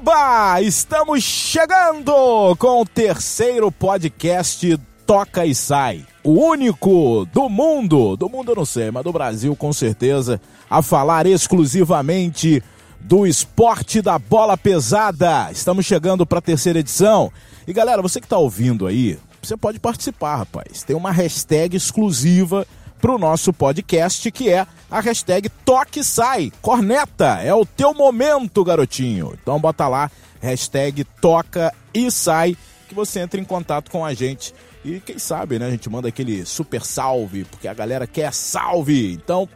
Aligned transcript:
Oba! 0.00 0.62
Estamos 0.62 1.24
chegando 1.24 2.54
com 2.56 2.82
o 2.82 2.86
terceiro 2.86 3.72
podcast 3.72 4.78
Toca 5.04 5.44
e 5.44 5.52
Sai. 5.52 6.06
O 6.22 6.34
único 6.34 7.26
do 7.32 7.48
mundo, 7.48 8.16
do 8.16 8.28
mundo 8.28 8.52
eu 8.52 8.54
não 8.54 8.64
sei, 8.64 8.92
mas 8.92 9.02
do 9.02 9.12
Brasil 9.12 9.56
com 9.56 9.72
certeza, 9.72 10.40
a 10.70 10.82
falar 10.82 11.26
exclusivamente 11.26 12.62
do 13.00 13.26
esporte 13.26 14.00
da 14.00 14.20
bola 14.20 14.56
pesada. 14.56 15.50
Estamos 15.50 15.84
chegando 15.84 16.24
para 16.24 16.38
a 16.38 16.42
terceira 16.42 16.78
edição. 16.78 17.32
E 17.66 17.72
galera, 17.72 18.00
você 18.00 18.20
que 18.20 18.26
está 18.26 18.38
ouvindo 18.38 18.86
aí, 18.86 19.18
você 19.42 19.56
pode 19.56 19.80
participar, 19.80 20.36
rapaz. 20.36 20.84
Tem 20.84 20.94
uma 20.94 21.10
hashtag 21.10 21.76
exclusiva 21.76 22.64
para 22.98 23.12
o 23.12 23.18
nosso 23.18 23.52
podcast, 23.52 24.30
que 24.30 24.50
é 24.50 24.66
a 24.90 25.00
hashtag 25.00 25.48
Toque 25.64 26.02
Sai. 26.02 26.52
Corneta, 26.60 27.40
é 27.42 27.54
o 27.54 27.64
teu 27.64 27.94
momento, 27.94 28.64
garotinho. 28.64 29.36
Então 29.40 29.58
bota 29.60 29.86
lá, 29.88 30.10
hashtag 30.40 31.04
Toca 31.20 31.72
e 31.94 32.10
Sai, 32.10 32.56
que 32.88 32.94
você 32.94 33.20
entra 33.20 33.40
em 33.40 33.44
contato 33.44 33.90
com 33.90 34.04
a 34.04 34.12
gente. 34.12 34.54
E 34.84 35.00
quem 35.00 35.18
sabe, 35.18 35.58
né, 35.58 35.66
a 35.66 35.70
gente 35.70 35.88
manda 35.88 36.08
aquele 36.08 36.44
super 36.44 36.84
salve, 36.84 37.44
porque 37.44 37.68
a 37.68 37.74
galera 37.74 38.06
quer 38.06 38.32
salve. 38.32 39.12
Então 39.12 39.48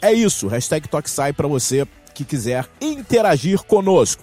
é 0.00 0.12
isso, 0.12 0.48
hashtag 0.48 0.88
Toque 0.88 1.10
Sai 1.10 1.32
para 1.32 1.48
você 1.48 1.86
que 2.14 2.24
quiser 2.24 2.66
interagir 2.80 3.62
conosco. 3.64 4.22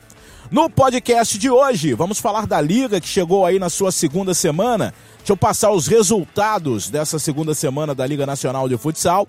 No 0.52 0.70
podcast 0.70 1.38
de 1.38 1.50
hoje, 1.50 1.94
vamos 1.94 2.20
falar 2.20 2.46
da 2.46 2.62
liga 2.62 3.02
que 3.02 3.08
chegou 3.08 3.46
aí 3.46 3.58
na 3.58 3.70
sua 3.70 3.92
segunda 3.92 4.34
semana. 4.34 4.94
Deixa 5.24 5.32
eu 5.32 5.38
passar 5.38 5.72
os 5.72 5.88
resultados 5.88 6.90
dessa 6.90 7.18
segunda 7.18 7.54
semana 7.54 7.96
da 7.96 8.06
Liga 8.06 8.26
Nacional 8.26 8.68
de 8.68 8.76
Futsal. 8.76 9.26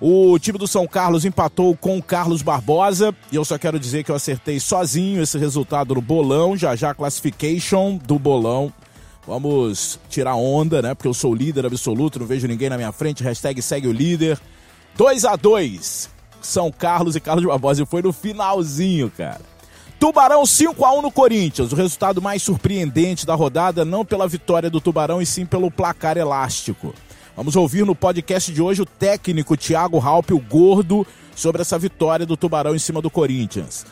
O 0.00 0.38
time 0.38 0.56
do 0.56 0.66
São 0.66 0.86
Carlos 0.86 1.26
empatou 1.26 1.76
com 1.76 1.98
o 1.98 2.02
Carlos 2.02 2.40
Barbosa. 2.40 3.14
E 3.30 3.36
eu 3.36 3.44
só 3.44 3.58
quero 3.58 3.78
dizer 3.78 4.02
que 4.02 4.10
eu 4.10 4.14
acertei 4.14 4.58
sozinho 4.58 5.22
esse 5.22 5.36
resultado 5.36 5.94
no 5.94 6.00
bolão. 6.00 6.56
Já 6.56 6.74
já 6.74 6.94
classification 6.94 7.98
do 7.98 8.18
bolão. 8.18 8.72
Vamos 9.26 10.00
tirar 10.08 10.36
onda, 10.36 10.80
né? 10.80 10.94
Porque 10.94 11.08
eu 11.08 11.12
sou 11.12 11.34
líder 11.34 11.66
absoluto, 11.66 12.18
não 12.18 12.26
vejo 12.26 12.48
ninguém 12.48 12.70
na 12.70 12.78
minha 12.78 12.90
frente. 12.90 13.22
Hashtag 13.22 13.60
segue 13.60 13.88
o 13.88 13.92
líder. 13.92 14.40
2 14.96 15.26
a 15.26 15.36
2 15.36 16.08
São 16.40 16.72
Carlos 16.72 17.14
e 17.14 17.20
Carlos 17.20 17.44
Barbosa. 17.44 17.82
E 17.82 17.86
foi 17.86 18.00
no 18.00 18.10
finalzinho, 18.10 19.12
cara. 19.14 19.42
Tubarão 19.98 20.44
5 20.44 20.84
a 20.84 20.92
1 20.92 21.02
no 21.02 21.10
Corinthians, 21.10 21.72
o 21.72 21.76
resultado 21.76 22.20
mais 22.20 22.42
surpreendente 22.42 23.24
da 23.24 23.34
rodada, 23.34 23.84
não 23.84 24.04
pela 24.04 24.28
vitória 24.28 24.68
do 24.68 24.80
Tubarão 24.80 25.22
e 25.22 25.26
sim 25.26 25.46
pelo 25.46 25.70
placar 25.70 26.18
elástico. 26.18 26.94
Vamos 27.34 27.56
ouvir 27.56 27.84
no 27.84 27.94
podcast 27.94 28.52
de 28.52 28.60
hoje 28.60 28.82
o 28.82 28.86
técnico 28.86 29.56
Thiago 29.56 29.98
Halpe, 29.98 30.34
o 30.34 30.38
gordo, 30.38 31.06
sobre 31.34 31.62
essa 31.62 31.78
vitória 31.78 32.26
do 32.26 32.36
Tubarão 32.36 32.74
em 32.74 32.78
cima 32.78 33.00
do 33.00 33.10
Corinthians. 33.10 33.86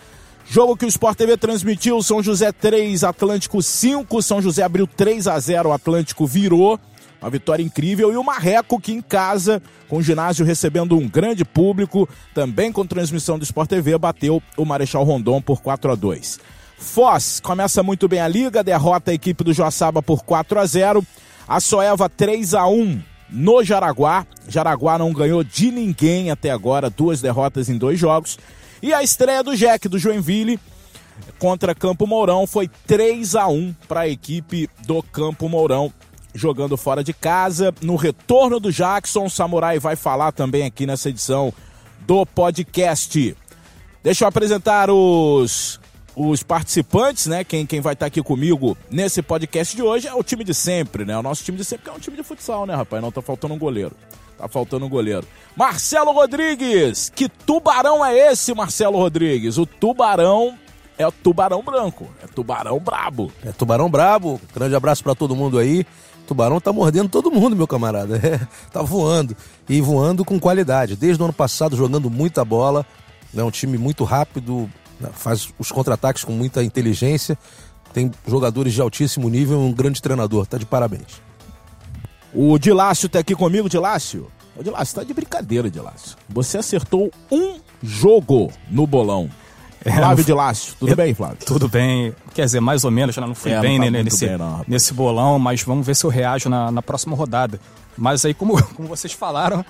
Jogo 0.47 0.77
que 0.77 0.84
o 0.84 0.88
Sport 0.88 1.16
TV 1.16 1.38
transmitiu, 1.38 2.02
São 2.02 2.22
José 2.22 2.52
3, 2.52 3.02
Atlântico 3.02 3.62
5, 3.62 4.22
São 4.22 4.42
José 4.42 4.62
abriu 4.62 4.86
3 4.86 5.27
a 5.27 5.38
0, 5.38 5.70
o 5.70 5.72
Atlântico 5.72 6.27
virou. 6.27 6.78
Uma 7.25 7.30
vitória 7.30 7.62
incrível. 7.62 8.12
E 8.12 8.19
o 8.19 8.22
Marreco, 8.22 8.78
que 8.78 8.92
em 8.92 9.00
casa, 9.00 9.62
com 9.89 9.97
o 9.97 10.03
ginásio 10.03 10.44
recebendo 10.44 10.94
um 10.94 11.08
grande 11.08 11.42
público, 11.42 12.06
também 12.34 12.70
com 12.70 12.86
transmissão 12.86 13.39
do 13.39 13.44
Sport 13.44 13.70
TV, 13.70 13.97
bateu 13.97 14.42
o 14.58 14.64
Marechal 14.66 15.05
Rondon 15.05 15.41
por 15.41 15.62
4 15.62 15.92
a 15.92 15.94
2 15.94 16.39
Foz 16.77 17.41
começa 17.41 17.83
muito 17.83 18.06
bem 18.06 18.20
a 18.20 18.28
liga, 18.28 18.62
derrota 18.62 19.11
a 19.11 19.14
equipe 19.14 19.42
do 19.42 19.55
Joaçaba 19.55 20.03
por 20.03 20.22
4 20.22 20.61
a 20.61 20.66
0 20.66 21.03
A 21.48 21.61
Soeva 21.61 22.11
3 22.11 22.53
a 22.53 22.66
1 22.66 23.00
no 23.31 23.64
Jaraguá. 23.64 24.27
Jaraguá 24.47 24.98
não 24.98 25.11
ganhou 25.11 25.42
de 25.42 25.70
ninguém 25.70 26.31
até 26.31 26.50
agora, 26.50 26.91
duas 26.91 27.22
derrotas 27.22 27.70
em 27.70 27.78
dois 27.78 27.98
jogos. 27.98 28.38
E 28.83 28.92
a 28.92 29.03
estreia 29.03 29.42
do 29.42 29.56
Jack 29.56 29.88
do 29.88 29.99
Joinville 29.99 30.60
contra 31.38 31.75
Campo 31.75 32.06
Mourão 32.06 32.47
foi 32.47 32.69
3 32.87 33.34
a 33.34 33.49
1 33.49 33.75
para 33.88 34.00
a 34.00 34.09
equipe 34.09 34.69
do 34.87 35.03
Campo 35.03 35.49
Mourão 35.49 35.91
jogando 36.34 36.77
fora 36.77 37.05
de 37.05 37.12
casa. 37.12 37.72
No 37.81 37.97
retorno 37.97 38.59
do 38.59 38.72
Jackson, 38.72 39.25
o 39.25 39.31
Samurai 39.31 39.78
vai 39.78 39.97
falar 39.97 40.33
também 40.33 40.65
aqui 40.65 40.87
nessa 40.87 41.09
edição 41.09 41.53
do 42.00 42.27
podcast. 42.27 43.37
Deixa 44.03 44.25
eu 44.25 44.28
apresentar 44.28 44.91
os, 44.91 45.81
os 46.15 46.43
participantes, 46.43 47.27
né? 47.27 47.44
Quem, 47.44 47.65
quem 47.65 47.81
vai 47.81 47.94
estar 47.94 48.06
aqui 48.06 48.23
comigo 48.23 48.77
nesse 48.91 49.23
podcast 49.23 49.75
de 49.75 49.83
hoje 49.83 50.09
é 50.09 50.15
o 50.15 50.23
time 50.23 50.44
de 50.44 50.53
sempre, 50.53 51.05
né? 51.05 51.17
O 51.17 51.23
nosso 51.23 51.44
time 51.44 51.56
de 51.56 51.65
sempre 51.65 51.91
é 51.91 51.93
um 51.93 51.99
time 51.99 52.17
de 52.17 52.23
futsal, 52.23 52.67
né, 52.67 52.75
rapaz? 52.75 53.03
Não 53.03 53.11
tá 53.11 53.23
faltando 53.23 53.55
um 53.55 53.59
goleiro. 53.59 53.93
Tá 54.37 54.49
faltando 54.49 54.84
um 54.84 54.89
goleiro. 54.89 55.27
Marcelo 55.56 56.12
Rodrigues! 56.12 57.11
Que 57.15 57.28
tubarão 57.28 58.05
é 58.05 58.33
esse, 58.33 58.53
Marcelo 58.53 58.99
Rodrigues? 58.99 59.56
O 59.56 59.65
tubarão 59.65 60.59
é 60.99 61.06
o 61.06 61.12
tubarão 61.12 61.62
branco. 61.62 62.09
É 62.23 62.27
tubarão 62.27 62.78
brabo. 62.78 63.33
É 63.44 63.53
tubarão 63.53 63.89
brabo. 63.89 64.41
Grande 64.53 64.75
abraço 64.75 65.03
para 65.03 65.15
todo 65.15 65.37
mundo 65.37 65.59
aí. 65.59 65.87
Tubarão 66.27 66.61
tá 66.61 66.73
mordendo 66.73 67.09
todo 67.09 67.31
mundo, 67.31 67.55
meu 67.57 67.67
camarada. 67.67 68.21
É, 68.25 68.41
tá 68.73 68.83
voando. 68.83 69.37
E 69.69 69.81
voando 69.81 70.25
com 70.25 70.41
qualidade. 70.41 70.97
Desde 70.97 71.23
o 71.23 71.25
ano 71.25 71.33
passado 71.33 71.77
jogando 71.77 72.11
muita 72.11 72.45
bola. 72.45 72.87
É 73.37 73.43
um 73.43 73.51
time 73.51 73.77
muito 73.77 74.05
rápido, 74.05 74.71
né, 75.01 75.11
faz 75.12 75.53
os 75.59 75.71
contra-ataques 75.71 76.25
com 76.25 76.33
muita 76.33 76.62
inteligência. 76.62 77.37
Tem 77.93 78.11
jogadores 78.27 78.73
de 78.73 78.81
altíssimo 78.81 79.29
nível 79.29 79.61
um 79.61 79.73
grande 79.73 80.01
treinador. 80.01 80.47
Tá 80.47 80.57
de 80.57 80.65
parabéns. 80.65 81.21
O 82.33 82.59
Dilácio 82.59 83.09
tá 83.09 83.21
aqui 83.21 83.35
comigo, 83.35 83.69
Dilácio. 83.69 84.29
Ô, 84.56 84.62
Dilácio, 84.62 84.97
tá 84.97 85.05
de 85.05 85.12
brincadeira, 85.15 85.71
Dilácio. 85.71 86.17
Você 86.29 86.59
acertou 86.59 87.11
um 87.31 87.61
jogo 87.83 88.53
no 88.71 88.87
bolão. 88.87 89.31
É, 89.84 89.93
Flávio 89.93 90.25
de 90.25 90.33
Lácio, 90.33 90.75
tudo 90.78 90.93
é, 90.93 90.95
bem, 90.95 91.15
Flávio? 91.15 91.39
Tudo 91.45 91.69
bem. 91.69 92.15
Quer 92.34 92.47
dizer, 92.47 92.61
mais 92.61 92.84
ou 92.84 92.91
menos, 92.91 93.15
já 93.15 93.21
não 93.21 93.34
fui 93.34 93.53
é, 93.53 93.61
bem, 93.61 93.78
não 93.78 93.84
tá 93.87 93.91
né, 93.91 94.03
nesse, 94.03 94.27
bem 94.27 94.39
não, 94.39 94.65
nesse 94.67 94.95
bolão, 94.95 95.39
mas 95.39 95.62
vamos 95.62 95.87
ver 95.87 95.95
se 95.95 96.05
eu 96.05 96.11
reajo 96.11 96.49
na, 96.49 96.71
na 96.71 96.81
próxima 96.81 97.15
rodada. 97.15 97.61
Mas 97.97 98.25
aí, 98.25 98.33
como, 98.33 98.61
como 98.75 98.89
vocês 98.89 99.12
falaram, 99.12 99.65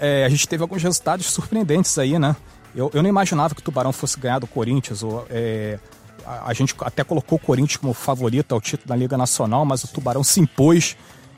é, 0.00 0.24
a 0.24 0.28
gente 0.28 0.48
teve 0.48 0.62
alguns 0.62 0.82
resultados 0.82 1.26
surpreendentes 1.26 1.96
aí, 1.98 2.18
né? 2.18 2.34
Eu, 2.74 2.90
eu 2.92 3.02
não 3.02 3.08
imaginava 3.08 3.54
que 3.54 3.60
o 3.60 3.64
Tubarão 3.64 3.92
fosse 3.92 4.18
ganhar 4.18 4.40
do 4.40 4.46
Corinthians. 4.46 5.04
Ou, 5.04 5.24
é, 5.30 5.78
a, 6.26 6.50
a, 6.50 6.52
gente 6.52 6.74
até 6.80 7.04
colocou 7.04 7.36
o 7.36 7.40
Corinthians 7.40 7.76
como 7.76 7.94
favorito 7.94 8.52
ao 8.52 8.60
título 8.60 8.88
da 8.88 8.96
Liga 8.96 9.16
Nacional, 9.16 9.64
mas 9.64 9.84
o 9.84 9.88
Tubarão 9.88 10.24
se 10.24 10.40
impôs, 10.40 10.96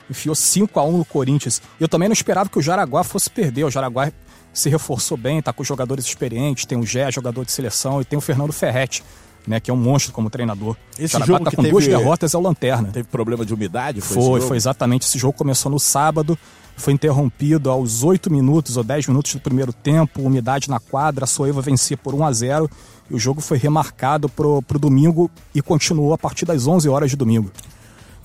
enfiou 0.09 0.33
5 0.33 0.79
a 0.79 0.83
1 0.83 0.97
no 0.97 1.05
Corinthians. 1.05 1.61
Eu 1.79 1.87
também 1.87 2.09
não 2.09 2.13
esperava 2.13 2.49
que 2.49 2.57
o 2.57 2.61
Jaraguá 2.61 3.03
fosse 3.03 3.29
perder. 3.29 3.65
O 3.65 3.69
Jaraguá 3.69 4.11
se 4.57 4.69
reforçou 4.69 5.15
bem, 5.15 5.37
está 5.37 5.53
com 5.53 5.63
jogadores 5.63 6.03
experientes, 6.05 6.65
tem 6.65 6.79
o 6.79 6.83
Gé, 6.83 7.11
jogador 7.11 7.45
de 7.45 7.51
seleção, 7.51 8.01
e 8.01 8.05
tem 8.05 8.17
o 8.17 8.21
Fernando 8.21 8.51
Ferretti, 8.51 9.03
né, 9.45 9.59
que 9.59 9.69
é 9.69 9.73
um 9.73 9.77
monstro 9.77 10.11
como 10.11 10.31
treinador. 10.31 10.75
Esse 10.97 11.15
jogo 11.19 11.45
tá 11.45 11.51
com 11.51 11.61
teve, 11.61 11.69
duas 11.69 11.85
derrotas 11.85 12.33
é 12.33 12.37
o 12.37 12.41
Lanterna. 12.41 12.89
Teve 12.91 13.07
problema 13.07 13.45
de 13.45 13.53
umidade? 13.53 14.01
Foi, 14.01 14.15
foi, 14.15 14.41
foi, 14.41 14.57
exatamente. 14.57 15.05
Esse 15.05 15.19
jogo 15.19 15.37
começou 15.37 15.71
no 15.71 15.79
sábado, 15.79 16.35
foi 16.75 16.91
interrompido 16.91 17.69
aos 17.69 18.03
8 18.03 18.31
minutos 18.31 18.77
ou 18.77 18.83
10 18.83 19.07
minutos 19.09 19.35
do 19.35 19.39
primeiro 19.39 19.71
tempo, 19.71 20.23
umidade 20.23 20.71
na 20.71 20.79
quadra, 20.79 21.25
a 21.25 21.27
Soeva 21.27 21.61
vencia 21.61 21.95
por 21.95 22.15
1 22.15 22.25
a 22.25 22.31
0 22.31 22.69
e 23.11 23.13
o 23.13 23.19
jogo 23.19 23.41
foi 23.41 23.59
remarcado 23.59 24.27
para 24.27 24.47
o 24.47 24.79
domingo 24.79 25.29
e 25.53 25.61
continuou 25.61 26.15
a 26.15 26.17
partir 26.17 26.45
das 26.45 26.65
11 26.65 26.89
horas 26.89 27.11
de 27.11 27.15
domingo. 27.15 27.51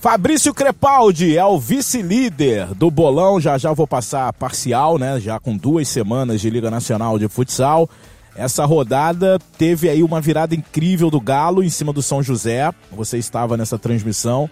Fabrício 0.03 0.53
Crepaldi 0.53 1.37
é 1.37 1.45
o 1.45 1.57
vice-líder 1.57 2.73
do 2.75 2.91
bolão. 2.91 3.39
Já 3.39 3.57
já 3.57 3.71
vou 3.71 3.87
passar 3.87 4.33
parcial, 4.33 4.97
né? 4.97 5.17
Já 5.17 5.39
com 5.39 5.55
duas 5.55 5.87
semanas 5.87 6.41
de 6.41 6.49
Liga 6.49 6.69
Nacional 6.69 7.17
de 7.17 7.29
Futsal. 7.29 7.89
Essa 8.35 8.65
rodada 8.65 9.39
teve 9.57 9.87
aí 9.87 10.03
uma 10.03 10.19
virada 10.19 10.53
incrível 10.53 11.09
do 11.09 11.21
Galo 11.21 11.63
em 11.63 11.69
cima 11.69 11.93
do 11.93 12.01
São 12.01 12.21
José. 12.21 12.69
Você 12.91 13.17
estava 13.17 13.55
nessa 13.55 13.79
transmissão. 13.79 14.49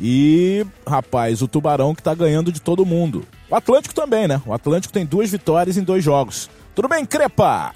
E, 0.00 0.64
rapaz, 0.86 1.42
o 1.42 1.48
Tubarão 1.48 1.94
que 1.94 2.02
tá 2.02 2.14
ganhando 2.14 2.50
de 2.50 2.62
todo 2.62 2.86
mundo. 2.86 3.22
O 3.50 3.54
Atlântico 3.54 3.94
também, 3.94 4.26
né? 4.26 4.40
O 4.46 4.54
Atlântico 4.54 4.94
tem 4.94 5.04
duas 5.04 5.30
vitórias 5.30 5.76
em 5.76 5.82
dois 5.82 6.02
jogos. 6.02 6.48
Tudo 6.74 6.88
bem, 6.88 7.04
Crepa? 7.04 7.74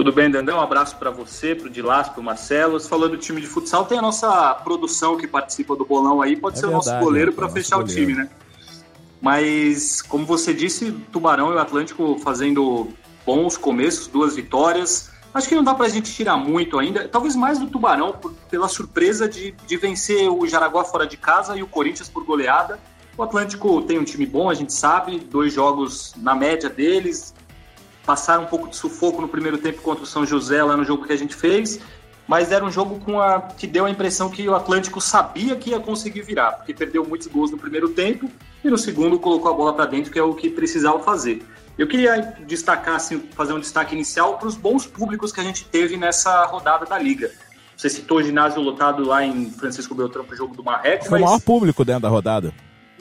Tudo 0.00 0.12
bem, 0.12 0.30
Dandão? 0.30 0.56
Um 0.56 0.62
abraço 0.62 0.96
para 0.96 1.10
você, 1.10 1.54
para 1.54 1.66
o 1.66 1.70
Dilas, 1.70 2.08
para 2.08 2.22
o 2.22 2.24
Marcelo. 2.24 2.80
Você 2.80 2.88
falou 2.88 3.06
do 3.06 3.18
time 3.18 3.38
de 3.38 3.46
futsal, 3.46 3.84
tem 3.84 3.98
a 3.98 4.00
nossa 4.00 4.54
produção 4.54 5.14
que 5.18 5.26
participa 5.26 5.76
do 5.76 5.84
bolão 5.84 6.22
aí, 6.22 6.36
pode 6.36 6.56
é 6.56 6.60
ser 6.60 6.68
verdade, 6.68 6.88
o 6.88 6.90
nosso 6.92 7.04
goleiro 7.04 7.34
para 7.34 7.50
fechar 7.50 7.76
goleiro. 7.76 7.92
o 7.92 8.06
time, 8.06 8.14
né? 8.14 8.30
Mas, 9.20 10.00
como 10.00 10.24
você 10.24 10.54
disse, 10.54 10.90
Tubarão 11.12 11.52
e 11.52 11.56
o 11.56 11.58
Atlântico 11.58 12.18
fazendo 12.18 12.88
bons 13.26 13.58
começos, 13.58 14.06
duas 14.06 14.36
vitórias. 14.36 15.10
Acho 15.34 15.46
que 15.46 15.54
não 15.54 15.62
dá 15.62 15.74
para 15.74 15.84
a 15.84 15.90
gente 15.90 16.10
tirar 16.10 16.38
muito 16.38 16.78
ainda, 16.78 17.06
talvez 17.06 17.36
mais 17.36 17.58
do 17.58 17.66
Tubarão, 17.66 18.12
por, 18.12 18.32
pela 18.50 18.68
surpresa 18.68 19.28
de, 19.28 19.50
de 19.66 19.76
vencer 19.76 20.30
o 20.30 20.46
Jaraguá 20.46 20.82
fora 20.82 21.06
de 21.06 21.18
casa 21.18 21.58
e 21.58 21.62
o 21.62 21.66
Corinthians 21.66 22.08
por 22.08 22.24
goleada. 22.24 22.80
O 23.18 23.22
Atlântico 23.22 23.82
tem 23.82 23.98
um 23.98 24.04
time 24.04 24.24
bom, 24.24 24.48
a 24.48 24.54
gente 24.54 24.72
sabe, 24.72 25.18
dois 25.18 25.52
jogos 25.52 26.14
na 26.16 26.34
média 26.34 26.70
deles, 26.70 27.34
passaram 28.04 28.44
um 28.44 28.46
pouco 28.46 28.68
de 28.68 28.76
sufoco 28.76 29.20
no 29.20 29.28
primeiro 29.28 29.58
tempo 29.58 29.82
contra 29.82 30.04
o 30.04 30.06
São 30.06 30.24
José 30.26 30.62
lá 30.62 30.76
no 30.76 30.84
jogo 30.84 31.06
que 31.06 31.12
a 31.12 31.16
gente 31.16 31.34
fez, 31.34 31.80
mas 32.26 32.52
era 32.52 32.64
um 32.64 32.70
jogo 32.70 33.00
com 33.00 33.20
a 33.20 33.40
que 33.40 33.66
deu 33.66 33.86
a 33.86 33.90
impressão 33.90 34.30
que 34.30 34.48
o 34.48 34.54
Atlântico 34.54 35.00
sabia 35.00 35.56
que 35.56 35.70
ia 35.70 35.80
conseguir 35.80 36.22
virar, 36.22 36.52
porque 36.52 36.72
perdeu 36.72 37.04
muitos 37.04 37.26
gols 37.26 37.50
no 37.50 37.58
primeiro 37.58 37.88
tempo 37.90 38.30
e 38.64 38.70
no 38.70 38.78
segundo 38.78 39.18
colocou 39.18 39.50
a 39.50 39.54
bola 39.54 39.72
para 39.72 39.86
dentro, 39.86 40.12
que 40.12 40.18
é 40.18 40.22
o 40.22 40.34
que 40.34 40.48
precisava 40.48 41.00
fazer. 41.00 41.44
Eu 41.76 41.88
queria 41.88 42.36
destacar, 42.46 42.96
assim, 42.96 43.18
fazer 43.34 43.52
um 43.52 43.58
destaque 43.58 43.94
inicial 43.94 44.38
para 44.38 44.48
os 44.48 44.54
bons 44.54 44.86
públicos 44.86 45.32
que 45.32 45.40
a 45.40 45.42
gente 45.42 45.64
teve 45.64 45.96
nessa 45.96 46.44
rodada 46.44 46.84
da 46.84 46.98
Liga. 46.98 47.30
Você 47.76 47.88
citou 47.88 48.18
o 48.18 48.22
ginásio 48.22 48.60
lotado 48.60 49.02
lá 49.02 49.24
em 49.24 49.50
Francisco 49.50 49.94
Beltrão 49.94 50.22
para 50.24 50.34
o 50.34 50.36
jogo 50.36 50.54
do 50.54 50.62
Marreco. 50.62 51.06
Foi 51.06 51.18
mas... 51.18 51.22
o 51.22 51.32
maior 51.32 51.40
público 51.40 51.84
dentro 51.84 52.02
da 52.02 52.08
rodada. 52.10 52.52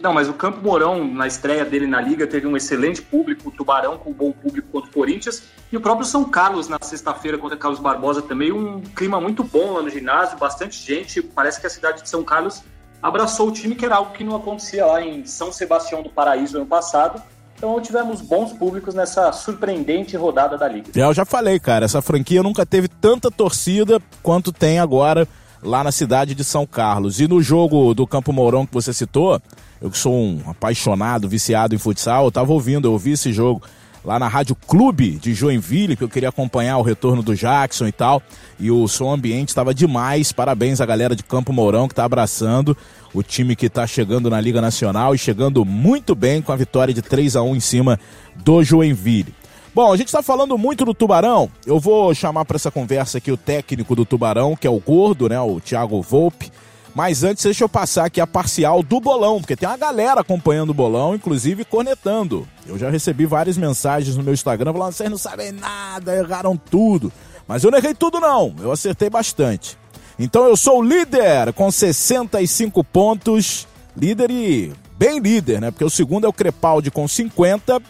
Não, 0.01 0.13
mas 0.13 0.29
o 0.29 0.33
Campo 0.33 0.61
Mourão, 0.61 1.05
na 1.05 1.27
estreia 1.27 1.65
dele 1.65 1.85
na 1.85 1.99
Liga, 1.99 2.25
teve 2.25 2.47
um 2.47 2.55
excelente 2.55 3.01
público, 3.01 3.49
o 3.49 3.51
Tubarão 3.51 3.97
com 3.97 4.11
um 4.11 4.13
bom 4.13 4.31
público 4.31 4.69
contra 4.71 4.89
o 4.89 4.93
Corinthians, 4.93 5.43
e 5.71 5.77
o 5.77 5.81
próprio 5.81 6.05
São 6.05 6.23
Carlos, 6.23 6.67
na 6.67 6.77
sexta-feira, 6.81 7.37
contra 7.37 7.57
Carlos 7.57 7.79
Barbosa 7.79 8.21
também, 8.21 8.51
um 8.51 8.81
clima 8.81 9.19
muito 9.19 9.43
bom 9.43 9.73
lá 9.73 9.81
no 9.81 9.89
ginásio, 9.89 10.37
bastante 10.37 10.81
gente, 10.81 11.21
parece 11.21 11.59
que 11.59 11.67
a 11.67 11.69
cidade 11.69 12.01
de 12.01 12.09
São 12.09 12.23
Carlos 12.23 12.63
abraçou 13.01 13.49
o 13.49 13.51
time, 13.51 13.75
que 13.75 13.85
era 13.85 13.95
algo 13.95 14.13
que 14.13 14.23
não 14.23 14.35
acontecia 14.35 14.85
lá 14.85 15.01
em 15.01 15.25
São 15.25 15.51
Sebastião 15.51 16.01
do 16.01 16.09
Paraíso 16.09 16.57
ano 16.57 16.65
passado, 16.65 17.21
então 17.57 17.79
tivemos 17.81 18.21
bons 18.21 18.53
públicos 18.53 18.95
nessa 18.95 19.33
surpreendente 19.33 20.15
rodada 20.15 20.57
da 20.57 20.65
Liga. 20.65 20.91
Eu 20.95 21.13
já 21.13 21.25
falei, 21.25 21.59
cara, 21.59 21.83
essa 21.83 22.01
franquia 22.01 22.41
nunca 22.41 22.65
teve 22.65 22.87
tanta 22.87 23.29
torcida 23.29 24.01
quanto 24.23 24.53
tem 24.53 24.79
agora 24.79 25.27
lá 25.61 25.83
na 25.83 25.91
cidade 25.91 26.35
de 26.35 26.43
São 26.43 26.65
Carlos. 26.65 27.19
E 27.19 27.27
no 27.27 27.41
jogo 27.41 27.93
do 27.93 28.07
Campo 28.07 28.31
Mourão 28.31 28.65
que 28.65 28.73
você 28.73 28.93
citou, 28.93 29.41
eu 29.81 29.89
que 29.89 29.97
sou 29.97 30.13
um 30.13 30.41
apaixonado, 30.47 31.27
viciado 31.27 31.75
em 31.75 31.77
futsal, 31.77 32.25
eu 32.25 32.31
tava 32.31 32.51
ouvindo, 32.51 32.87
eu 32.87 32.91
ouvi 32.91 33.11
esse 33.11 33.31
jogo 33.31 33.61
lá 34.03 34.17
na 34.17 34.27
Rádio 34.27 34.55
Clube 34.55 35.11
de 35.11 35.33
Joinville, 35.33 35.95
que 35.95 36.03
eu 36.03 36.09
queria 36.09 36.29
acompanhar 36.29 36.77
o 36.77 36.81
retorno 36.81 37.21
do 37.21 37.35
Jackson 37.35 37.87
e 37.87 37.91
tal. 37.91 38.21
E 38.59 38.71
o 38.71 38.87
som 38.87 39.11
ambiente 39.11 39.49
estava 39.49 39.73
demais. 39.73 40.31
Parabéns 40.31 40.81
à 40.81 40.85
galera 40.85 41.15
de 41.15 41.23
Campo 41.23 41.53
Mourão 41.53 41.87
que 41.87 41.93
está 41.93 42.05
abraçando 42.05 42.75
o 43.13 43.23
time 43.23 43.55
que 43.55 43.65
está 43.65 43.87
chegando 43.87 44.29
na 44.29 44.39
Liga 44.39 44.61
Nacional 44.61 45.15
e 45.15 45.17
chegando 45.17 45.65
muito 45.65 46.13
bem 46.15 46.41
com 46.41 46.51
a 46.51 46.55
vitória 46.55 46.93
de 46.93 47.01
3 47.01 47.35
a 47.35 47.41
1 47.41 47.55
em 47.55 47.59
cima 47.59 47.99
do 48.35 48.63
Joinville. 48.63 49.33
Bom, 49.73 49.93
a 49.93 49.97
gente 49.97 50.07
está 50.07 50.23
falando 50.23 50.57
muito 50.57 50.83
do 50.83 50.93
Tubarão. 50.93 51.49
Eu 51.65 51.79
vou 51.79 52.13
chamar 52.13 52.43
para 52.43 52.55
essa 52.55 52.71
conversa 52.71 53.19
aqui 53.19 53.31
o 53.31 53.37
técnico 53.37 53.95
do 53.95 54.03
Tubarão, 54.03 54.55
que 54.55 54.65
é 54.65 54.69
o 54.69 54.79
Gordo, 54.79 55.29
né? 55.29 55.39
O 55.39 55.59
Thiago 55.59 56.01
Volpe. 56.01 56.51
Mas 56.95 57.23
antes, 57.23 57.43
deixa 57.43 57.63
eu 57.63 57.69
passar 57.69 58.05
aqui 58.05 58.19
a 58.19 58.25
parcial 58.25 58.81
do 58.81 58.99
bolão, 58.99 59.39
porque 59.39 59.55
tem 59.55 59.69
uma 59.69 59.77
galera 59.77 60.21
acompanhando 60.21 60.71
o 60.71 60.73
bolão, 60.73 61.13
inclusive 61.13 61.63
cornetando. 61.63 62.47
Eu 62.65 62.79
já 62.79 62.89
recebi 62.89 63.27
várias 63.27 63.57
mensagens 63.57 64.17
no 64.17 64.23
meu 64.23 64.33
Instagram 64.33 64.73
falando: 64.73 64.93
vocês 64.93 65.09
não 65.09 65.17
sabem 65.17 65.51
nada, 65.51 66.15
erraram 66.15 66.57
tudo. 66.57 67.11
Mas 67.47 67.63
eu 67.63 67.71
não 67.71 67.77
errei 67.77 67.93
tudo, 67.93 68.19
não. 68.19 68.55
Eu 68.59 68.71
acertei 68.71 69.09
bastante. 69.09 69.77
Então 70.17 70.45
eu 70.45 70.57
sou 70.57 70.79
o 70.79 70.83
líder 70.83 71.53
com 71.53 71.71
65 71.71 72.83
pontos. 72.83 73.67
Líder 73.95 74.31
e 74.31 74.73
bem 74.97 75.19
líder, 75.19 75.61
né? 75.61 75.71
Porque 75.71 75.85
o 75.85 75.89
segundo 75.89 76.25
é 76.25 76.27
o 76.27 76.33
Crepaldi 76.33 76.89
com 76.89 77.07
50. 77.07 77.81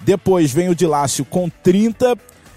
Depois 0.00 0.52
vem 0.52 0.68
o 0.68 0.74
Dilácio 0.74 1.24
com 1.24 1.48
30. 1.62 2.16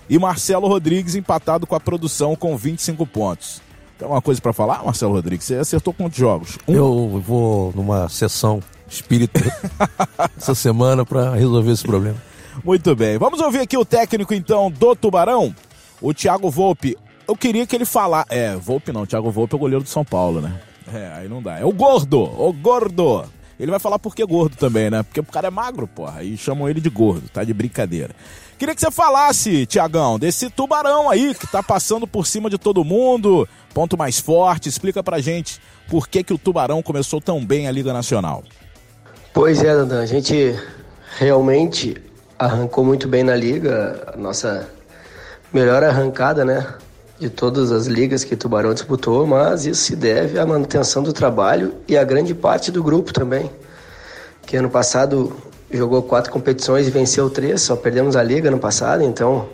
E 0.09 0.19
Marcelo 0.19 0.67
Rodrigues 0.67 1.15
empatado 1.15 1.65
com 1.65 1.75
a 1.75 1.79
produção 1.79 2.35
com 2.35 2.55
25 2.57 3.05
pontos. 3.07 3.61
Tem 3.97 4.05
alguma 4.05 4.21
coisa 4.21 4.41
para 4.41 4.51
falar, 4.51 4.83
Marcelo 4.83 5.13
Rodrigues? 5.13 5.45
Você 5.45 5.55
acertou 5.55 5.93
quantos 5.93 6.17
jogos? 6.17 6.57
Um? 6.67 6.73
Eu 6.73 7.23
vou 7.25 7.71
numa 7.73 8.09
sessão 8.09 8.59
espírita 8.87 9.39
essa 10.37 10.53
semana 10.53 11.05
para 11.05 11.33
resolver 11.35 11.71
esse 11.71 11.83
problema. 11.83 12.17
Muito 12.63 12.95
bem. 12.95 13.17
Vamos 13.17 13.39
ouvir 13.39 13.59
aqui 13.59 13.77
o 13.77 13.85
técnico 13.85 14.33
então 14.33 14.69
do 14.69 14.95
Tubarão, 14.95 15.55
o 16.01 16.13
Thiago 16.13 16.49
Volpe. 16.49 16.97
Eu 17.27 17.35
queria 17.35 17.65
que 17.65 17.75
ele 17.75 17.85
falasse. 17.85 18.27
É, 18.29 18.55
Volpe 18.55 18.91
não, 18.91 19.05
Thiago 19.05 19.31
Volpe 19.31 19.53
é 19.53 19.57
o 19.57 19.59
goleiro 19.59 19.83
do 19.83 19.89
São 19.89 20.03
Paulo, 20.03 20.41
né? 20.41 20.59
É, 20.93 21.13
aí 21.15 21.29
não 21.29 21.41
dá. 21.41 21.57
É 21.57 21.65
o 21.65 21.71
gordo, 21.71 22.21
o 22.21 22.51
gordo. 22.51 23.23
Ele 23.59 23.71
vai 23.71 23.79
falar 23.79 23.99
por 23.99 24.15
que 24.15 24.25
gordo 24.25 24.55
também, 24.55 24.89
né? 24.89 25.03
Porque 25.03 25.19
o 25.19 25.23
cara 25.23 25.47
é 25.47 25.51
magro, 25.51 25.87
porra, 25.87 26.23
e 26.23 26.35
chamam 26.37 26.69
ele 26.69 26.81
de 26.81 26.89
gordo, 26.89 27.29
tá 27.29 27.43
de 27.43 27.53
brincadeira. 27.53 28.15
Queria 28.57 28.73
que 28.75 28.81
você 28.81 28.91
falasse, 28.91 29.65
Tiagão, 29.65 30.17
desse 30.17 30.49
tubarão 30.49 31.09
aí 31.09 31.33
que 31.35 31.45
tá 31.45 31.61
passando 31.61 32.07
por 32.07 32.25
cima 32.25 32.49
de 32.49 32.57
todo 32.57 32.83
mundo, 32.83 33.47
ponto 33.73 33.97
mais 33.97 34.19
forte. 34.19 34.69
Explica 34.69 35.03
pra 35.03 35.19
gente 35.19 35.59
por 35.89 36.07
que, 36.07 36.23
que 36.23 36.33
o 36.33 36.37
tubarão 36.37 36.81
começou 36.81 37.19
tão 37.19 37.43
bem 37.45 37.67
a 37.67 37.71
Liga 37.71 37.91
Nacional. 37.91 38.43
Pois 39.33 39.63
é, 39.63 39.73
Dandan, 39.73 40.01
a 40.01 40.05
gente 40.05 40.55
realmente 41.17 42.01
arrancou 42.37 42.83
muito 42.83 43.07
bem 43.07 43.23
na 43.23 43.35
liga, 43.35 44.13
a 44.13 44.17
nossa 44.17 44.69
melhor 45.51 45.83
arrancada, 45.83 46.45
né? 46.45 46.65
De 47.23 47.29
todas 47.29 47.71
as 47.71 47.87
ligas 47.87 48.25
que 48.25 48.35
Tubarão 48.35 48.73
disputou, 48.73 49.25
mas 49.25 49.65
isso 49.65 49.81
se 49.81 49.95
deve 49.95 50.37
à 50.37 50.45
manutenção 50.45 51.01
do 51.01 51.13
trabalho 51.13 51.73
e 51.87 51.97
à 51.97 52.03
grande 52.03 52.35
parte 52.35 52.69
do 52.69 52.83
grupo 52.83 53.13
também. 53.13 53.49
Que 54.45 54.57
ano 54.57 54.69
passado 54.69 55.33
jogou 55.71 56.03
quatro 56.03 56.29
competições 56.33 56.85
e 56.85 56.91
venceu 56.91 57.29
três, 57.29 57.61
só 57.61 57.77
perdemos 57.77 58.17
a 58.17 58.21
liga 58.21 58.51
no 58.51 58.59
passado, 58.59 59.03
então 59.03 59.47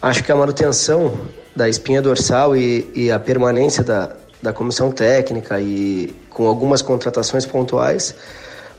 acho 0.00 0.24
que 0.24 0.32
a 0.32 0.34
manutenção 0.34 1.12
da 1.54 1.68
espinha 1.68 2.00
dorsal 2.00 2.56
e, 2.56 2.90
e 2.94 3.12
a 3.12 3.18
permanência 3.18 3.84
da, 3.84 4.16
da 4.40 4.54
comissão 4.54 4.90
técnica 4.90 5.60
e 5.60 6.16
com 6.30 6.46
algumas 6.46 6.80
contratações 6.80 7.44
pontuais 7.44 8.14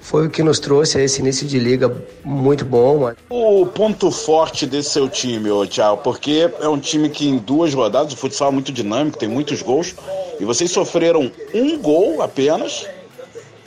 foi 0.02 0.28
o 0.28 0.30
que 0.30 0.42
nos 0.42 0.60
trouxe 0.60 0.98
a 0.98 1.04
esse 1.04 1.22
início 1.22 1.48
de 1.48 1.60
liga 1.60 1.96
muito 2.24 2.66
bom. 2.66 3.12
O 3.30 3.66
ponto 3.66 4.10
forte 4.12 4.66
desse 4.66 4.90
seu 4.92 5.10
time, 5.10 5.52
ô 5.52 5.66
Thiago, 5.66 5.98
porque 6.04 6.50
é 6.60 6.68
um 6.68 6.80
time 6.80 7.10
que 7.10 7.28
em 7.28 7.38
duas 7.38 7.74
rodadas, 7.74 8.14
o 8.14 8.18
futsal 8.18 8.50
é 8.50 8.52
muito 8.52 8.72
dinâmico, 8.72 9.18
tem 9.18 9.30
muitos 9.30 9.62
gols, 9.62 9.96
e 10.40 10.46
vocês 10.46 10.72
sofreram 10.72 11.32
um 11.54 11.78
gol 11.80 12.22
apenas 12.22 12.88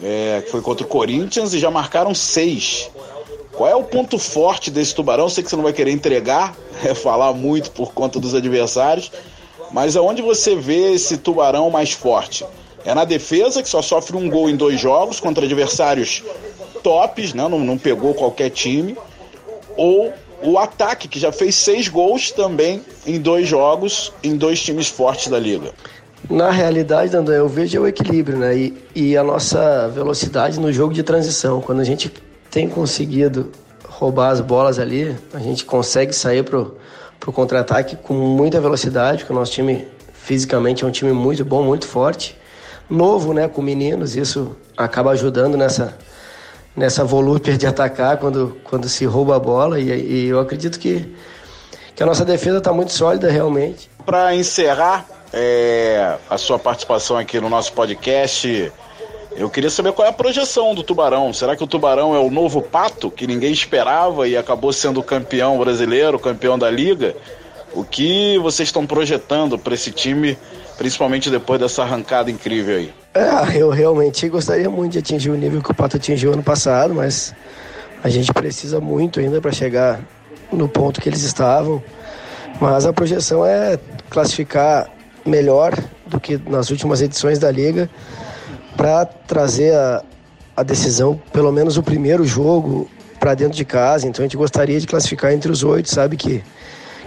é, 0.02 0.43
que 0.44 0.50
foi 0.50 0.61
contra 0.61 0.84
o 0.84 0.88
Corinthians, 0.88 1.55
e 1.55 1.58
já 1.58 1.70
marcaram 1.70 2.14
seis. 2.14 2.90
Qual 3.52 3.69
é 3.69 3.76
o 3.76 3.85
ponto 3.85 4.19
forte 4.19 4.70
desse 4.70 4.94
Tubarão? 4.94 5.28
Sei 5.28 5.44
que 5.44 5.50
você 5.50 5.56
não 5.56 5.62
vai 5.62 5.73
querer 5.73 5.93
entregar, 5.93 6.56
é, 6.82 6.94
falar 6.94 7.32
muito 7.32 7.70
por 7.70 7.93
conta 7.93 8.19
dos 8.19 8.35
adversários, 8.35 9.12
mas 9.70 9.96
aonde 9.96 10.20
você 10.20 10.56
vê 10.56 10.93
esse 10.93 11.19
Tubarão 11.19 11.70
mais 11.70 11.93
forte? 11.93 12.44
É 12.84 12.94
na 12.94 13.05
defesa, 13.05 13.62
que 13.62 13.69
só 13.69 13.81
sofre 13.81 14.17
um 14.17 14.29
gol 14.29 14.50
em 14.50 14.56
dois 14.56 14.81
jogos 14.81 15.20
contra 15.20 15.44
adversários 15.44 16.23
tops, 16.82 17.32
né? 17.32 17.46
não, 17.49 17.61
não 17.61 17.79
pegou 17.79 18.12
qualquer 18.14 18.50
time, 18.50 18.96
ou 19.76 20.12
o 20.43 20.58
ataque, 20.58 21.06
que 21.06 21.20
já 21.20 21.31
fez 21.31 21.55
seis 21.55 21.88
gols 21.88 22.32
também 22.32 22.82
em 23.06 23.20
dois 23.20 23.46
jogos, 23.46 24.12
em 24.23 24.37
dois 24.37 24.61
times 24.61 24.88
fortes 24.88 25.29
da 25.29 25.38
liga. 25.38 25.73
Na 26.29 26.50
realidade, 26.50 27.17
André, 27.17 27.38
eu 27.38 27.49
vejo 27.49 27.81
o 27.81 27.87
equilíbrio, 27.87 28.38
né? 28.38 28.56
E, 28.56 28.76
e 28.94 29.17
a 29.17 29.25
nossa 29.25 29.88
velocidade 29.88 30.58
no 30.58 30.73
jogo 30.73 30.93
de 30.93 31.02
transição. 31.02 31.61
Quando 31.61 31.81
a 31.81 31.85
gente 31.85 32.12
tem 32.50 32.69
conseguido 32.69 33.50
roubar 33.88 34.30
as 34.30 34.40
bolas 34.40 34.78
ali, 34.78 35.16
a 35.33 35.38
gente 35.38 35.64
consegue 35.64 36.12
sair 36.12 36.45
pro, 36.45 36.76
pro 37.18 37.33
contra-ataque 37.33 37.97
com 37.97 38.14
muita 38.14 38.61
velocidade, 38.61 39.18
porque 39.18 39.33
o 39.33 39.37
nosso 39.37 39.52
time 39.52 39.87
fisicamente 40.12 40.85
é 40.85 40.87
um 40.87 40.90
time 40.90 41.12
muito 41.12 41.45
bom, 41.45 41.62
muito 41.62 41.87
forte. 41.87 42.37
Novo, 42.92 43.32
né? 43.32 43.49
Com 43.49 43.62
meninos, 43.62 44.16
isso 44.16 44.54
acaba 44.76 45.12
ajudando 45.12 45.56
nessa, 45.56 45.96
nessa 46.76 47.04
volúpia 47.04 47.56
de 47.56 47.66
atacar 47.66 48.18
quando, 48.18 48.56
quando 48.64 48.88
se 48.88 49.04
rouba 49.04 49.37
a 49.37 49.38
bola. 49.38 49.80
E, 49.80 49.88
e 49.88 50.26
eu 50.28 50.38
acredito 50.38 50.78
que, 50.78 51.14
que 51.94 52.02
a 52.02 52.06
nossa 52.06 52.25
defesa 52.25 52.58
está 52.58 52.72
muito 52.72 52.92
sólida 52.92 53.30
realmente. 53.30 53.90
Para 54.04 54.34
encerrar, 54.34 55.06
é, 55.32 56.18
a 56.28 56.37
sua 56.37 56.58
participação 56.58 57.16
aqui 57.16 57.40
no 57.40 57.49
nosso 57.49 57.72
podcast. 57.72 58.70
Eu 59.34 59.49
queria 59.49 59.70
saber 59.70 59.92
qual 59.92 60.06
é 60.06 60.11
a 60.11 60.12
projeção 60.12 60.75
do 60.75 60.82
Tubarão. 60.82 61.32
Será 61.32 61.56
que 61.56 61.64
o 61.64 61.66
Tubarão 61.66 62.14
é 62.14 62.18
o 62.18 62.30
novo 62.30 62.61
pato 62.61 63.11
que 63.11 63.26
ninguém 63.26 63.50
esperava 63.50 64.28
e 64.28 64.37
acabou 64.37 64.72
sendo 64.72 65.02
campeão 65.02 65.58
brasileiro, 65.58 66.18
campeão 66.18 66.58
da 66.58 66.70
liga? 66.70 67.16
O 67.72 67.82
que 67.82 68.37
vocês 68.38 68.68
estão 68.68 68.87
projetando 68.87 69.58
para 69.58 69.72
esse 69.72 69.90
time, 69.90 70.37
principalmente 70.83 71.31
depois 71.31 71.61
dessa 71.61 71.85
arrancada 71.85 72.29
incrível 72.29 72.77
aí? 72.77 72.93
É, 73.15 73.57
eu 73.57 73.71
realmente 73.71 74.29
gostaria 74.29 74.69
muito 74.69 74.95
de 74.95 74.99
atingir 74.99 75.31
o 75.31 75.37
nível 75.37 75.62
que 75.62 75.71
o 75.71 75.75
Pato 75.75 75.97
atingiu 75.97 76.33
ano 76.33 76.43
passado, 76.43 76.93
mas 76.93 77.33
a 78.03 78.09
gente 78.09 78.33
precisa 78.33 78.81
muito 78.81 79.21
ainda 79.21 79.41
para 79.41 79.53
chegar 79.53 80.01
no 80.53 80.69
ponto 80.69 81.01
que 81.01 81.09
eles 81.09 81.23
estavam. 81.23 81.81
Mas 82.61 82.85
a 82.85 82.93
projeção 82.93 83.47
é 83.47 83.79
classificar 84.11 84.91
melhor 85.25 85.73
do 86.05 86.19
que 86.19 86.37
nas 86.49 86.69
últimas 86.71 87.01
edições 87.01 87.39
da 87.39 87.49
liga 87.49 87.89
para 88.77 89.07
trazer 89.07 89.73
a, 89.77 90.03
a 90.57 90.65
decisão, 90.65 91.21
pelo 91.33 91.53
menos 91.53 91.77
o 91.77 91.83
primeiro 91.83 92.25
jogo, 92.25 92.91
para 93.21 93.37
dentro 93.37 93.57
de 93.57 93.65
casa. 93.65 94.09
Então 94.09 94.25
a 94.25 94.27
gente 94.27 94.37
gostaria 94.37 94.81
de 94.81 94.87
classificar 94.89 95.33
entre 95.33 95.53
os 95.53 95.62
oito, 95.62 95.89
sabe 95.89 96.17
que, 96.17 96.43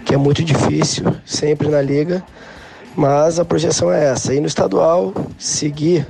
que 0.06 0.14
é 0.14 0.18
muito 0.18 0.46
difícil 0.46 1.14
sempre 1.26 1.68
na 1.68 1.82
liga, 1.82 2.24
mas 2.96 3.40
a 3.40 3.46
projeção 3.46 3.92
é 3.92 4.06
essa. 4.06 4.34
E 4.34 4.40
no 4.40 4.48
estadual, 4.48 5.14
seguir 5.38 6.08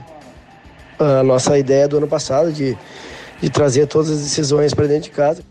a 0.99 1.23
nossa 1.23 1.57
ideia 1.57 1.87
do 1.87 1.97
ano 1.97 2.07
passado 2.07 2.51
de, 2.51 2.77
de 3.41 3.49
trazer 3.49 3.87
todas 3.87 4.11
as 4.11 4.19
decisões 4.19 4.73
para 4.73 4.87
dentro 4.87 5.03
de 5.03 5.11
casa. 5.11 5.43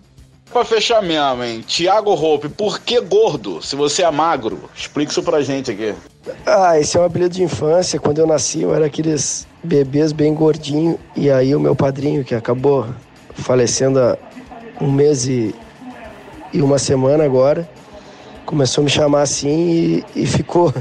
Pra 0.53 0.65
fechar 0.65 1.03
mesmo, 1.03 1.43
hein? 1.43 1.65
Tiago 1.67 2.15
Roupe, 2.15 2.49
por 2.49 2.79
que 2.79 3.01
gordo 3.01 3.61
se 3.61 3.75
você 3.75 4.05
é 4.05 4.11
magro? 4.11 4.71
Explica 4.77 5.11
isso 5.11 5.23
pra 5.23 5.43
gente 5.43 5.71
aqui. 5.71 5.93
Ah, 6.47 6.79
esse 6.79 6.97
é 6.97 7.01
um 7.01 7.05
apelido 7.05 7.35
de 7.35 7.43
infância. 7.43 7.99
Quando 7.99 8.19
eu 8.19 8.27
nasci, 8.27 8.63
eu 8.63 8.73
era 8.73 8.87
aqueles 8.87 9.49
bebês 9.65 10.13
bem 10.13 10.33
gordinho. 10.33 10.99
E 11.17 11.29
aí 11.29 11.55
o 11.57 11.61
meu 11.61 11.75
padrinho, 11.75 12.25
que 12.25 12.35
acabou 12.35 12.87
falecendo 13.35 13.99
há 13.99 14.17
um 14.81 14.91
mês 14.91 15.27
e, 15.27 15.53
e 16.53 16.63
uma 16.63 16.79
semana 16.79 17.25
agora, 17.25 17.69
começou 18.47 18.83
a 18.83 18.85
me 18.85 18.91
chamar 18.91 19.23
assim 19.23 20.05
e, 20.15 20.23
e 20.23 20.27
ficou 20.27 20.73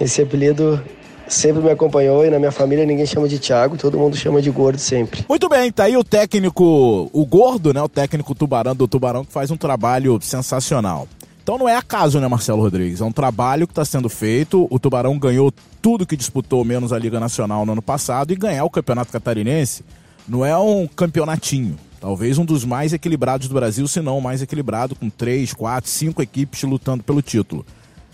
esse 0.00 0.22
apelido 0.22 0.82
sempre 1.26 1.62
me 1.62 1.70
acompanhou 1.70 2.24
e 2.24 2.30
na 2.30 2.38
minha 2.38 2.52
família 2.52 2.86
ninguém 2.86 3.06
chama 3.06 3.28
de 3.28 3.38
Thiago, 3.38 3.76
todo 3.76 3.98
mundo 3.98 4.16
chama 4.16 4.40
de 4.40 4.50
Gordo 4.50 4.78
sempre. 4.78 5.24
Muito 5.28 5.48
bem, 5.48 5.70
tá 5.70 5.84
aí 5.84 5.96
o 5.96 6.04
técnico, 6.04 7.10
o 7.12 7.26
Gordo, 7.26 7.74
né? 7.74 7.82
O 7.82 7.88
técnico 7.88 8.34
Tubarão 8.34 8.74
do 8.74 8.88
Tubarão 8.88 9.24
que 9.24 9.32
faz 9.32 9.50
um 9.50 9.56
trabalho 9.56 10.18
sensacional. 10.22 11.06
Então 11.42 11.56
não 11.56 11.68
é 11.68 11.76
acaso, 11.76 12.20
né, 12.20 12.28
Marcelo 12.28 12.60
Rodrigues? 12.60 13.00
É 13.00 13.04
um 13.04 13.12
trabalho 13.12 13.66
que 13.66 13.72
está 13.72 13.84
sendo 13.84 14.08
feito. 14.08 14.66
O 14.70 14.78
Tubarão 14.78 15.18
ganhou 15.18 15.52
tudo 15.80 16.06
que 16.06 16.16
disputou, 16.16 16.62
menos 16.64 16.92
a 16.92 16.98
Liga 16.98 17.18
Nacional 17.18 17.64
no 17.64 17.72
ano 17.72 17.80
passado, 17.80 18.32
e 18.32 18.36
ganhar 18.36 18.64
o 18.64 18.70
Campeonato 18.70 19.12
Catarinense 19.12 19.82
não 20.28 20.44
é 20.44 20.56
um 20.58 20.86
campeonatinho. 20.86 21.76
Talvez 22.00 22.36
um 22.38 22.44
dos 22.44 22.64
mais 22.64 22.92
equilibrados 22.92 23.48
do 23.48 23.54
Brasil, 23.54 23.88
se 23.88 24.00
não 24.00 24.18
o 24.18 24.22
mais 24.22 24.42
equilibrado, 24.42 24.94
com 24.94 25.08
três, 25.08 25.54
quatro, 25.54 25.90
cinco 25.90 26.22
equipes 26.22 26.62
lutando 26.62 27.02
pelo 27.02 27.22
título. 27.22 27.64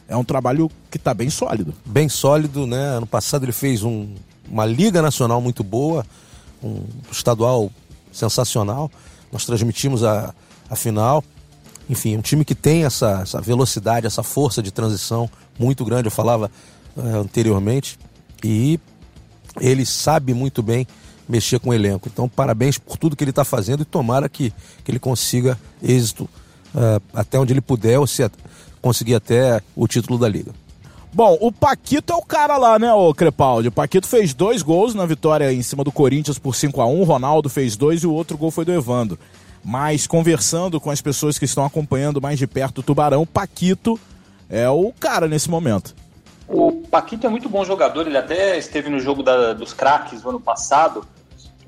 É 0.08 0.16
um 0.16 0.24
trabalho 0.24 0.70
que 0.90 0.96
está 0.96 1.14
bem 1.14 1.30
sólido. 1.30 1.74
Bem 1.84 2.08
sólido, 2.08 2.66
né? 2.66 2.96
Ano 2.96 3.06
passado 3.06 3.44
ele 3.44 3.52
fez 3.52 3.82
um, 3.82 4.14
uma 4.48 4.66
Liga 4.66 5.00
Nacional 5.00 5.40
muito 5.40 5.64
boa, 5.64 6.04
um 6.62 6.82
estadual 7.10 7.70
sensacional. 8.12 8.90
Nós 9.32 9.44
transmitimos 9.44 10.04
a, 10.04 10.34
a 10.68 10.76
final. 10.76 11.24
Enfim, 11.88 12.16
um 12.16 12.22
time 12.22 12.44
que 12.44 12.54
tem 12.54 12.84
essa, 12.84 13.20
essa 13.22 13.40
velocidade, 13.40 14.06
essa 14.06 14.22
força 14.22 14.62
de 14.62 14.70
transição 14.70 15.28
muito 15.58 15.84
grande, 15.84 16.06
eu 16.06 16.12
falava 16.12 16.50
é, 16.96 17.00
anteriormente. 17.16 17.98
E 18.42 18.78
ele 19.60 19.86
sabe 19.86 20.34
muito 20.34 20.62
bem 20.62 20.86
mexer 21.28 21.58
com 21.58 21.70
o 21.70 21.74
elenco. 21.74 22.08
Então, 22.12 22.28
parabéns 22.28 22.78
por 22.78 22.96
tudo 22.96 23.16
que 23.16 23.24
ele 23.24 23.30
está 23.30 23.44
fazendo 23.44 23.82
e 23.82 23.84
tomara 23.84 24.28
que, 24.28 24.52
que 24.82 24.90
ele 24.90 24.98
consiga 24.98 25.58
êxito 25.82 26.24
uh, 26.74 27.02
até 27.12 27.38
onde 27.38 27.52
ele 27.52 27.60
puder, 27.60 27.98
ou 27.98 28.06
se 28.06 28.22
conseguir 28.84 29.14
até 29.14 29.62
o 29.74 29.88
título 29.88 30.18
da 30.18 30.28
Liga. 30.28 30.52
Bom, 31.10 31.38
o 31.40 31.50
Paquito 31.50 32.12
é 32.12 32.16
o 32.16 32.20
cara 32.20 32.58
lá, 32.58 32.78
né, 32.78 32.92
o 32.92 33.14
Crepaldi? 33.14 33.68
O 33.68 33.72
Paquito 33.72 34.06
fez 34.06 34.34
dois 34.34 34.60
gols 34.60 34.94
na 34.94 35.06
vitória 35.06 35.50
em 35.50 35.62
cima 35.62 35.82
do 35.82 35.90
Corinthians 35.90 36.38
por 36.38 36.54
5 36.54 36.82
a 36.82 36.86
1 36.86 37.00
o 37.00 37.04
Ronaldo 37.04 37.48
fez 37.48 37.76
dois 37.76 38.02
e 38.02 38.06
o 38.06 38.12
outro 38.12 38.36
gol 38.36 38.50
foi 38.50 38.66
do 38.66 38.72
Evandro. 38.74 39.18
Mas 39.64 40.06
conversando 40.06 40.78
com 40.78 40.90
as 40.90 41.00
pessoas 41.00 41.38
que 41.38 41.46
estão 41.46 41.64
acompanhando 41.64 42.20
mais 42.20 42.38
de 42.38 42.46
perto 42.46 42.78
o 42.78 42.82
Tubarão, 42.82 43.24
Paquito 43.24 43.98
é 44.50 44.68
o 44.68 44.92
cara 45.00 45.26
nesse 45.26 45.48
momento. 45.48 45.94
O 46.46 46.72
Paquito 46.90 47.26
é 47.26 47.30
muito 47.30 47.48
bom 47.48 47.64
jogador, 47.64 48.06
ele 48.06 48.18
até 48.18 48.58
esteve 48.58 48.90
no 48.90 49.00
jogo 49.00 49.22
da, 49.22 49.54
dos 49.54 49.72
craques 49.72 50.22
no 50.22 50.28
ano 50.28 50.40
passado. 50.40 51.06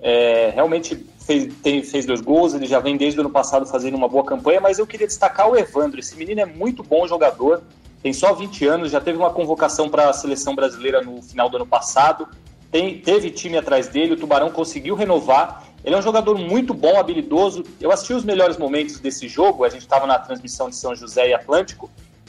É, 0.01 0.51
realmente 0.55 1.07
fez, 1.21 1.53
tem, 1.63 1.83
fez 1.83 2.07
dois 2.07 2.21
gols, 2.21 2.55
ele 2.55 2.67
já 2.67 2.79
vem 2.79 2.97
desde 2.97 3.19
o 3.19 3.23
ano 3.23 3.31
passado 3.31 3.67
fazendo 3.67 3.97
uma 3.97 4.09
boa 4.09 4.25
campanha, 4.25 4.61
mas 4.61 4.79
eu 4.79 4.87
queria 4.87 5.07
destacar 5.07 5.51
o 5.51 5.57
Evandro. 5.57 5.99
Esse 5.99 6.17
menino 6.17 6.41
é 6.41 6.47
muito 6.47 6.83
bom 6.83 7.07
jogador, 7.07 7.63
tem 8.03 8.13
só 8.13 8.33
20 8.35 8.67
anos, 8.67 8.91
já 8.91 9.01
teve 9.01 9.19
uma 9.19 9.31
convocação 9.31 9.89
para 9.89 10.09
a 10.09 10.13
seleção 10.13 10.55
brasileira 10.55 11.01
no 11.01 11.23
final 11.23 11.49
do 11.49 11.57
ano 11.57 11.67
passado, 11.67 12.29
tem, 12.71 12.99
teve 12.99 13.31
time 13.31 13.57
atrás 13.57 13.89
dele, 13.89 14.15
o 14.15 14.17
Tubarão 14.17 14.51
conseguiu 14.51 14.95
renovar 14.95 15.67
ele 15.87 15.95
é 15.95 15.99
um 15.99 16.03
jogador 16.03 16.37
muito 16.37 16.75
bom, 16.75 16.99
habilidoso. 16.99 17.63
Eu 17.81 17.93
assisti 17.93 18.13
os 18.13 18.25
melhores 18.25 18.57
momentos 18.57 18.99
desse 18.99 19.29
jogo, 19.29 19.63
a 19.63 19.69
gente 19.69 19.83
estava 19.83 20.05
na 20.05 20.19
transmissão 20.19 20.69
de 20.69 20.75
São 20.75 20.97
José 20.97 21.29
e 21.29 21.33
Atlântico, 21.33 21.89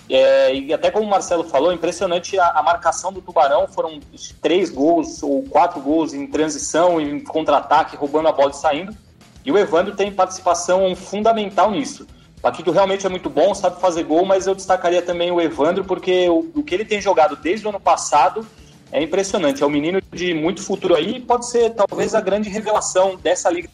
é, 0.09 0.55
e 0.55 0.73
até 0.73 0.89
como 0.89 1.05
o 1.05 1.09
Marcelo 1.09 1.43
falou, 1.43 1.73
impressionante 1.73 2.39
a, 2.39 2.51
a, 2.51 2.63
marcação 2.63 3.11
do 3.11 3.21
Tubarão. 3.21 3.67
Foram 3.67 3.99
três 4.41 4.69
gols 4.69 5.21
ou 5.21 5.43
quatro 5.43 5.81
gols 5.81 6.13
em 6.13 6.25
transição, 6.27 6.99
em 6.99 7.19
contra-ataque, 7.19 7.97
roubando 7.97 8.29
a 8.29 8.31
bola 8.31 8.51
e 8.51 8.55
saindo. 8.55 8.95
E 9.43 9.51
o 9.51 9.57
Evandro 9.57 9.95
tem 9.95 10.11
participação 10.11 10.95
fundamental 10.95 11.71
nisso. 11.71 12.07
O 12.37 12.41
Paquito 12.41 12.71
realmente 12.71 13.05
é 13.05 13.09
muito 13.09 13.29
bom, 13.29 13.53
sabe 13.53 13.81
fazer 13.81 14.03
gol, 14.03 14.25
mas 14.25 14.47
eu 14.47 14.55
destacaria 14.55 15.01
também 15.01 15.31
o 15.31 15.41
Evandro, 15.41 15.83
porque 15.83 16.29
o, 16.29 16.51
o 16.55 16.63
que 16.63 16.75
ele 16.75 16.85
tem 16.85 17.01
jogado 17.01 17.35
desde 17.35 17.65
o 17.65 17.69
ano 17.69 17.79
passado 17.79 18.45
é 18.91 19.01
impressionante. 19.01 19.63
É 19.63 19.65
um 19.65 19.69
menino 19.69 20.01
de 20.13 20.33
muito 20.33 20.61
futuro 20.61 20.95
aí 20.95 21.17
e 21.17 21.19
pode 21.19 21.49
ser 21.49 21.71
talvez 21.71 22.15
a 22.15 22.21
grande 22.21 22.49
revelação 22.49 23.17
dessa 23.17 23.49
liga. 23.49 23.69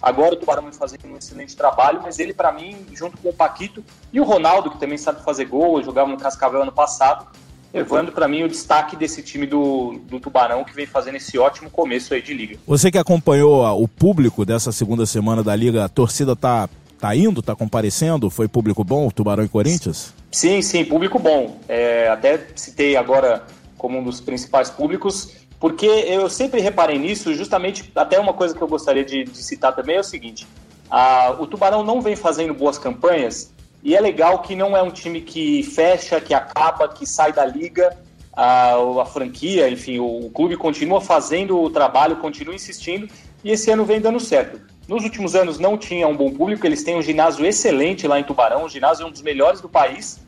Agora 0.00 0.34
o 0.34 0.36
Tubarão 0.36 0.62
vai 0.62 0.72
fazer 0.72 0.98
um 1.04 1.16
excelente 1.16 1.56
trabalho, 1.56 2.00
mas 2.02 2.18
ele, 2.18 2.32
para 2.32 2.52
mim, 2.52 2.76
junto 2.92 3.16
com 3.18 3.30
o 3.30 3.32
Paquito 3.32 3.84
e 4.12 4.20
o 4.20 4.24
Ronaldo, 4.24 4.70
que 4.70 4.78
também 4.78 4.96
sabe 4.96 5.22
fazer 5.22 5.46
gol, 5.46 5.82
jogava 5.82 6.08
no 6.08 6.16
Cascavel 6.16 6.62
ano 6.62 6.72
passado, 6.72 7.26
levando 7.72 8.12
para 8.12 8.28
mim 8.28 8.44
o 8.44 8.48
destaque 8.48 8.94
desse 8.96 9.20
time 9.22 9.46
do, 9.46 9.98
do 10.04 10.20
Tubarão 10.20 10.64
que 10.64 10.74
vem 10.74 10.86
fazendo 10.86 11.16
esse 11.16 11.36
ótimo 11.36 11.68
começo 11.68 12.14
aí 12.14 12.22
de 12.22 12.32
liga. 12.32 12.56
Você 12.66 12.90
que 12.90 12.98
acompanhou 12.98 13.64
o 13.82 13.88
público 13.88 14.44
dessa 14.44 14.70
segunda 14.70 15.06
semana 15.06 15.42
da 15.42 15.56
liga, 15.56 15.84
a 15.84 15.88
torcida 15.88 16.36
tá 16.36 16.68
tá 17.04 17.14
indo, 17.14 17.42
tá 17.42 17.54
comparecendo? 17.54 18.30
Foi 18.30 18.48
público 18.48 18.82
bom, 18.82 19.10
Tubarão 19.10 19.44
e 19.44 19.48
Corinthians? 19.48 20.14
Sim, 20.30 20.62
sim, 20.62 20.86
público 20.86 21.18
bom. 21.18 21.58
É, 21.68 22.08
até 22.08 22.46
citei 22.54 22.96
agora 22.96 23.44
como 23.76 23.98
um 23.98 24.02
dos 24.02 24.22
principais 24.22 24.70
públicos, 24.70 25.32
porque 25.64 25.86
eu 25.86 26.28
sempre 26.28 26.60
reparei 26.60 26.98
nisso, 26.98 27.32
justamente 27.32 27.90
até 27.96 28.20
uma 28.20 28.34
coisa 28.34 28.54
que 28.54 28.60
eu 28.60 28.68
gostaria 28.68 29.02
de, 29.02 29.24
de 29.24 29.42
citar 29.42 29.74
também 29.74 29.96
é 29.96 30.00
o 30.00 30.04
seguinte: 30.04 30.46
a, 30.90 31.34
o 31.40 31.46
Tubarão 31.46 31.82
não 31.82 32.02
vem 32.02 32.14
fazendo 32.14 32.52
boas 32.52 32.76
campanhas 32.76 33.50
e 33.82 33.96
é 33.96 34.00
legal 34.02 34.42
que 34.42 34.54
não 34.54 34.76
é 34.76 34.82
um 34.82 34.90
time 34.90 35.22
que 35.22 35.62
fecha, 35.62 36.20
que 36.20 36.34
acaba, 36.34 36.86
que 36.86 37.06
sai 37.06 37.32
da 37.32 37.46
liga, 37.46 37.96
a, 38.34 38.74
a 39.00 39.06
franquia, 39.06 39.66
enfim, 39.70 39.98
o, 40.00 40.26
o 40.26 40.30
clube 40.30 40.54
continua 40.54 41.00
fazendo 41.00 41.58
o 41.58 41.70
trabalho, 41.70 42.16
continua 42.16 42.54
insistindo 42.54 43.08
e 43.42 43.50
esse 43.50 43.70
ano 43.70 43.86
vem 43.86 44.02
dando 44.02 44.20
certo. 44.20 44.60
Nos 44.86 45.02
últimos 45.02 45.34
anos 45.34 45.58
não 45.58 45.78
tinha 45.78 46.06
um 46.06 46.14
bom 46.14 46.30
público, 46.30 46.66
eles 46.66 46.84
têm 46.84 46.94
um 46.94 47.00
ginásio 47.00 47.46
excelente 47.46 48.06
lá 48.06 48.20
em 48.20 48.24
Tubarão, 48.24 48.66
o 48.66 48.68
ginásio 48.68 49.04
é 49.04 49.06
um 49.06 49.10
dos 49.10 49.22
melhores 49.22 49.62
do 49.62 49.68
país. 49.70 50.20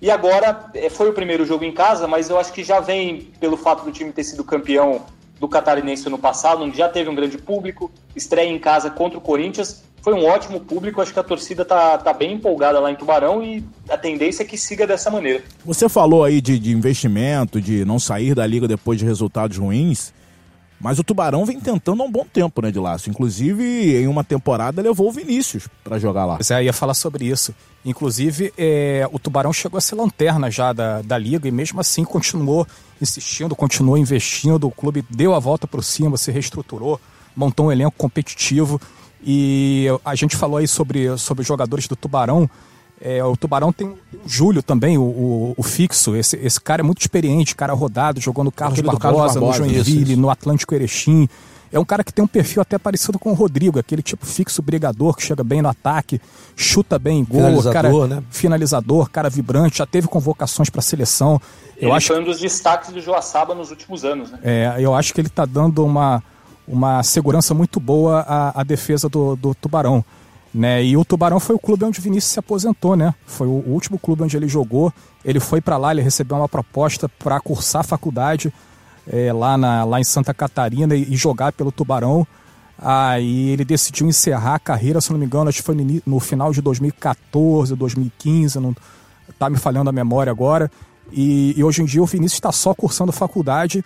E 0.00 0.10
agora 0.10 0.70
é, 0.74 0.88
foi 0.88 1.10
o 1.10 1.12
primeiro 1.12 1.44
jogo 1.44 1.64
em 1.64 1.72
casa, 1.72 2.06
mas 2.06 2.30
eu 2.30 2.38
acho 2.38 2.52
que 2.52 2.62
já 2.62 2.80
vem 2.80 3.30
pelo 3.40 3.56
fato 3.56 3.84
do 3.84 3.90
time 3.90 4.12
ter 4.12 4.24
sido 4.24 4.44
campeão 4.44 5.02
do 5.40 5.48
Catarinense 5.48 6.08
no 6.08 6.18
passado, 6.18 6.62
onde 6.62 6.76
já 6.76 6.88
teve 6.88 7.08
um 7.08 7.14
grande 7.14 7.38
público, 7.38 7.90
estreia 8.14 8.48
em 8.48 8.58
casa 8.58 8.90
contra 8.90 9.18
o 9.18 9.20
Corinthians. 9.20 9.82
Foi 10.02 10.14
um 10.14 10.24
ótimo 10.24 10.60
público, 10.60 11.00
acho 11.00 11.12
que 11.12 11.18
a 11.18 11.24
torcida 11.24 11.64
tá, 11.64 11.98
tá 11.98 12.12
bem 12.12 12.34
empolgada 12.34 12.78
lá 12.78 12.90
em 12.90 12.94
Tubarão 12.94 13.42
e 13.42 13.64
a 13.88 13.96
tendência 13.96 14.42
é 14.42 14.46
que 14.46 14.56
siga 14.56 14.86
dessa 14.86 15.10
maneira. 15.10 15.42
Você 15.64 15.88
falou 15.88 16.24
aí 16.24 16.40
de, 16.40 16.58
de 16.58 16.72
investimento, 16.72 17.60
de 17.60 17.84
não 17.84 17.98
sair 17.98 18.34
da 18.34 18.46
liga 18.46 18.68
depois 18.68 18.98
de 18.98 19.04
resultados 19.04 19.58
ruins. 19.58 20.12
Mas 20.80 20.98
o 20.98 21.04
Tubarão 21.04 21.44
vem 21.44 21.58
tentando 21.58 22.02
há 22.02 22.06
um 22.06 22.10
bom 22.10 22.24
tempo, 22.24 22.62
né, 22.62 22.70
de 22.70 22.78
laço. 22.78 23.10
Inclusive, 23.10 23.96
em 23.96 24.06
uma 24.06 24.22
temporada, 24.22 24.80
levou 24.80 25.08
o 25.08 25.12
Vinícius 25.12 25.66
para 25.82 25.98
jogar 25.98 26.24
lá. 26.24 26.36
Você 26.36 26.60
ia 26.62 26.72
falar 26.72 26.94
sobre 26.94 27.26
isso. 27.26 27.52
Inclusive, 27.84 28.52
é, 28.56 29.08
o 29.12 29.18
Tubarão 29.18 29.52
chegou 29.52 29.76
a 29.76 29.80
ser 29.80 29.96
lanterna 29.96 30.50
já 30.50 30.72
da, 30.72 31.02
da 31.02 31.18
liga 31.18 31.48
e 31.48 31.50
mesmo 31.50 31.80
assim 31.80 32.04
continuou 32.04 32.66
insistindo, 33.02 33.56
continuou 33.56 33.98
investindo. 33.98 34.68
O 34.68 34.70
clube 34.70 35.04
deu 35.10 35.34
a 35.34 35.40
volta 35.40 35.66
por 35.66 35.82
cima, 35.82 36.16
se 36.16 36.30
reestruturou, 36.30 37.00
montou 37.34 37.66
um 37.66 37.72
elenco 37.72 37.94
competitivo. 37.96 38.80
E 39.24 39.86
a 40.04 40.14
gente 40.14 40.36
falou 40.36 40.58
aí 40.58 40.68
sobre, 40.68 41.16
sobre 41.18 41.42
os 41.42 41.48
jogadores 41.48 41.88
do 41.88 41.96
Tubarão. 41.96 42.48
É, 43.00 43.22
o 43.22 43.36
Tubarão 43.36 43.72
tem 43.72 43.88
o 43.88 43.96
Júlio 44.26 44.62
também, 44.62 44.98
o, 44.98 45.02
o, 45.02 45.54
o, 45.56 45.62
fixo. 45.62 46.16
Esse, 46.16 46.36
esse 46.36 46.60
cara 46.60 46.82
é 46.82 46.84
muito 46.84 47.00
experiente, 47.00 47.54
cara 47.54 47.72
rodado, 47.72 48.20
jogou 48.20 48.42
no 48.42 48.50
Carlos, 48.50 48.80
Barbosa, 48.80 48.98
Carlos 48.98 49.20
Barbosa, 49.34 49.40
no 49.40 49.52
Joinville, 49.52 50.02
isso, 50.02 50.12
isso. 50.12 50.20
no 50.20 50.30
Atlântico 50.30 50.74
Erechim. 50.74 51.28
É 51.70 51.78
um 51.78 51.84
cara 51.84 52.02
que 52.02 52.12
tem 52.12 52.24
um 52.24 52.28
perfil 52.28 52.62
até 52.62 52.78
parecido 52.78 53.18
com 53.18 53.30
o 53.30 53.34
Rodrigo, 53.34 53.78
aquele 53.78 54.02
tipo 54.02 54.24
fixo 54.24 54.62
brigador 54.62 55.14
que 55.14 55.22
chega 55.22 55.44
bem 55.44 55.60
no 55.60 55.68
ataque, 55.68 56.20
chuta 56.56 56.98
bem 56.98 57.24
gol, 57.24 57.42
finalizador, 57.42 57.72
cara, 57.72 58.06
né? 58.06 58.22
finalizador, 58.30 59.10
cara 59.10 59.28
vibrante, 59.30 59.78
já 59.78 59.86
teve 59.86 60.08
convocações 60.08 60.70
para 60.70 60.78
a 60.78 60.82
seleção. 60.82 61.40
Ele 61.76 61.86
eu 61.86 61.94
acho 61.94 62.08
foi 62.08 62.20
um 62.20 62.24
dos 62.24 62.40
destaques 62.40 62.90
do 62.90 63.00
Joaçaba 63.00 63.54
nos 63.54 63.70
últimos 63.70 64.04
anos, 64.04 64.30
né? 64.30 64.38
É, 64.42 64.76
eu 64.78 64.94
acho 64.94 65.12
que 65.12 65.20
ele 65.20 65.28
está 65.28 65.44
dando 65.44 65.84
uma, 65.84 66.22
uma 66.66 67.02
segurança 67.02 67.52
muito 67.52 67.78
boa 67.78 68.20
à, 68.20 68.60
à 68.60 68.64
defesa 68.64 69.08
do, 69.08 69.36
do 69.36 69.54
Tubarão. 69.54 70.02
Né? 70.52 70.82
E 70.84 70.96
o 70.96 71.04
Tubarão 71.04 71.38
foi 71.38 71.54
o 71.54 71.58
clube 71.58 71.84
onde 71.84 72.00
o 72.00 72.02
Vinícius 72.02 72.32
se 72.32 72.38
aposentou, 72.38 72.96
né? 72.96 73.14
Foi 73.26 73.46
o 73.46 73.62
último 73.66 73.98
clube 73.98 74.22
onde 74.22 74.36
ele 74.36 74.48
jogou. 74.48 74.92
Ele 75.24 75.40
foi 75.40 75.60
para 75.60 75.76
lá, 75.76 75.92
ele 75.92 76.00
recebeu 76.00 76.38
uma 76.38 76.48
proposta 76.48 77.08
para 77.08 77.38
cursar 77.38 77.84
faculdade 77.84 78.52
é, 79.06 79.32
lá, 79.32 79.58
na, 79.58 79.84
lá 79.84 80.00
em 80.00 80.04
Santa 80.04 80.32
Catarina 80.32 80.94
e, 80.94 81.12
e, 81.12 81.16
jogar 81.16 81.52
pelo 81.52 81.70
Tubarão. 81.72 82.26
Aí 82.78 83.50
ele 83.50 83.64
decidiu 83.64 84.06
encerrar 84.06 84.54
a 84.54 84.58
carreira, 84.58 85.00
se 85.00 85.10
não 85.10 85.18
me 85.18 85.26
engano, 85.26 85.48
acho 85.48 85.58
que 85.58 85.64
foi 85.64 85.74
no, 85.74 86.02
no 86.06 86.20
final 86.20 86.52
de 86.52 86.62
2014, 86.62 87.74
2015, 87.74 88.60
não 88.60 88.74
tá 89.38 89.50
me 89.50 89.58
falhando 89.58 89.90
a 89.90 89.92
memória 89.92 90.30
agora. 90.30 90.70
E, 91.12 91.54
e 91.56 91.64
hoje 91.64 91.82
em 91.82 91.84
dia 91.84 92.02
o 92.02 92.06
Vinícius 92.06 92.34
está 92.34 92.52
só 92.52 92.74
cursando 92.74 93.12
faculdade 93.12 93.84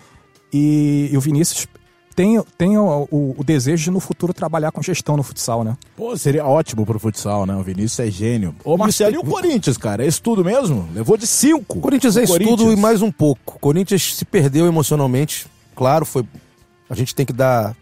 e, 0.53 1.09
e 1.11 1.17
o 1.17 1.21
Vinícius 1.21 1.67
tem, 2.15 2.43
tem 2.57 2.79
o, 2.79 3.09
o, 3.11 3.35
o, 3.39 3.45
desejo 3.45 3.85
de 3.85 3.91
no 3.91 4.01
futuro 4.01 4.35
trabalhar 4.35 4.71
com 4.71 4.83
gestão 4.83 5.17
no 5.17 5.23
futsal, 5.23 5.65
né? 5.65 5.77
Pô, 5.97 6.17
seria 6.17 6.47
ótimo 6.47 6.85
pro 6.85 6.99
futsal, 6.99 7.47
né? 7.47 7.55
O 7.57 7.63
Vinícius 7.63 8.01
é 8.01 8.11
gênio. 8.11 8.55
Ô, 8.65 8.77
Marcelo, 8.77 9.15
e 9.15 9.19
o 9.19 9.25
Corinthians, 9.25 9.77
cara? 9.77 10.05
É 10.05 10.07
isso 10.07 10.23
tudo 10.23 10.45
mesmo? 10.45 10.89
Levou 10.95 11.17
de 11.17 11.27
cinco. 11.27 11.79
O 11.79 11.81
Corinthians 11.81 12.17
é 12.17 12.25
isso 12.25 12.39
tudo 12.39 12.73
e 12.73 12.77
mais 12.77 13.03
um 13.03 13.11
pouco. 13.11 13.57
O 13.57 13.59
Corinthians 13.59 14.15
se 14.15 14.25
perdeu 14.25 14.67
emocionalmente. 14.67 15.47
Claro, 15.75 16.05
foi. 16.05 16.25
A 16.89 16.95
gente 16.95 17.15
tem 17.15 17.25
que 17.25 17.33
dar 17.33 17.75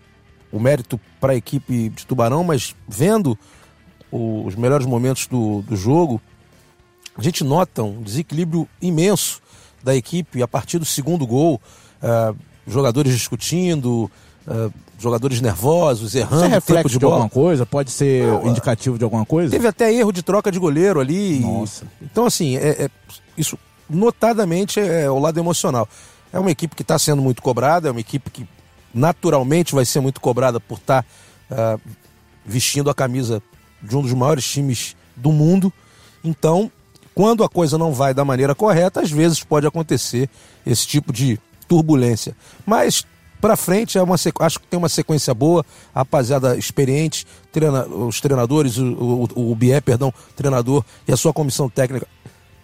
o 0.52 0.58
mérito 0.58 1.00
para 1.20 1.32
a 1.32 1.36
equipe 1.36 1.88
de 1.88 2.06
Tubarão, 2.06 2.44
mas 2.44 2.74
vendo 2.88 3.38
os 4.10 4.54
melhores 4.56 4.86
momentos 4.86 5.26
do, 5.26 5.62
do 5.62 5.76
jogo, 5.76 6.20
a 7.16 7.22
gente 7.22 7.44
nota 7.44 7.82
um 7.82 8.02
desequilíbrio 8.02 8.68
imenso 8.80 9.40
da 9.82 9.94
equipe 9.94 10.42
a 10.42 10.48
partir 10.48 10.78
do 10.78 10.84
segundo 10.84 11.26
gol, 11.26 11.60
uh, 12.02 12.36
jogadores 12.66 13.12
discutindo, 13.12 14.10
uh, 14.46 14.72
jogadores 14.98 15.40
nervosos, 15.40 16.14
errando. 16.14 16.36
Isso 16.36 16.44
é 16.44 16.48
reflexo 16.48 16.88
de, 16.90 16.98
de 16.98 17.04
alguma 17.04 17.28
coisa? 17.28 17.64
Pode 17.64 17.90
ser 17.90 18.26
Não, 18.26 18.48
indicativo 18.48 18.98
de 18.98 19.04
alguma 19.04 19.24
coisa? 19.24 19.50
Teve 19.50 19.66
até 19.66 19.92
erro 19.92 20.12
de 20.12 20.22
troca 20.22 20.52
de 20.52 20.58
goleiro 20.58 21.00
ali. 21.00 21.40
Nossa. 21.40 21.86
Então, 22.02 22.26
assim, 22.26 22.56
é, 22.56 22.84
é, 22.84 22.90
isso 23.36 23.58
notadamente 23.88 24.78
é, 24.78 25.02
é 25.02 25.10
o 25.10 25.18
lado 25.18 25.38
emocional. 25.38 25.88
É 26.32 26.38
uma 26.38 26.50
equipe 26.50 26.76
que 26.76 26.82
está 26.82 26.98
sendo 26.98 27.22
muito 27.22 27.42
cobrada, 27.42 27.88
é 27.88 27.90
uma 27.90 28.00
equipe 28.00 28.30
que 28.30 28.46
naturalmente 28.94 29.74
vai 29.74 29.84
ser 29.84 30.00
muito 30.00 30.20
cobrada 30.20 30.60
por 30.60 30.78
estar 30.78 31.04
tá, 31.48 31.76
uh, 31.76 31.80
vestindo 32.44 32.90
a 32.90 32.94
camisa 32.94 33.42
de 33.82 33.96
um 33.96 34.02
dos 34.02 34.12
maiores 34.12 34.44
times 34.44 34.94
do 35.16 35.32
mundo. 35.32 35.72
Então, 36.22 36.70
quando 37.14 37.42
a 37.42 37.48
coisa 37.48 37.76
não 37.78 37.92
vai 37.92 38.14
da 38.14 38.24
maneira 38.24 38.54
correta, 38.54 39.00
às 39.00 39.10
vezes 39.10 39.42
pode 39.42 39.66
acontecer 39.66 40.28
esse 40.66 40.86
tipo 40.86 41.12
de 41.12 41.38
turbulência. 41.70 42.36
Mas 42.66 43.06
para 43.40 43.56
frente 43.56 43.96
é 43.96 44.02
uma 44.02 44.16
acho 44.16 44.58
que 44.58 44.66
tem 44.66 44.76
uma 44.76 44.88
sequência 44.88 45.32
boa, 45.32 45.64
a 45.94 46.00
rapaziada 46.00 46.56
experiente, 46.56 47.24
treina, 47.52 47.86
os 47.86 48.20
treinadores, 48.20 48.76
o, 48.76 49.28
o, 49.36 49.52
o 49.52 49.54
BIE, 49.54 49.80
perdão, 49.80 50.12
treinador 50.34 50.84
e 51.06 51.12
a 51.12 51.16
sua 51.16 51.32
comissão 51.32 51.70
técnica. 51.70 52.08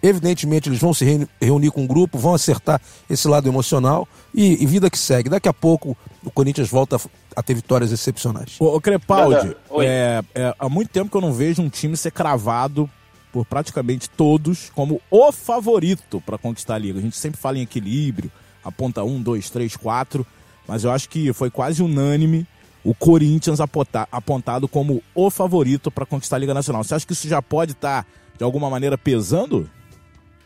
Evidentemente, 0.03 0.69
eles 0.69 0.79
vão 0.79 0.93
se 0.93 1.27
reunir 1.41 1.71
com 1.71 1.85
o 1.85 1.87
grupo, 1.87 2.19
vão 2.19 2.35
acertar 2.35 2.79
esse 3.09 3.27
lado 3.27 3.47
emocional 3.47 4.07
e, 4.35 4.61
e 4.61 4.65
vida 4.67 4.89
que 4.89 4.99
segue. 4.99 5.29
Daqui 5.29 5.49
a 5.49 5.53
pouco 5.53 5.97
o 6.23 6.29
Corinthians 6.29 6.69
volta 6.69 6.99
a 7.35 7.41
ter 7.41 7.55
vitórias 7.55 7.91
excepcionais. 7.91 8.57
Ô, 8.59 8.75
ô 8.75 8.81
Crepaldi, 8.81 9.55
é, 9.79 10.21
é, 10.35 10.55
há 10.59 10.69
muito 10.69 10.89
tempo 10.89 11.09
que 11.09 11.17
eu 11.17 11.21
não 11.21 11.33
vejo 11.33 11.61
um 11.63 11.69
time 11.69 11.97
ser 11.97 12.11
cravado 12.11 12.87
por 13.31 13.45
praticamente 13.45 14.09
todos 14.09 14.69
como 14.75 15.01
o 15.09 15.31
favorito 15.31 16.21
para 16.21 16.37
conquistar 16.37 16.75
a 16.75 16.77
liga. 16.77 16.99
A 16.99 17.01
gente 17.01 17.17
sempre 17.17 17.39
fala 17.39 17.57
em 17.57 17.61
equilíbrio, 17.61 18.31
aponta 18.67 19.03
um, 19.03 19.21
dois, 19.21 19.49
três, 19.49 19.75
quatro, 19.77 20.27
mas 20.67 20.83
eu 20.83 20.91
acho 20.91 21.07
que 21.07 21.31
foi 21.31 21.49
quase 21.49 21.81
unânime 21.81 22.45
o 22.83 22.93
Corinthians 22.93 23.59
apontado 23.59 24.67
como 24.67 25.03
o 25.13 25.29
favorito 25.29 25.91
para 25.91 26.05
conquistar 26.05 26.37
a 26.37 26.39
Liga 26.39 26.53
Nacional. 26.53 26.83
Você 26.83 26.95
acha 26.95 27.05
que 27.05 27.13
isso 27.13 27.27
já 27.27 27.41
pode 27.41 27.73
estar, 27.73 28.03
tá, 28.03 28.09
de 28.37 28.43
alguma 28.43 28.69
maneira, 28.69 28.97
pesando? 28.97 29.69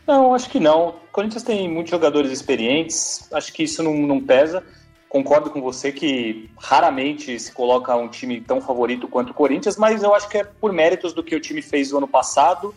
Não, 0.06 0.34
acho 0.34 0.50
que 0.50 0.58
não. 0.58 0.88
O 0.88 1.12
Corinthians 1.12 1.42
tem 1.42 1.68
muitos 1.68 1.90
jogadores 1.90 2.32
experientes, 2.32 3.28
acho 3.32 3.52
que 3.52 3.62
isso 3.62 3.82
não, 3.82 3.94
não 3.94 4.20
pesa. 4.20 4.64
Concordo 5.08 5.50
com 5.50 5.60
você 5.60 5.92
que 5.92 6.50
raramente 6.58 7.38
se 7.38 7.52
coloca 7.52 7.94
um 7.94 8.08
time 8.08 8.40
tão 8.40 8.60
favorito 8.60 9.06
quanto 9.06 9.30
o 9.30 9.34
Corinthians, 9.34 9.76
mas 9.76 10.02
eu 10.02 10.14
acho 10.14 10.28
que 10.28 10.38
é 10.38 10.44
por 10.44 10.72
méritos 10.72 11.12
do 11.12 11.22
que 11.22 11.36
o 11.36 11.40
time 11.40 11.62
fez 11.62 11.92
no 11.92 11.98
ano 11.98 12.08
passado, 12.08 12.74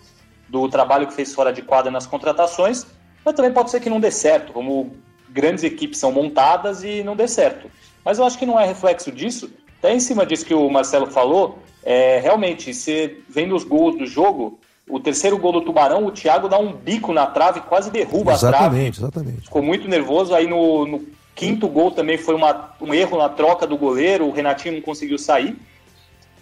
do 0.48 0.70
trabalho 0.70 1.08
que 1.08 1.14
fez 1.14 1.34
fora 1.34 1.52
de 1.52 1.62
quadra 1.62 1.90
nas 1.90 2.06
contratações, 2.06 2.86
mas 3.24 3.34
também 3.34 3.52
pode 3.52 3.72
ser 3.72 3.80
que 3.80 3.90
não 3.90 4.00
dê 4.00 4.12
certo, 4.12 4.54
como 4.54 4.96
grandes 5.36 5.66
equipes 5.66 6.00
são 6.00 6.14
montadas 6.14 6.82
e 6.82 7.04
não 7.04 7.14
dê 7.14 7.28
certo. 7.28 7.70
Mas 8.06 8.18
eu 8.18 8.26
acho 8.26 8.40
que 8.40 8.46
não 8.46 8.58
é 8.58 8.66
reflexo 8.66 9.12
disso. 9.12 9.52
Até 9.80 9.94
em 9.94 10.00
cima 10.00 10.26
disso 10.26 10.46
que 10.46 10.54
o 10.54 10.70
Marcelo 10.70 11.08
falou, 11.08 11.60
é, 11.84 12.20
realmente, 12.20 12.74
você 12.74 13.18
vendo 13.28 13.54
os 13.54 13.66
gols 13.66 13.98
do 13.98 14.08
jogo, 14.08 14.58
o 14.88 14.98
terceiro 14.98 15.38
gol 15.38 15.52
do 15.52 15.62
Tubarão, 15.62 16.06
o 16.06 16.12
Thiago 16.12 16.48
dá 16.48 16.58
um 16.58 16.72
bico 16.72 17.12
na 17.12 17.28
trave, 17.28 17.60
quase 17.60 17.92
derruba 17.92 18.32
exatamente, 18.32 18.56
a 18.56 18.70
trave. 18.70 18.90
Exatamente, 18.90 19.42
Ficou 19.42 19.62
muito 19.62 19.90
nervoso. 19.90 20.34
Aí 20.34 20.48
no, 20.48 20.88
no 20.88 21.06
quinto 21.36 21.68
gol 21.68 21.92
também 21.92 22.18
foi 22.18 22.34
uma, 22.34 22.74
um 22.80 22.94
erro 22.94 23.18
na 23.18 23.28
troca 23.28 23.68
do 23.68 23.78
goleiro, 23.78 24.26
o 24.26 24.32
Renatinho 24.32 24.76
não 24.76 24.82
conseguiu 24.82 25.18
sair. 25.20 25.58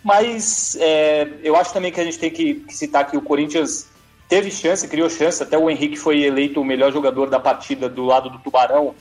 Mas 0.04 0.78
é, 0.80 1.28
eu 1.42 1.56
acho 1.56 1.74
também 1.74 1.92
que 1.92 2.00
a 2.00 2.04
gente 2.04 2.20
tem 2.20 2.30
que, 2.30 2.56
que 2.56 2.76
citar 2.76 3.10
que 3.10 3.18
o 3.18 3.22
Corinthians 3.22 3.88
teve 4.33 4.50
chance, 4.50 4.87
criou 4.87 5.07
chance, 5.11 5.43
até 5.43 5.55
o 5.55 5.69
Henrique 5.69 5.96
foi 5.96 6.24
eleito 6.24 6.59
o 6.59 6.65
melhor 6.65 6.91
jogador 6.91 7.29
da 7.29 7.39
partida 7.39 7.87
do 7.87 8.03
lado 8.03 8.31
do 8.31 8.39
Tubarão, 8.39 8.96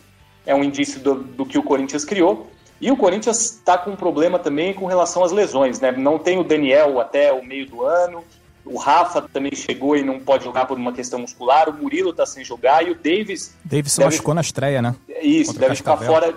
é 0.44 0.54
um 0.54 0.62
indício 0.62 1.00
do, 1.00 1.14
do 1.14 1.46
que 1.46 1.56
o 1.56 1.62
Corinthians 1.62 2.04
criou. 2.04 2.50
E 2.78 2.90
o 2.90 2.96
Corinthians 2.98 3.40
está 3.40 3.78
com 3.78 3.92
um 3.92 3.96
problema 3.96 4.38
também 4.38 4.74
com 4.74 4.84
relação 4.84 5.24
às 5.24 5.32
lesões, 5.32 5.80
né? 5.80 5.90
Não 5.90 6.18
tem 6.18 6.38
o 6.38 6.44
Daniel 6.44 7.00
até 7.00 7.32
o 7.32 7.42
meio 7.42 7.66
do 7.66 7.82
ano, 7.82 8.22
o 8.62 8.76
Rafa 8.76 9.22
também 9.22 9.54
chegou 9.54 9.96
e 9.96 10.02
não 10.02 10.20
pode 10.20 10.44
jogar 10.44 10.66
por 10.66 10.76
uma 10.76 10.92
questão 10.92 11.20
muscular, 11.20 11.70
o 11.70 11.72
Murilo 11.72 12.10
está 12.10 12.26
sem 12.26 12.44
jogar 12.44 12.86
e 12.86 12.90
o 12.90 12.94
Davis. 12.94 13.54
Davis 13.64 13.92
se 13.92 13.98
deve... 14.00 14.10
machucou 14.10 14.34
na 14.34 14.42
estreia, 14.42 14.82
né? 14.82 14.94
Isso, 15.22 15.52
Contra 15.52 15.68
deve 15.68 15.76
ficar 15.76 15.96
fora 15.96 16.34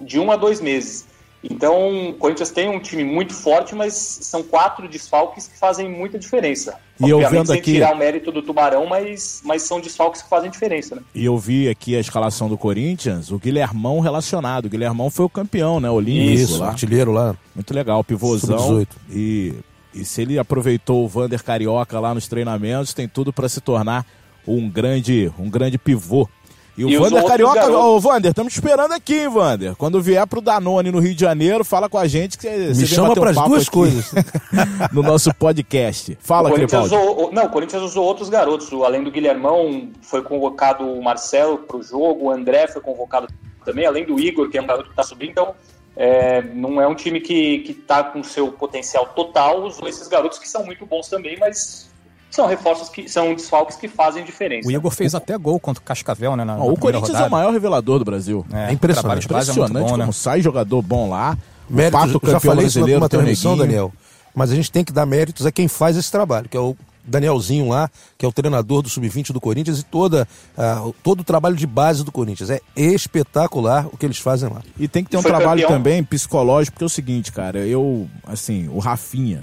de 0.00 0.18
um 0.18 0.32
a 0.32 0.36
dois 0.36 0.58
meses. 0.58 1.06
Então, 1.44 2.10
o 2.10 2.14
Corinthians 2.14 2.50
tem 2.50 2.68
um 2.68 2.78
time 2.78 3.04
muito 3.04 3.34
forte, 3.34 3.74
mas 3.74 3.94
são 3.94 4.42
quatro 4.42 4.88
desfalques 4.88 5.48
que 5.48 5.58
fazem 5.58 5.90
muita 5.90 6.18
diferença. 6.18 6.78
E 7.06 7.10
eu 7.10 7.18
vendo 7.28 7.46
sem 7.46 7.58
aqui 7.58 7.72
tirar 7.72 7.94
o 7.94 7.98
mérito 7.98 8.30
do 8.30 8.42
Tubarão, 8.42 8.86
mas, 8.86 9.42
mas 9.44 9.62
são 9.62 9.80
desfalques 9.80 10.22
que 10.22 10.28
fazem 10.28 10.50
diferença, 10.50 10.96
né? 10.96 11.02
E 11.14 11.24
eu 11.24 11.36
vi 11.38 11.68
aqui 11.68 11.96
a 11.96 12.00
escalação 12.00 12.48
do 12.48 12.56
Corinthians, 12.58 13.30
o 13.30 13.38
Guilhermão 13.38 14.00
relacionado. 14.00 14.66
O 14.66 14.68
Guilhermão 14.68 15.10
foi 15.10 15.24
o 15.24 15.28
campeão, 15.28 15.80
né? 15.80 15.90
Olímpico 15.90 16.32
Isso, 16.32 16.60
lá. 16.60 16.68
artilheiro 16.68 17.12
lá. 17.12 17.34
Muito 17.54 17.72
legal, 17.74 18.02
pivôzão. 18.02 18.86
E, 19.10 19.54
e 19.94 20.04
se 20.04 20.22
ele 20.22 20.38
aproveitou 20.38 21.04
o 21.04 21.08
Vander 21.08 21.42
Carioca 21.42 21.98
lá 21.98 22.14
nos 22.14 22.28
treinamentos, 22.28 22.94
tem 22.94 23.08
tudo 23.08 23.32
para 23.32 23.48
se 23.48 23.60
tornar 23.60 24.06
um 24.46 24.68
grande, 24.68 25.30
um 25.38 25.48
grande 25.48 25.78
pivô 25.78 26.28
e 26.76 26.84
o 26.84 26.88
e 26.88 26.96
Vander 26.96 27.24
Carioca, 27.24 27.70
ô 27.70 28.00
Vander, 28.00 28.30
estamos 28.30 28.54
esperando 28.54 28.92
aqui, 28.92 29.20
hein, 29.20 29.28
Vander. 29.28 29.76
Quando 29.76 30.00
vier 30.00 30.26
pro 30.26 30.40
Danone 30.40 30.90
no 30.90 31.00
Rio 31.00 31.14
de 31.14 31.20
Janeiro, 31.20 31.64
fala 31.64 31.88
com 31.88 31.98
a 31.98 32.06
gente 32.06 32.38
que 32.38 32.48
você 32.48 32.80
Me 32.80 32.86
chama 32.86 33.14
para 33.14 33.30
as 33.30 33.36
um 33.36 33.44
duas 33.44 33.68
coisas 33.68 34.10
no 34.90 35.02
nosso 35.02 35.34
podcast. 35.34 36.16
Fala, 36.20 36.50
Crepaldi. 36.50 36.94
Não, 37.32 37.44
o 37.44 37.48
Corinthians 37.50 37.82
usou 37.82 38.04
outros 38.04 38.30
garotos. 38.30 38.72
Além 38.72 39.04
do 39.04 39.10
Guilhermão, 39.10 39.90
foi 40.00 40.22
convocado 40.22 40.84
o 40.84 41.02
Marcelo 41.02 41.58
pro 41.58 41.82
jogo, 41.82 42.26
o 42.26 42.30
André 42.30 42.66
foi 42.68 42.80
convocado 42.80 43.28
também, 43.64 43.84
além 43.84 44.06
do 44.06 44.18
Igor, 44.18 44.48
que 44.48 44.56
é 44.56 44.62
um 44.62 44.66
garoto 44.66 44.88
que 44.88 44.96
tá 44.96 45.02
subindo. 45.02 45.30
Então, 45.30 45.54
é, 45.94 46.40
não 46.40 46.80
é 46.80 46.88
um 46.88 46.94
time 46.94 47.20
que, 47.20 47.58
que 47.60 47.74
tá 47.74 48.02
com 48.02 48.22
seu 48.22 48.50
potencial 48.50 49.06
total. 49.08 49.64
Usou 49.64 49.86
esses 49.86 50.08
garotos 50.08 50.38
que 50.38 50.48
são 50.48 50.64
muito 50.64 50.86
bons 50.86 51.08
também, 51.08 51.36
mas 51.38 51.91
são 52.32 52.46
reforços 52.46 52.88
que 52.88 53.08
são 53.08 53.34
desfalques 53.34 53.76
que 53.76 53.86
fazem 53.86 54.24
diferença. 54.24 54.66
O 54.66 54.72
Igor 54.72 54.90
fez 54.90 55.14
até 55.14 55.36
gol 55.36 55.60
contra 55.60 55.82
o 55.82 55.84
Cascavel, 55.84 56.34
né? 56.34 56.44
Na, 56.44 56.56
na 56.56 56.64
o 56.64 56.76
Corinthians 56.76 57.08
rodada. 57.08 57.26
é 57.26 57.28
o 57.28 57.30
maior 57.30 57.52
revelador 57.52 57.98
do 57.98 58.04
Brasil. 58.04 58.44
É, 58.52 58.70
é 58.70 58.72
impressionante. 58.72 59.26
Impressionante 59.26 59.76
é 59.76 59.80
bom, 59.80 59.88
como 59.88 60.06
né? 60.06 60.12
sai 60.12 60.40
jogador 60.40 60.80
bom 60.80 61.10
lá. 61.10 61.36
Méritos, 61.68 62.00
Pato, 62.00 62.20
campeão 62.20 62.32
já 62.32 62.40
falei 62.40 62.64
brasileiro, 62.64 62.90
isso 62.90 63.00
numa 63.00 63.08
transmissão, 63.08 63.56
Daniel. 63.56 63.92
Mas 64.34 64.50
a 64.50 64.54
gente 64.54 64.72
tem 64.72 64.82
que 64.82 64.92
dar 64.92 65.04
méritos 65.04 65.44
a 65.44 65.52
quem 65.52 65.68
faz 65.68 65.96
esse 65.96 66.10
trabalho, 66.10 66.48
que 66.48 66.56
é 66.56 66.60
o 66.60 66.74
Danielzinho 67.04 67.68
lá, 67.68 67.90
que 68.16 68.24
é 68.24 68.28
o 68.28 68.32
treinador 68.32 68.80
do 68.80 68.88
Sub-20 68.88 69.32
do 69.32 69.40
Corinthians 69.40 69.80
e 69.80 69.84
toda, 69.84 70.26
uh, 70.56 70.94
todo 71.02 71.20
o 71.20 71.24
trabalho 71.24 71.56
de 71.56 71.66
base 71.66 72.02
do 72.02 72.12
Corinthians. 72.12 72.48
É 72.48 72.60
espetacular 72.74 73.86
o 73.92 73.96
que 73.96 74.06
eles 74.06 74.18
fazem 74.18 74.48
lá. 74.48 74.62
E 74.78 74.88
tem 74.88 75.04
que 75.04 75.10
ter 75.10 75.18
um 75.18 75.22
trabalho 75.22 75.62
campeão. 75.62 75.78
também 75.78 76.02
psicológico, 76.02 76.74
porque 76.74 76.84
é 76.84 76.86
o 76.86 76.90
seguinte, 76.90 77.30
cara, 77.30 77.58
eu, 77.58 78.08
assim, 78.26 78.68
o 78.68 78.78
Rafinha, 78.78 79.42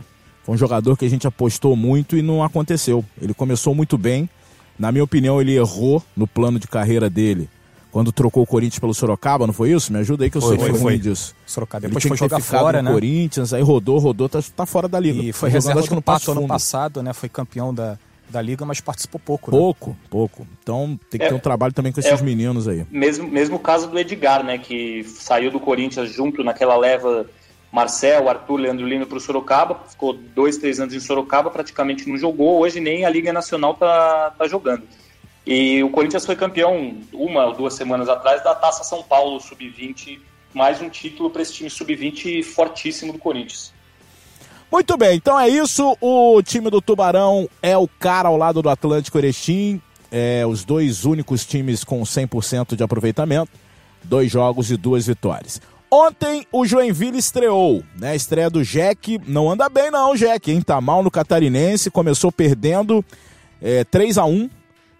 foi 0.49 0.55
um 0.55 0.57
jogador 0.57 0.97
que 0.97 1.05
a 1.05 1.09
gente 1.09 1.27
apostou 1.27 1.75
muito 1.75 2.17
e 2.17 2.23
não 2.23 2.43
aconteceu. 2.43 3.05
Ele 3.21 3.35
começou 3.35 3.75
muito 3.75 3.99
bem. 3.99 4.27
Na 4.79 4.91
minha 4.91 5.03
opinião, 5.03 5.39
ele 5.39 5.55
errou 5.55 6.03
no 6.17 6.25
plano 6.25 6.57
de 6.57 6.67
carreira 6.67 7.07
dele 7.07 7.47
quando 7.91 8.11
trocou 8.11 8.43
o 8.43 8.47
Corinthians 8.47 8.79
pelo 8.79 8.93
Sorocaba, 8.93 9.47
não 9.47 9.53
foi 9.53 9.71
isso? 9.71 9.91
Me 9.91 9.97
ajuda 9.97 10.23
aí 10.23 10.29
que 10.29 10.37
eu 10.37 10.41
foi, 10.41 10.57
sou 10.57 10.69
foi, 10.69 10.79
ruim 10.79 10.99
disso. 10.99 11.35
Sorocaba. 11.45 11.87
Depois 11.87 12.05
ele 12.05 12.09
foi 12.09 12.17
jogar 12.17 12.39
fora, 12.39 12.83
no 12.83 12.89
né? 12.89 12.93
Corinthians, 12.93 13.51
aí 13.51 13.63
rodou, 13.63 13.97
rodou, 13.97 14.29
tá, 14.29 14.39
tá 14.55 14.65
fora 14.65 14.87
da 14.87 14.99
liga. 14.99 15.21
E 15.21 15.33
foi 15.33 15.49
reserva 15.49 15.81
do 15.81 16.01
Pato 16.01 16.31
ano 16.31 16.47
passado, 16.47 17.01
né? 17.01 17.13
Foi 17.13 17.27
campeão 17.27 17.73
da, 17.73 17.97
da 18.29 18.39
liga, 18.41 18.63
mas 18.63 18.79
participou 18.79 19.19
pouco. 19.19 19.51
Né? 19.51 19.57
Pouco, 19.57 19.97
pouco. 20.07 20.47
Então 20.61 20.99
tem 21.09 21.19
que 21.19 21.25
é, 21.25 21.29
ter 21.29 21.35
um 21.35 21.39
trabalho 21.39 21.73
também 21.73 21.91
com 21.91 21.99
esses 21.99 22.11
é, 22.11 22.23
meninos 22.23 22.67
aí. 22.67 22.85
Mesmo, 22.91 23.27
mesmo 23.27 23.57
caso 23.57 23.87
do 23.87 23.97
Edgar, 23.97 24.43
né? 24.43 24.59
Que 24.59 25.03
saiu 25.03 25.49
do 25.49 25.59
Corinthians 25.59 26.11
junto 26.11 26.43
naquela 26.43 26.77
leva 26.77 27.27
Marcel, 27.71 28.27
Arthur, 28.27 28.57
Leandro 28.57 28.87
Lino 28.87 29.05
para 29.05 29.17
o 29.17 29.21
Sorocaba, 29.21 29.79
ficou 29.87 30.13
dois, 30.13 30.57
três 30.57 30.79
anos 30.79 30.93
em 30.93 30.99
Sorocaba, 30.99 31.51
praticamente 31.51 32.09
não 32.09 32.17
jogou, 32.17 32.59
hoje 32.59 32.79
nem 32.79 33.05
a 33.05 33.09
Liga 33.09 33.31
Nacional 33.31 33.75
tá, 33.75 34.33
tá 34.37 34.47
jogando. 34.47 34.83
E 35.45 35.83
o 35.83 35.89
Corinthians 35.89 36.25
foi 36.25 36.35
campeão 36.35 36.97
uma 37.13 37.45
ou 37.45 37.53
duas 37.53 37.73
semanas 37.73 38.09
atrás 38.09 38.43
da 38.43 38.55
Taça 38.55 38.83
São 38.83 39.03
Paulo 39.03 39.39
Sub-20, 39.39 40.19
mais 40.53 40.81
um 40.81 40.89
título 40.89 41.29
para 41.29 41.41
esse 41.41 41.53
time 41.53 41.69
Sub-20 41.69 42.43
fortíssimo 42.43 43.13
do 43.13 43.19
Corinthians. 43.19 43.73
Muito 44.71 44.95
bem, 44.97 45.15
então 45.15 45.39
é 45.39 45.49
isso. 45.49 45.97
O 45.99 46.41
time 46.43 46.69
do 46.69 46.79
Tubarão 46.79 47.49
é 47.61 47.75
o 47.75 47.87
cara 47.87 48.29
ao 48.29 48.37
lado 48.37 48.61
do 48.61 48.69
Atlântico 48.69 49.17
Erechim. 49.17 49.81
É, 50.11 50.45
os 50.45 50.63
dois 50.63 51.05
únicos 51.05 51.45
times 51.45 51.83
com 51.83 52.01
100% 52.01 52.75
de 52.75 52.83
aproveitamento. 52.83 53.51
Dois 54.03 54.31
jogos 54.31 54.69
e 54.69 54.77
duas 54.77 55.07
vitórias. 55.07 55.59
Ontem 55.91 56.45
o 56.51 56.67
Joinville 56.67 57.17
estreou, 57.17 57.83
né? 57.99 58.11
A 58.11 58.15
estreia 58.15 58.49
do 58.49 58.63
Jack. 58.63 59.19
Não 59.25 59.49
anda 59.49 59.67
bem, 59.67 59.89
não, 59.89 60.15
Jack, 60.15 60.51
hein? 60.51 60.61
Tá 60.61 60.79
mal 60.79 61.01
no 61.01 61.09
catarinense, 61.09 61.89
começou 61.89 62.31
perdendo 62.31 63.03
é, 63.59 63.83
3 63.83 64.19
a 64.19 64.25
1 64.25 64.49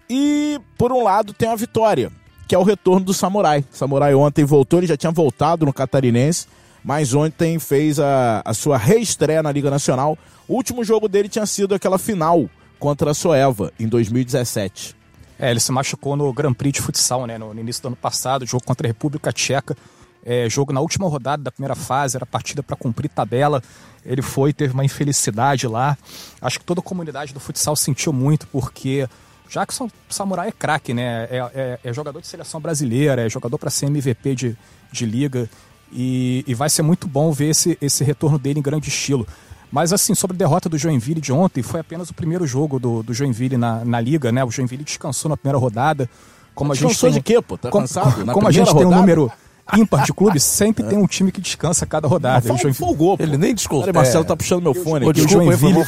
E, 0.10 0.60
por 0.78 0.92
um 0.92 1.04
lado, 1.04 1.32
tem 1.32 1.48
a 1.48 1.56
vitória, 1.56 2.12
que 2.48 2.56
é 2.56 2.58
o 2.58 2.64
retorno 2.64 3.06
do 3.06 3.14
Samurai. 3.14 3.64
O 3.72 3.78
Samurai 3.78 4.16
ontem 4.16 4.44
voltou, 4.44 4.80
ele 4.80 4.88
já 4.88 4.98
tinha 4.98 5.12
voltado 5.12 5.64
no 5.64 5.72
catarinense, 5.72 6.48
mas 6.84 7.14
ontem 7.14 7.60
fez 7.60 8.00
a, 8.00 8.42
a 8.44 8.54
sua 8.56 8.78
reestreia 8.78 9.44
na 9.44 9.52
Liga 9.52 9.70
Nacional. 9.70 10.18
O 10.48 10.56
último 10.56 10.84
jogo 10.84 11.08
dele 11.08 11.30
tinha 11.30 11.46
sido 11.46 11.76
aquela 11.76 12.00
final 12.00 12.50
contra 12.80 13.12
a 13.12 13.14
Soeva, 13.14 13.72
em 13.80 13.88
2017. 13.88 14.96
É, 15.38 15.52
ele 15.52 15.60
se 15.60 15.72
machucou 15.72 16.16
no 16.16 16.34
Grand 16.34 16.54
Prix 16.54 16.74
de 16.74 16.82
futsal, 16.82 17.28
né? 17.28 17.38
No, 17.38 17.54
no 17.54 17.60
início 17.60 17.84
do 17.84 17.90
ano 17.90 17.96
passado, 17.96 18.46
jogo 18.46 18.64
contra 18.64 18.88
a 18.88 18.90
República 18.90 19.32
Tcheca. 19.32 19.78
É, 20.26 20.50
jogo 20.50 20.74
na 20.74 20.82
última 20.82 21.08
rodada 21.08 21.44
da 21.44 21.52
primeira 21.52 21.76
fase, 21.76 22.18
era 22.18 22.26
partida 22.26 22.62
para 22.62 22.76
cumprir 22.76 23.10
tabela. 23.10 23.62
Ele 24.06 24.22
foi, 24.22 24.54
teve 24.54 24.74
uma 24.74 24.86
infelicidade 24.86 25.68
lá. 25.68 25.98
Acho 26.42 26.60
que 26.60 26.66
toda 26.66 26.80
a 26.80 26.84
comunidade 26.84 27.34
do 27.34 27.40
futsal 27.40 27.76
sentiu 27.76 28.12
muito, 28.12 28.48
porque 28.48 29.08
Jackson 29.50 29.90
Samurai 30.10 30.50
é 30.50 30.52
craque, 30.52 30.94
né? 30.94 31.28
É, 31.30 31.38
é, 31.54 31.80
é, 31.84 31.94
jogador 31.94 32.22
de 32.22 32.28
seleção 32.28 32.62
brasileira, 32.62 33.26
é 33.26 33.30
jogador 33.30 33.58
para 33.58 33.70
ser 33.70 33.88
MVP 33.88 34.36
de, 34.36 34.58
de 34.92 35.06
liga. 35.06 35.50
E, 35.92 36.44
e, 36.48 36.54
vai 36.54 36.70
ser 36.70 36.84
muito 36.84 37.08
bom 37.08 37.32
ver 37.32 37.50
esse, 37.50 37.76
esse 37.82 38.04
retorno 38.04 38.38
dele 38.38 38.60
em 38.60 38.62
grande 38.62 38.90
estilo. 38.90 39.28
Mas 39.72 39.92
assim, 39.92 40.14
sobre 40.14 40.36
a 40.36 40.38
derrota 40.38 40.70
do 40.70 40.78
Joinville 40.78 41.20
de 41.20 41.34
ontem, 41.34 41.64
foi 41.64 41.80
apenas 41.80 42.12
o 42.12 42.14
primeiro 42.14 42.46
jogo 42.46 42.80
do, 42.80 43.02
do 43.02 43.12
Joinville 43.12 43.58
na, 43.58 43.84
na 43.84 44.00
liga, 44.00 44.32
né? 44.32 44.44
O 44.44 44.52
Joinville 44.52 44.84
descansou 44.84 45.30
na 45.30 45.38
primeira 45.38 45.58
rodada. 45.58 46.08
Como 46.54 46.74
Descansou 46.74 47.08
a 47.08 47.12
gente 47.12 47.24
tem, 47.24 47.36
de 47.36 47.40
quê, 47.40 47.42
pô? 47.42 47.58
Tá 47.58 47.70
como, 47.70 47.84
cansado? 47.84 48.24
Na 48.26 48.34
como 48.34 48.48
a 48.48 48.52
gente 48.52 48.68
rodada? 48.68 48.86
tem 48.86 48.88
um 48.88 49.00
número 49.00 49.32
ímpar 49.78 50.06
de 50.06 50.14
clubes, 50.14 50.44
sempre 50.44 50.84
tem 50.84 50.98
um 50.98 51.08
time 51.08 51.32
que 51.32 51.42
descansa 51.42 51.86
cada 51.86 52.08
rodada. 52.08 52.48
Mas 52.48 52.62
Joinville... 52.62 52.74
folgou, 52.74 53.18
pô. 53.18 53.24
Ele 53.24 53.38
nem 53.38 53.54
descansou. 53.54 53.86
Peraí, 53.86 53.96
Marcelo 53.96 54.26
tá 54.26 54.36
puxando 54.36 54.62
meu 54.62 54.74
fone. 54.74 55.06
O, 55.06 55.10
o, 55.12 55.14
Joinville... 55.14 55.86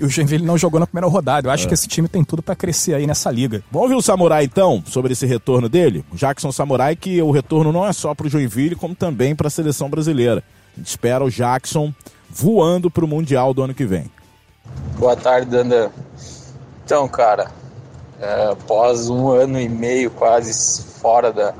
o 0.00 0.08
Joinville 0.08 0.44
não 0.44 0.58
jogou 0.58 0.80
na 0.80 0.86
primeira 0.86 1.06
rodada. 1.08 1.48
Eu 1.48 1.52
acho 1.52 1.64
é. 1.64 1.68
que 1.68 1.74
esse 1.74 1.86
time 1.86 2.08
tem 2.08 2.24
tudo 2.24 2.42
para 2.42 2.54
crescer 2.56 2.94
aí 2.94 3.06
nessa 3.06 3.30
liga. 3.30 3.62
Vamos 3.70 3.90
ouvir 3.90 3.98
o 3.98 4.02
Samurai, 4.02 4.44
então, 4.44 4.82
sobre 4.86 5.12
esse 5.12 5.26
retorno 5.26 5.68
dele? 5.68 6.04
O 6.12 6.16
Jackson 6.16 6.52
Samurai, 6.52 6.96
que 6.96 7.20
o 7.22 7.30
retorno 7.30 7.72
não 7.72 7.86
é 7.86 7.92
só 7.92 8.14
pro 8.14 8.28
Joinville, 8.28 8.74
como 8.74 8.94
também 8.94 9.34
para 9.34 9.48
a 9.48 9.50
seleção 9.50 9.88
brasileira. 9.88 10.42
A 10.74 10.80
gente 10.80 10.88
espera 10.88 11.24
o 11.24 11.30
Jackson 11.30 11.92
voando 12.30 12.90
para 12.90 13.04
o 13.04 13.08
Mundial 13.08 13.54
do 13.54 13.62
ano 13.62 13.74
que 13.74 13.84
vem. 13.84 14.10
Boa 14.98 15.16
tarde, 15.16 15.50
Dandan. 15.50 15.90
Então, 16.84 17.08
cara, 17.08 17.50
é, 18.20 18.50
após 18.52 19.08
um 19.08 19.30
ano 19.30 19.60
e 19.60 19.68
meio 19.68 20.10
quase 20.10 20.82
fora 21.00 21.32
da, 21.32 21.54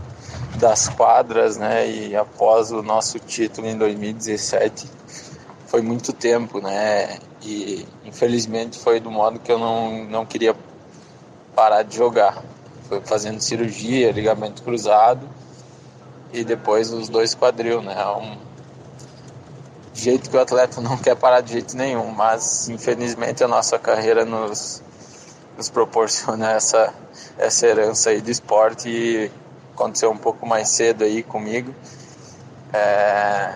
das 0.59 0.89
quadras, 0.89 1.57
né, 1.57 1.89
e 1.89 2.17
após 2.17 2.71
o 2.73 2.83
nosso 2.83 3.19
título 3.19 3.67
em 3.69 3.79
2017, 3.79 4.91
foi 5.67 5.83
muito 5.83 6.13
tempo, 6.13 6.61
né, 6.61 7.19
e 7.43 7.87
infelizmente 8.05 8.79
foi 8.79 9.01
do 9.01 9.11
modo 9.11 9.39
que 9.39 9.51
eu 9.51 9.59
não, 9.59 10.05
não 10.05 10.27
queria 10.27 10.55
parar 11.55 11.83
de 11.83 11.97
jogar. 11.97 12.43
Foi 12.89 13.01
fazendo 13.03 13.41
cirurgia, 13.41 14.11
ligamento 14.11 14.63
cruzado 14.63 15.29
e 16.33 16.43
depois 16.43 16.91
os 16.93 17.09
dois 17.09 17.35
quadril, 17.35 17.83
né, 17.83 17.95
um, 18.07 18.37
jeito 19.99 20.31
que 20.31 20.37
o 20.37 20.41
atleta 20.41 20.81
não 20.81 20.97
quer 20.97 21.17
parar 21.17 21.41
de 21.41 21.53
jeito 21.53 21.77
nenhum, 21.77 22.11
mas 22.11 22.69
infelizmente 22.69 23.43
a 23.43 23.49
nossa 23.49 23.79
carreira 23.79 24.25
nos, 24.25 24.83
nos 25.57 25.69
proporciona 25.69 26.53
essa, 26.53 26.95
essa 27.37 27.67
herança 27.67 28.11
aí 28.11 28.21
do 28.21 28.31
esporte 28.31 28.89
e 28.89 29.31
aconteceu 29.79 30.11
um 30.11 30.17
pouco 30.17 30.45
mais 30.45 30.69
cedo 30.69 31.05
aí 31.05 31.23
comigo. 31.23 31.73
É, 32.73 33.55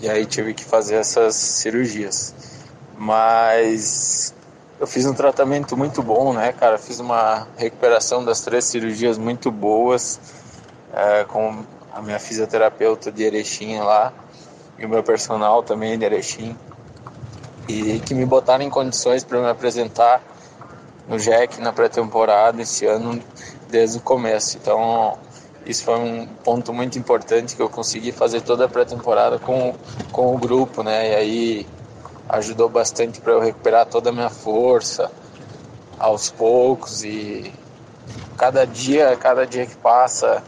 e 0.00 0.08
aí 0.08 0.24
tive 0.24 0.54
que 0.54 0.64
fazer 0.64 0.96
essas 0.96 1.34
cirurgias. 1.34 2.34
Mas 2.96 4.34
eu 4.80 4.86
fiz 4.86 5.04
um 5.06 5.14
tratamento 5.14 5.76
muito 5.76 6.02
bom, 6.02 6.32
né, 6.32 6.52
cara? 6.52 6.78
Fiz 6.78 6.98
uma 6.98 7.46
recuperação 7.56 8.24
das 8.24 8.40
três 8.40 8.64
cirurgias 8.64 9.18
muito 9.18 9.50
boas 9.50 10.18
é, 10.92 11.24
com 11.24 11.64
a 11.92 12.00
minha 12.00 12.18
fisioterapeuta 12.18 13.12
de 13.12 13.22
Erechim 13.22 13.78
lá 13.78 14.12
e 14.78 14.86
o 14.86 14.88
meu 14.88 15.02
personal 15.02 15.62
também 15.62 15.98
de 15.98 16.04
Erechim 16.04 16.56
e 17.68 18.00
que 18.00 18.14
me 18.14 18.24
botaram 18.24 18.64
em 18.64 18.70
condições 18.70 19.22
para 19.22 19.40
me 19.40 19.48
apresentar 19.48 20.22
no 21.06 21.18
Jack 21.18 21.60
na 21.60 21.72
pré-temporada 21.72 22.62
esse 22.62 22.86
ano 22.86 23.20
desde 23.68 23.98
o 23.98 24.00
começo. 24.00 24.56
Então 24.56 25.18
isso 25.66 25.84
foi 25.84 25.98
um 25.98 26.26
ponto 26.26 26.72
muito 26.72 26.98
importante 26.98 27.54
que 27.54 27.62
eu 27.62 27.68
consegui 27.68 28.12
fazer 28.12 28.40
toda 28.40 28.64
a 28.64 28.68
pré-temporada 28.68 29.38
com, 29.38 29.74
com 30.12 30.34
o 30.34 30.38
grupo, 30.38 30.82
né? 30.82 31.10
E 31.10 31.14
aí 31.14 31.66
ajudou 32.28 32.68
bastante 32.68 33.20
para 33.20 33.32
eu 33.32 33.40
recuperar 33.40 33.86
toda 33.86 34.10
a 34.10 34.12
minha 34.12 34.30
força 34.30 35.10
aos 35.98 36.30
poucos 36.30 37.02
e 37.02 37.52
cada 38.36 38.64
dia, 38.64 39.16
cada 39.16 39.46
dia 39.46 39.66
que 39.66 39.76
passa, 39.76 40.42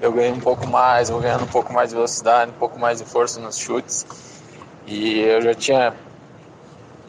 eu 0.00 0.12
ganhei 0.12 0.32
um 0.32 0.40
pouco 0.40 0.66
mais, 0.66 1.08
vou 1.08 1.20
ganhando 1.20 1.44
um 1.44 1.48
pouco 1.48 1.72
mais 1.72 1.90
de 1.90 1.94
velocidade, 1.94 2.50
um 2.50 2.58
pouco 2.58 2.78
mais 2.78 2.98
de 2.98 3.04
força 3.04 3.40
nos 3.40 3.58
chutes. 3.58 4.06
E 4.86 5.20
eu 5.20 5.40
já 5.42 5.54
tinha 5.54 5.94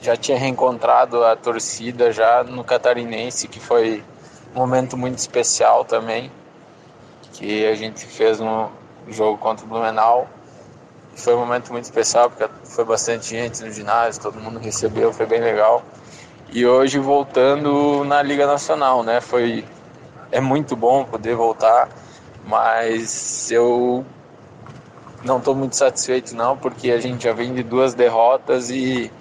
já 0.02 0.16
tinha 0.16 0.38
reencontrado 0.38 1.26
a 1.26 1.36
torcida 1.36 2.12
já 2.12 2.44
no 2.44 2.64
catarinense, 2.64 3.48
que 3.48 3.60
foi 3.60 4.04
um 4.56 4.60
momento 4.60 4.96
muito 4.96 5.18
especial 5.18 5.84
também, 5.84 6.32
que 7.39 7.65
a 7.65 7.73
gente 7.73 8.06
fez 8.06 8.39
um 8.41 8.67
jogo 9.08 9.38
contra 9.38 9.65
o 9.65 9.67
Blumenau. 9.69 10.28
Foi 11.15 11.34
um 11.34 11.39
momento 11.39 11.71
muito 11.71 11.86
especial 11.86 12.30
porque 12.30 12.47
foi 12.65 12.84
bastante 12.84 13.30
gente 13.30 13.63
no 13.63 13.71
ginásio, 13.71 14.21
todo 14.21 14.39
mundo 14.39 14.60
recebeu, 14.60 15.12
foi 15.12 15.25
bem 15.25 15.39
legal. 15.39 15.82
E 16.52 16.65
hoje 16.65 16.99
voltando 16.99 18.04
na 18.04 18.21
Liga 18.21 18.45
Nacional, 18.45 19.04
né? 19.04 19.21
Foi 19.21 19.65
é 20.32 20.41
muito 20.41 20.75
bom 20.75 21.06
poder 21.06 21.36
voltar 21.36 21.89
mas 22.49 23.52
eu 23.52 24.04
não 25.23 25.38
estou 25.38 25.54
muito 25.54 25.75
satisfeito 25.75 26.36
não, 26.36 26.58
porque 26.58 26.91
a 26.91 26.99
gente 26.99 27.25
já 27.25 27.34
vem 27.34 27.54
de 27.54 27.62
duas 27.62 27.93
derrotas 27.93 28.69
e 28.71 29.12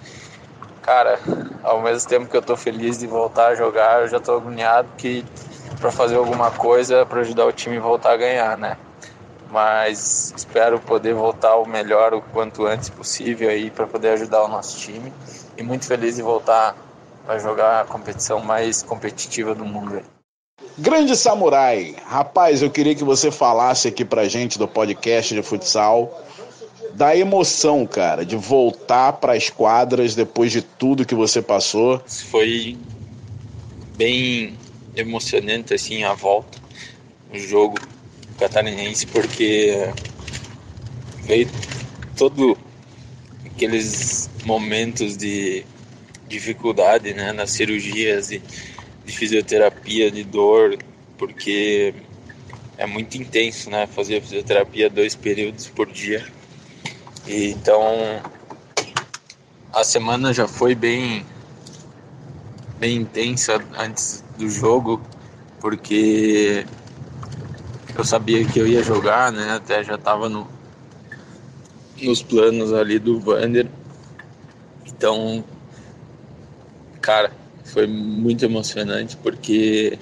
cara, 0.81 1.20
ao 1.62 1.83
mesmo 1.83 2.09
tempo 2.09 2.26
que 2.26 2.35
eu 2.37 2.40
estou 2.40 2.57
feliz 2.57 2.98
de 2.98 3.07
voltar 3.07 3.48
a 3.48 3.54
jogar, 3.54 4.00
eu 4.02 4.09
já 4.09 4.16
estou 4.16 4.37
agoniado 4.37 4.88
que 4.96 5.22
para 5.79 5.91
fazer 5.91 6.17
alguma 6.17 6.51
coisa 6.51 7.07
para 7.07 7.21
ajudar 7.21 7.47
o 7.47 7.53
time 7.53 7.77
a 7.77 7.81
voltar 7.81 8.12
a 8.12 8.17
ganhar, 8.17 8.59
né? 8.59 8.77
Mas 9.51 10.35
espero 10.37 10.79
poder 10.79 11.14
voltar 11.14 11.57
o 11.57 11.67
melhor 11.67 12.12
o 12.12 12.21
quanto 12.21 12.67
antes 12.67 12.88
possível 12.91 13.49
aí 13.49 13.71
para 13.71 13.87
poder 13.87 14.11
ajudar 14.11 14.45
o 14.45 14.49
nosso 14.49 14.79
time 14.79 15.12
e 15.57 15.62
muito 15.62 15.87
feliz 15.87 16.17
de 16.17 16.23
voltar 16.23 16.77
a 17.27 17.38
jogar 17.38 17.81
a 17.81 17.85
competição 17.85 18.41
mais 18.41 18.83
competitiva 18.83 19.55
do 19.55 19.64
mundo. 19.64 19.97
Aí. 19.97 20.05
Grande 20.77 21.17
Samurai, 21.17 21.97
rapaz, 22.05 22.62
eu 22.62 22.71
queria 22.71 22.95
que 22.95 23.05
você 23.05 23.31
falasse 23.31 23.88
aqui 23.88 24.05
pra 24.05 24.29
gente 24.29 24.59
do 24.59 24.69
podcast 24.69 25.35
de 25.35 25.43
futsal 25.43 26.25
da 26.95 27.17
emoção, 27.17 27.87
cara, 27.87 28.27
de 28.27 28.37
voltar 28.37 29.12
para 29.14 29.35
as 29.35 29.49
quadras 29.49 30.17
depois 30.17 30.51
de 30.51 30.62
tudo 30.62 31.07
que 31.07 31.14
você 31.14 31.41
passou. 31.41 32.03
Foi 32.07 32.77
bem 33.97 34.58
emocionante 35.01 35.75
assim 35.75 36.05
a 36.05 36.15
volta 36.15 36.59
no 37.33 37.39
jogo 37.39 37.79
catarinense 38.39 39.07
porque 39.07 39.93
veio 41.25 41.49
todo 42.17 42.57
aqueles 43.45 44.31
momentos 44.45 45.17
de 45.17 45.65
dificuldade, 46.29 47.13
né, 47.15 47.33
nas 47.33 47.51
cirurgias 47.51 48.31
e 48.31 48.43
de 49.05 49.13
fisioterapia, 49.13 50.11
de 50.11 50.23
dor, 50.23 50.79
porque 51.17 51.95
é 52.77 52.87
muito 52.87 53.17
intenso, 53.17 53.71
né? 53.71 53.87
Fazer 53.87 54.21
fisioterapia 54.21 54.89
dois 54.89 55.15
períodos 55.15 55.67
por 55.67 55.91
dia. 55.91 56.25
E, 57.27 57.51
então 57.51 57.83
a 59.73 59.83
semana 59.83 60.33
já 60.33 60.47
foi 60.47 60.75
bem 60.75 61.25
bem 62.79 62.97
intensa 62.99 63.61
antes 63.77 64.23
do 64.38 64.48
jogo, 64.48 65.03
porque 65.61 66.64
eu 67.96 68.05
sabia 68.05 68.44
que 68.46 68.59
eu 68.59 68.66
ia 68.66 68.83
jogar, 68.83 69.33
né? 69.33 69.51
Até 69.53 69.83
já 69.83 69.96
estava 69.96 70.29
no, 70.29 70.46
nos 72.01 72.22
planos 72.22 72.72
ali 72.72 72.98
do 72.98 73.18
Vander. 73.18 73.66
Então, 74.87 75.44
cara, 77.01 77.33
foi 77.64 77.87
muito 77.87 78.44
emocionante 78.44 79.16
porque 79.16 79.98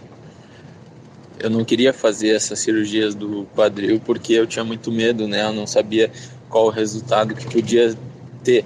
eu 1.38 1.51
não 1.51 1.64
queria 1.64 1.92
fazer 1.92 2.31
essas 2.31 2.59
cirurgias 2.59 3.14
do 3.14 3.46
quadril 3.55 4.01
porque 4.05 4.35
eu 4.35 4.46
tinha 4.46 4.64
muito 4.64 4.92
medo, 4.92 5.27
né? 5.27 5.42
Eu 5.44 5.53
não 5.53 5.66
sabia 5.66 6.11
qual 6.49 6.66
o 6.66 6.70
resultado 6.70 7.35
que 7.35 7.46
podia 7.46 7.96
ter. 8.44 8.64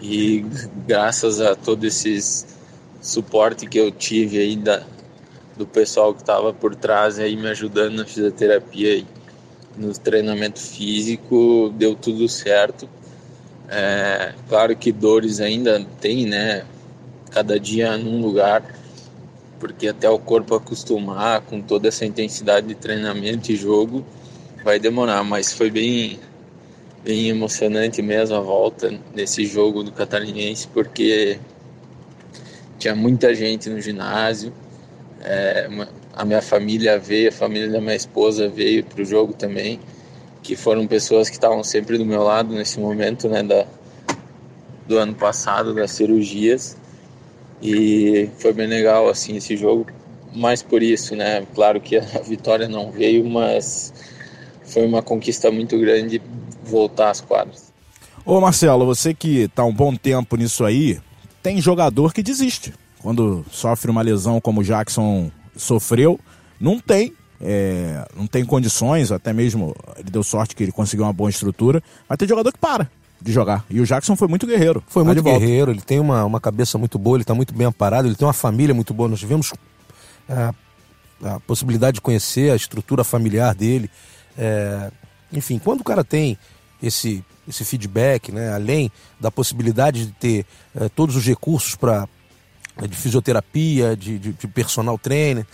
E 0.00 0.44
graças 0.86 1.40
a 1.40 1.56
todo 1.56 1.84
esse 1.84 2.46
suporte 3.00 3.66
que 3.66 3.78
eu 3.78 3.90
tive 3.90 4.38
aí 4.38 4.56
da, 4.56 4.82
do 5.56 5.66
pessoal 5.66 6.14
que 6.14 6.20
estava 6.20 6.52
por 6.52 6.74
trás 6.74 7.18
aí 7.18 7.36
me 7.36 7.48
ajudando 7.48 7.94
na 7.94 8.04
fisioterapia 8.04 8.96
e 8.96 9.06
no 9.76 9.92
treinamento 9.92 10.60
físico, 10.60 11.72
deu 11.76 11.94
tudo 11.94 12.28
certo. 12.28 12.88
É, 13.68 14.32
claro 14.48 14.74
que 14.74 14.90
dores 14.90 15.40
ainda 15.40 15.84
tem, 16.00 16.26
né? 16.26 16.64
cada 17.30 17.58
dia 17.58 17.96
num 17.96 18.20
lugar, 18.20 18.62
porque 19.60 19.88
até 19.88 20.08
o 20.08 20.18
corpo 20.18 20.54
acostumar 20.54 21.40
com 21.42 21.60
toda 21.60 21.88
essa 21.88 22.04
intensidade 22.04 22.66
de 22.66 22.74
treinamento 22.74 23.52
e 23.52 23.56
jogo 23.56 24.04
vai 24.64 24.78
demorar, 24.78 25.22
mas 25.24 25.52
foi 25.52 25.70
bem 25.70 26.18
bem 27.04 27.28
emocionante 27.28 28.02
mesmo 28.02 28.36
a 28.36 28.40
volta 28.40 28.92
nesse 29.14 29.46
jogo 29.46 29.84
do 29.84 29.92
Catarinense, 29.92 30.66
porque 30.66 31.38
tinha 32.78 32.94
muita 32.94 33.34
gente 33.34 33.68
no 33.68 33.80
ginásio, 33.80 34.52
é, 35.22 35.66
uma, 35.68 35.88
a 36.14 36.24
minha 36.24 36.42
família 36.42 36.98
veio, 36.98 37.28
a 37.28 37.32
família 37.32 37.68
da 37.70 37.80
minha 37.80 37.94
esposa 37.94 38.48
veio 38.48 38.84
para 38.84 39.02
o 39.02 39.04
jogo 39.04 39.32
também, 39.32 39.80
que 40.42 40.56
foram 40.56 40.86
pessoas 40.86 41.28
que 41.28 41.36
estavam 41.36 41.62
sempre 41.62 41.98
do 41.98 42.06
meu 42.06 42.22
lado 42.22 42.54
nesse 42.54 42.78
momento, 42.78 43.28
né, 43.28 43.42
da, 43.42 43.66
do 44.86 44.98
ano 44.98 45.14
passado, 45.14 45.74
das 45.74 45.90
cirurgias. 45.90 46.76
E 47.60 48.30
foi 48.38 48.52
bem 48.52 48.68
legal, 48.68 49.08
assim, 49.08 49.36
esse 49.36 49.56
jogo, 49.56 49.86
mais 50.34 50.62
por 50.62 50.82
isso, 50.82 51.16
né, 51.16 51.44
claro 51.54 51.80
que 51.80 51.96
a 51.96 52.20
vitória 52.24 52.68
não 52.68 52.90
veio, 52.90 53.28
mas 53.28 53.92
foi 54.62 54.86
uma 54.86 55.02
conquista 55.02 55.50
muito 55.50 55.78
grande 55.78 56.22
voltar 56.64 57.10
às 57.10 57.20
quadras. 57.20 57.72
Ô 58.24 58.40
Marcelo, 58.40 58.84
você 58.84 59.14
que 59.14 59.42
está 59.42 59.64
um 59.64 59.72
bom 59.72 59.94
tempo 59.94 60.36
nisso 60.36 60.64
aí, 60.64 61.00
tem 61.42 61.60
jogador 61.60 62.12
que 62.12 62.22
desiste. 62.22 62.74
Quando 63.00 63.44
sofre 63.50 63.90
uma 63.90 64.02
lesão 64.02 64.40
como 64.40 64.60
o 64.60 64.64
Jackson 64.64 65.30
sofreu, 65.56 66.18
não 66.60 66.78
tem. 66.78 67.12
É, 67.40 68.04
não 68.16 68.26
tem 68.26 68.44
condições, 68.44 69.12
até 69.12 69.32
mesmo 69.32 69.74
ele 69.96 70.10
deu 70.10 70.24
sorte 70.24 70.56
que 70.56 70.62
ele 70.64 70.72
conseguiu 70.72 71.06
uma 71.06 71.12
boa 71.12 71.30
estrutura, 71.30 71.80
mas 72.08 72.18
tem 72.18 72.26
jogador 72.26 72.52
que 72.52 72.58
para 72.58 72.90
de 73.20 73.32
jogar. 73.32 73.64
E 73.68 73.80
o 73.80 73.86
Jackson 73.86 74.16
foi 74.16 74.28
muito 74.28 74.46
guerreiro. 74.46 74.82
Foi 74.88 75.02
tá 75.02 75.06
muito 75.06 75.22
guerreiro, 75.22 75.70
ele 75.70 75.80
tem 75.80 76.00
uma, 76.00 76.24
uma 76.24 76.40
cabeça 76.40 76.78
muito 76.78 76.98
boa, 76.98 77.16
ele 77.16 77.22
está 77.22 77.34
muito 77.34 77.54
bem 77.54 77.66
amparado, 77.66 78.08
ele 78.08 78.14
tem 78.14 78.26
uma 78.26 78.32
família 78.32 78.74
muito 78.74 78.94
boa. 78.94 79.08
Nós 79.08 79.20
tivemos 79.20 79.52
é, 80.28 80.52
a 81.24 81.40
possibilidade 81.40 81.96
de 81.96 82.00
conhecer 82.00 82.50
a 82.50 82.56
estrutura 82.56 83.02
familiar 83.04 83.54
dele. 83.54 83.90
É, 84.36 84.90
enfim, 85.32 85.58
quando 85.58 85.80
o 85.80 85.84
cara 85.84 86.04
tem 86.04 86.38
esse, 86.82 87.24
esse 87.48 87.64
feedback, 87.64 88.30
né, 88.30 88.52
além 88.52 88.92
da 89.18 89.30
possibilidade 89.30 90.06
de 90.06 90.12
ter 90.12 90.46
é, 90.74 90.88
todos 90.88 91.16
os 91.16 91.24
recursos 91.24 91.74
para 91.74 92.06
de 92.86 92.96
fisioterapia, 92.96 93.96
de, 93.96 94.18
de, 94.18 94.32
de 94.32 94.46
personal 94.46 94.96
trainer, 94.96 95.44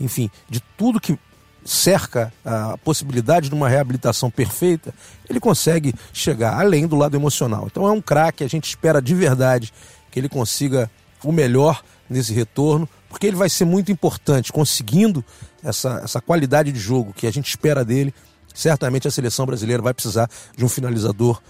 enfim, 0.00 0.28
de 0.48 0.60
tudo 0.76 1.00
que 1.00 1.16
cerca 1.64 2.32
a 2.44 2.76
possibilidade 2.78 3.48
de 3.48 3.54
uma 3.54 3.68
reabilitação 3.68 4.30
perfeita, 4.30 4.92
ele 5.28 5.38
consegue 5.38 5.94
chegar 6.12 6.58
além 6.58 6.88
do 6.88 6.96
lado 6.96 7.16
emocional. 7.16 7.68
Então 7.70 7.86
é 7.86 7.92
um 7.92 8.00
craque, 8.00 8.42
a 8.42 8.48
gente 8.48 8.68
espera 8.68 9.00
de 9.00 9.14
verdade 9.14 9.72
que 10.10 10.18
ele 10.18 10.28
consiga 10.28 10.90
o 11.22 11.30
melhor 11.30 11.82
nesse 12.10 12.32
retorno, 12.32 12.88
porque 13.08 13.26
ele 13.26 13.36
vai 13.36 13.48
ser 13.48 13.64
muito 13.64 13.92
importante 13.92 14.52
conseguindo 14.52 15.24
essa, 15.62 16.00
essa 16.02 16.20
qualidade 16.20 16.72
de 16.72 16.80
jogo 16.80 17.12
que 17.12 17.26
a 17.26 17.30
gente 17.30 17.48
espera 17.48 17.84
dele. 17.84 18.12
Certamente 18.54 19.08
a 19.08 19.10
seleção 19.10 19.46
brasileira 19.46 19.82
vai 19.82 19.94
precisar 19.94 20.28
de 20.56 20.64
um 20.64 20.68
finalizador 20.68 21.40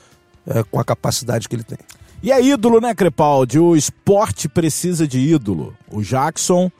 é, 0.46 0.62
com 0.62 0.78
a 0.78 0.84
capacidade 0.84 1.48
que 1.48 1.56
ele 1.56 1.64
tem. 1.64 1.78
E 2.22 2.30
é 2.30 2.40
ídolo, 2.40 2.80
né, 2.80 2.94
Crepaldi? 2.94 3.58
O 3.58 3.74
esporte 3.74 4.48
precisa 4.48 5.08
de 5.08 5.18
ídolo. 5.18 5.76
O 5.90 6.02
Jackson 6.02 6.70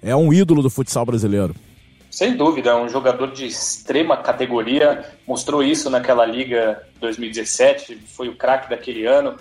é 0.00 0.14
um 0.14 0.32
ídolo 0.32 0.62
do 0.62 0.70
futsal 0.70 1.04
brasileiro. 1.04 1.54
Sem 2.10 2.36
dúvida, 2.36 2.70
é 2.70 2.76
um 2.76 2.88
jogador 2.88 3.32
de 3.32 3.46
extrema 3.46 4.18
categoria, 4.18 5.02
mostrou 5.26 5.62
isso 5.62 5.88
naquela 5.88 6.26
Liga 6.26 6.86
2017, 7.00 7.96
foi 8.06 8.28
o 8.28 8.36
craque 8.36 8.68
daquele 8.68 9.06
ano. 9.06 9.36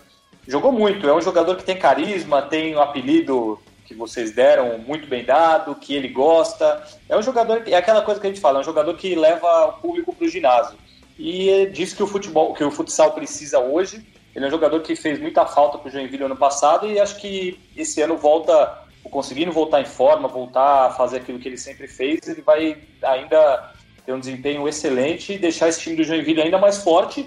Jogou 0.48 0.72
muito, 0.72 1.08
é 1.08 1.14
um 1.14 1.22
jogador 1.22 1.58
que 1.58 1.66
tem 1.66 1.78
carisma, 1.78 2.42
tem 2.42 2.74
o 2.74 2.80
um 2.80 2.82
apelido 2.82 3.60
que 3.92 3.98
vocês 3.98 4.32
deram 4.32 4.78
muito 4.78 5.08
bem 5.08 5.24
dado, 5.24 5.76
que 5.76 5.94
ele 5.94 6.08
gosta. 6.08 6.84
É 7.08 7.18
um 7.18 7.22
jogador, 7.22 7.64
é 7.68 7.76
aquela 7.76 8.02
coisa 8.02 8.20
que 8.20 8.28
a 8.28 8.30
gente 8.30 8.42
fala, 8.42 8.60
é 8.60 8.62
um 8.62 8.66
jogador 8.66 8.96
que 8.96 9.16
leva 9.16 9.66
o 9.66 9.74
público 9.74 10.16
para 10.16 10.26
o 10.26 10.30
ginásio. 10.30 10.78
E 11.18 11.50
é 11.50 11.66
disso 11.66 11.96
que 11.96 12.04
o 12.04 12.08
futebol, 12.08 12.54
que 12.54 12.64
o 12.64 12.72
futsal 12.72 13.12
precisa 13.12 13.60
hoje 13.60 14.04
ele 14.36 14.46
é 14.46 14.48
um 14.48 14.52
jogador 14.52 14.80
que 14.82 14.96
fez 14.96 15.20
muita 15.20 15.46
falta 15.46 15.78
para 15.78 15.90
o 15.90 15.92
Joinville 15.92 16.24
ano 16.24 16.38
passado 16.38 16.88
e 16.88 17.00
acho 17.00 17.20
que 17.20 17.60
esse 17.76 18.02
ano 18.02 18.18
volta, 18.18 18.80
conseguindo 19.04 19.52
voltar 19.52 19.82
em 19.82 19.86
forma, 19.86 20.28
voltar 20.28 20.88
a 20.88 20.90
fazer 20.92 21.18
aquilo 21.18 21.40
que 21.40 21.50
ele 21.50 21.58
sempre 21.58 21.88
fez, 21.88 22.26
ele 22.28 22.42
vai 22.42 22.78
ainda 23.02 23.74
ter 24.06 24.14
um 24.14 24.20
desempenho 24.20 24.68
excelente 24.68 25.34
e 25.34 25.38
deixar 25.38 25.68
esse 25.68 25.82
time 25.82 25.98
do 25.98 26.04
Joinville 26.04 26.42
ainda 26.42 26.58
mais 26.58 26.78
forte. 26.78 27.26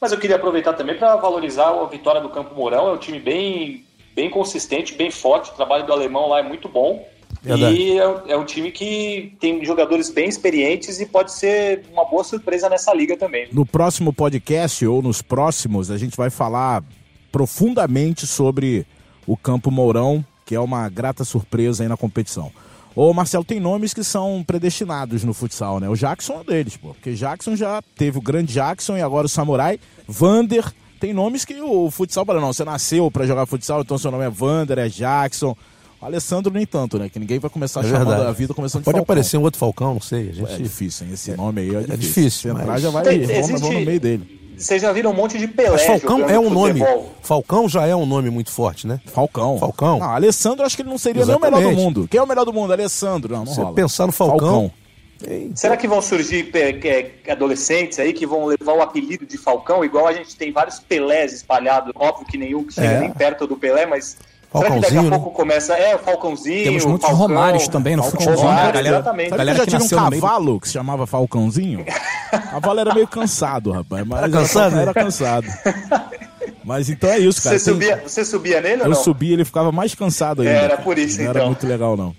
Mas 0.00 0.12
eu 0.12 0.18
queria 0.18 0.36
aproveitar 0.36 0.72
também 0.72 0.98
para 0.98 1.14
valorizar 1.16 1.68
a 1.68 1.84
vitória 1.84 2.20
do 2.20 2.30
Campo 2.30 2.54
Mourão. 2.54 2.88
É 2.88 2.92
um 2.92 2.98
time 2.98 3.20
bem, 3.20 3.86
bem 4.14 4.30
consistente, 4.30 4.94
bem 4.94 5.10
forte. 5.10 5.50
O 5.50 5.54
trabalho 5.54 5.86
do 5.86 5.92
alemão 5.92 6.28
lá 6.28 6.40
é 6.40 6.42
muito 6.42 6.68
bom. 6.68 7.06
Verdade. 7.42 7.74
E 7.74 7.98
é, 7.98 8.22
é, 8.28 8.36
um 8.36 8.44
time 8.44 8.70
que 8.70 9.34
tem 9.40 9.64
jogadores 9.64 10.10
bem 10.10 10.28
experientes 10.28 11.00
e 11.00 11.06
pode 11.06 11.32
ser 11.32 11.84
uma 11.92 12.04
boa 12.04 12.22
surpresa 12.22 12.68
nessa 12.68 12.92
liga 12.94 13.16
também. 13.16 13.48
No 13.52 13.64
próximo 13.64 14.12
podcast 14.12 14.84
ou 14.86 15.00
nos 15.00 15.22
próximos, 15.22 15.90
a 15.90 15.96
gente 15.96 16.16
vai 16.16 16.28
falar 16.28 16.84
profundamente 17.32 18.26
sobre 18.26 18.86
o 19.26 19.36
Campo 19.36 19.70
Mourão, 19.70 20.24
que 20.44 20.54
é 20.54 20.60
uma 20.60 20.88
grata 20.88 21.24
surpresa 21.24 21.82
aí 21.82 21.88
na 21.88 21.96
competição. 21.96 22.52
Ô 22.94 23.14
Marcelo, 23.14 23.44
tem 23.44 23.60
nomes 23.60 23.94
que 23.94 24.02
são 24.02 24.42
predestinados 24.44 25.22
no 25.22 25.32
futsal, 25.32 25.78
né? 25.78 25.88
O 25.88 25.94
Jackson 25.94 26.34
é 26.34 26.36
um 26.38 26.44
deles, 26.44 26.76
pô. 26.76 26.88
Porque 26.88 27.12
Jackson 27.12 27.54
já 27.54 27.80
teve 27.96 28.18
o 28.18 28.20
grande 28.20 28.52
Jackson 28.52 28.96
e 28.96 29.00
agora 29.00 29.26
o 29.26 29.28
Samurai. 29.28 29.78
Vander, 30.08 30.74
tem 31.00 31.14
nomes 31.14 31.46
que 31.46 31.58
o 31.60 31.90
futsal 31.90 32.26
fala, 32.26 32.40
não, 32.40 32.52
você 32.52 32.64
nasceu 32.64 33.10
para 33.10 33.26
jogar 33.26 33.46
futsal, 33.46 33.80
então 33.80 33.96
seu 33.96 34.10
nome 34.10 34.24
é 34.24 34.30
Vander, 34.30 34.78
é 34.78 34.88
Jackson. 34.88 35.56
O 36.00 36.06
Alessandro 36.06 36.52
nem 36.52 36.66
tanto, 36.66 36.98
né? 36.98 37.08
Que 37.08 37.18
ninguém 37.18 37.38
vai 37.38 37.50
começar 37.50 37.80
a 37.80 37.84
é 37.84 37.90
chamar 37.90 38.26
a 38.26 38.32
vida 38.32 38.54
começando 38.54 38.82
de 38.82 38.84
Pode 38.84 38.96
Falcão. 38.96 39.02
aparecer 39.02 39.36
um 39.38 39.42
outro 39.42 39.58
Falcão, 39.58 39.94
não 39.94 40.00
sei. 40.00 40.32
Gente... 40.32 40.52
É 40.52 40.56
difícil, 40.56 41.06
hein? 41.06 41.14
Esse 41.14 41.36
nome 41.36 41.62
aí 41.62 41.68
é 41.68 41.80
difícil. 41.80 41.92
É 41.92 41.96
difícil. 41.96 42.50
Entrar, 42.52 42.66
mas... 42.66 42.82
já 42.82 42.90
vai 42.90 43.02
Tem, 43.02 43.22
existe... 43.22 43.60
no 43.60 43.80
meio 43.80 44.00
dele. 44.00 44.40
Vocês 44.56 44.82
já 44.82 44.92
viram 44.92 45.10
um 45.10 45.14
monte 45.14 45.38
de 45.38 45.48
Pelé 45.48 45.70
Mas 45.70 45.86
Falcão 45.86 46.28
é 46.28 46.38
um 46.38 46.50
nome. 46.50 46.82
Falcão 47.22 47.66
já 47.66 47.86
é 47.86 47.96
um 47.96 48.04
nome 48.04 48.28
muito 48.28 48.50
forte, 48.50 48.86
né? 48.86 49.00
Falcão. 49.06 49.58
Falcão. 49.58 49.98
Não, 49.98 50.10
Alessandro 50.10 50.66
acho 50.66 50.76
que 50.76 50.82
ele 50.82 50.90
não 50.90 50.98
seria 50.98 51.22
Exatamente. 51.22 51.50
nem 51.50 51.60
o 51.60 51.68
melhor 51.68 51.76
do 51.76 51.82
mundo. 51.82 52.08
Quem 52.10 52.20
é 52.20 52.22
o 52.22 52.26
melhor 52.26 52.44
do 52.44 52.52
mundo? 52.52 52.70
Alessandro. 52.70 53.32
Não, 53.32 53.44
não 53.46 53.54
Você 53.54 53.62
rola. 53.62 53.74
pensar 53.74 54.06
no 54.06 54.12
Falcão. 54.12 54.38
Falcão. 54.38 54.72
Será 55.54 55.76
que 55.76 55.86
vão 55.86 56.00
surgir 56.00 56.50
é, 56.54 57.32
adolescentes 57.32 57.98
aí 57.98 58.12
que 58.12 58.26
vão 58.26 58.46
levar 58.46 58.72
o 58.72 58.82
apelido 58.82 59.26
de 59.26 59.36
Falcão? 59.36 59.84
Igual 59.84 60.06
a 60.06 60.12
gente 60.12 60.36
tem 60.36 60.52
vários 60.52 60.78
Pelés 60.78 61.32
espalhados, 61.32 61.92
óbvio 61.94 62.26
que 62.26 62.38
nenhum 62.38 62.64
que 62.64 62.74
chega 62.74 62.86
é. 62.86 63.00
nem 63.00 63.12
perto 63.12 63.46
do 63.46 63.56
Pelé, 63.56 63.86
mas 63.86 64.16
Será 64.52 64.70
que 64.72 64.80
daqui 64.80 64.98
a 64.98 65.10
pouco 65.10 65.30
começa? 65.30 65.74
É, 65.74 65.94
o 65.94 65.98
Falcãozinho. 66.00 66.64
Temos 66.64 66.84
muitos 66.84 67.06
Falcão, 67.06 67.26
Romários 67.28 67.68
também 67.68 67.94
no 67.94 68.02
futebol. 68.02 68.34
Né? 68.34 68.42
Romário, 68.42 68.72
galera, 68.72 68.96
exatamente. 68.96 69.30
Galera 69.30 69.58
já 69.58 69.66
tinha 69.66 69.80
um 69.80 69.88
cavalo 69.88 70.60
que 70.60 70.66
se 70.66 70.72
chamava 70.74 71.06
Falcãozinho? 71.06 71.84
O 72.30 72.50
cavalo 72.52 72.78
era 72.78 72.94
meio 72.94 73.08
cansado, 73.08 73.72
rapaz. 73.72 74.06
Mas 74.06 74.18
era 74.20 74.30
cansado? 74.30 74.78
Era 74.78 74.94
cansado. 74.94 75.46
Mas 76.70 76.88
então 76.88 77.10
é 77.10 77.18
isso, 77.18 77.42
cara. 77.42 77.58
Você, 77.58 77.70
subia, 77.70 77.96
você 77.96 78.24
subia 78.24 78.60
nele 78.60 78.82
ou 78.82 78.88
não? 78.88 78.96
Eu 78.96 79.02
subia, 79.02 79.32
ele 79.32 79.44
ficava 79.44 79.72
mais 79.72 79.92
cansado 79.94 80.42
ainda. 80.42 80.54
Era 80.54 80.76
por 80.76 80.96
isso, 80.96 81.16
não 81.16 81.24
então. 81.24 81.34
Não 81.34 81.40
era 81.40 81.50
muito 81.50 81.66
legal, 81.66 81.96
não. 81.96 82.14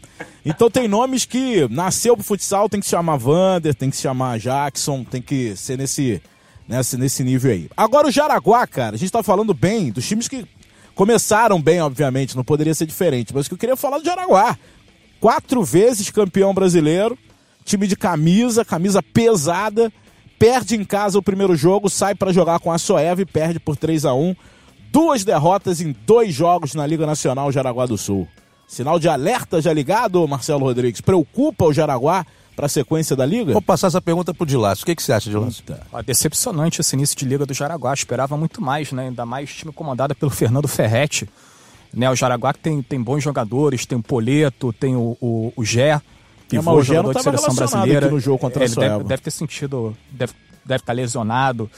Então 0.45 0.69
tem 0.69 0.89
nomes 0.89 1.23
que 1.23 1.67
nasceu 1.69 2.17
pro 2.17 2.25
futsal, 2.25 2.67
tem 2.67 2.81
que 2.81 2.85
se 2.85 2.91
chamar 2.91 3.15
Vander, 3.15 3.73
tem 3.73 3.89
que 3.89 3.95
se 3.95 4.01
chamar 4.01 4.37
Jackson, 4.39 5.05
tem 5.05 5.21
que 5.21 5.55
ser 5.55 5.77
nesse, 5.77 6.21
nesse, 6.67 6.97
nesse 6.97 7.23
nível 7.23 7.49
aí. 7.49 7.69
Agora 7.77 8.07
o 8.07 8.11
Jaraguá, 8.11 8.67
cara, 8.67 8.95
a 8.95 8.99
gente 8.99 9.11
tá 9.11 9.23
falando 9.23 9.53
bem 9.53 9.89
dos 9.89 10.05
times 10.05 10.27
que 10.27 10.45
Começaram 10.93 11.61
bem, 11.61 11.81
obviamente, 11.81 12.35
não 12.35 12.43
poderia 12.43 12.75
ser 12.75 12.85
diferente, 12.85 13.33
mas 13.33 13.45
o 13.45 13.49
que 13.49 13.53
eu 13.53 13.57
queria 13.57 13.75
falar 13.75 13.97
do 13.97 14.05
Jaraguá. 14.05 14.57
Quatro 15.19 15.63
vezes 15.63 16.09
campeão 16.09 16.53
brasileiro, 16.53 17.17
time 17.63 17.87
de 17.87 17.95
camisa, 17.95 18.65
camisa 18.65 19.01
pesada, 19.01 19.91
perde 20.41 20.75
em 20.75 20.83
casa 20.83 21.19
o 21.19 21.21
primeiro 21.21 21.55
jogo, 21.55 21.87
sai 21.87 22.15
para 22.15 22.33
jogar 22.33 22.59
com 22.59 22.71
a 22.71 22.79
Soev 22.79 23.19
e 23.19 23.25
perde 23.27 23.59
por 23.59 23.77
3 23.77 24.05
a 24.05 24.15
1 24.15 24.35
Duas 24.91 25.23
derrotas 25.23 25.79
em 25.79 25.95
dois 26.05 26.33
jogos 26.33 26.73
na 26.73 26.85
Liga 26.85 27.05
Nacional 27.05 27.51
Jaraguá 27.51 27.85
do 27.85 27.95
Sul. 27.95 28.27
Sinal 28.67 28.97
de 28.97 29.07
alerta 29.07 29.61
já 29.61 29.71
ligado, 29.71 30.27
Marcelo 30.27 30.65
Rodrigues? 30.65 30.99
Preocupa 30.99 31.65
o 31.65 31.71
Jaraguá 31.71 32.25
para 32.55 32.65
a 32.65 32.69
sequência 32.69 33.15
da 33.15 33.23
liga? 33.23 33.53
Vou 33.53 33.61
passar 33.61 33.87
essa 33.87 34.01
pergunta 34.01 34.33
para 34.33 34.43
o 34.43 34.47
Dilácio. 34.47 34.81
O 34.81 34.85
que, 34.87 34.95
que 34.95 35.03
você 35.03 35.13
acha, 35.13 35.29
Dilácio? 35.29 35.63
Ah, 35.93 36.01
decepcionante 36.01 36.81
esse 36.81 36.95
início 36.95 37.15
de 37.15 37.23
liga 37.23 37.45
do 37.45 37.53
Jaraguá. 37.53 37.93
Esperava 37.93 38.35
muito 38.35 38.61
mais, 38.61 38.91
né? 38.91 39.09
Ainda 39.09 39.25
mais 39.25 39.53
time 39.53 39.71
comandado 39.71 40.15
pelo 40.15 40.31
Fernando 40.31 40.67
Ferretti. 40.67 41.29
Né? 41.93 42.09
O 42.09 42.15
Jaraguá 42.15 42.51
tem, 42.51 42.81
tem 42.81 43.01
bons 43.01 43.23
jogadores, 43.23 43.85
tem 43.85 43.97
o 43.97 44.03
Poleto, 44.03 44.73
tem 44.73 44.95
o, 44.95 45.15
o, 45.21 45.53
o 45.55 45.63
Gé, 45.63 46.01
pivô, 46.59 46.79
é, 46.79 46.83
jogador 46.83 47.13
de 47.13 47.23
seleção 47.23 47.55
brasileira. 47.55 48.09
no 48.09 48.19
jogo 48.19 48.37
contra 48.37 48.63
Ele 48.63 48.75
deve, 48.75 49.03
deve, 49.03 49.21
ter 49.21 49.31
sentido, 49.31 49.95
deve, 50.11 50.33
deve 50.65 50.81
estar 50.81 50.93
lesionado. 50.93 51.69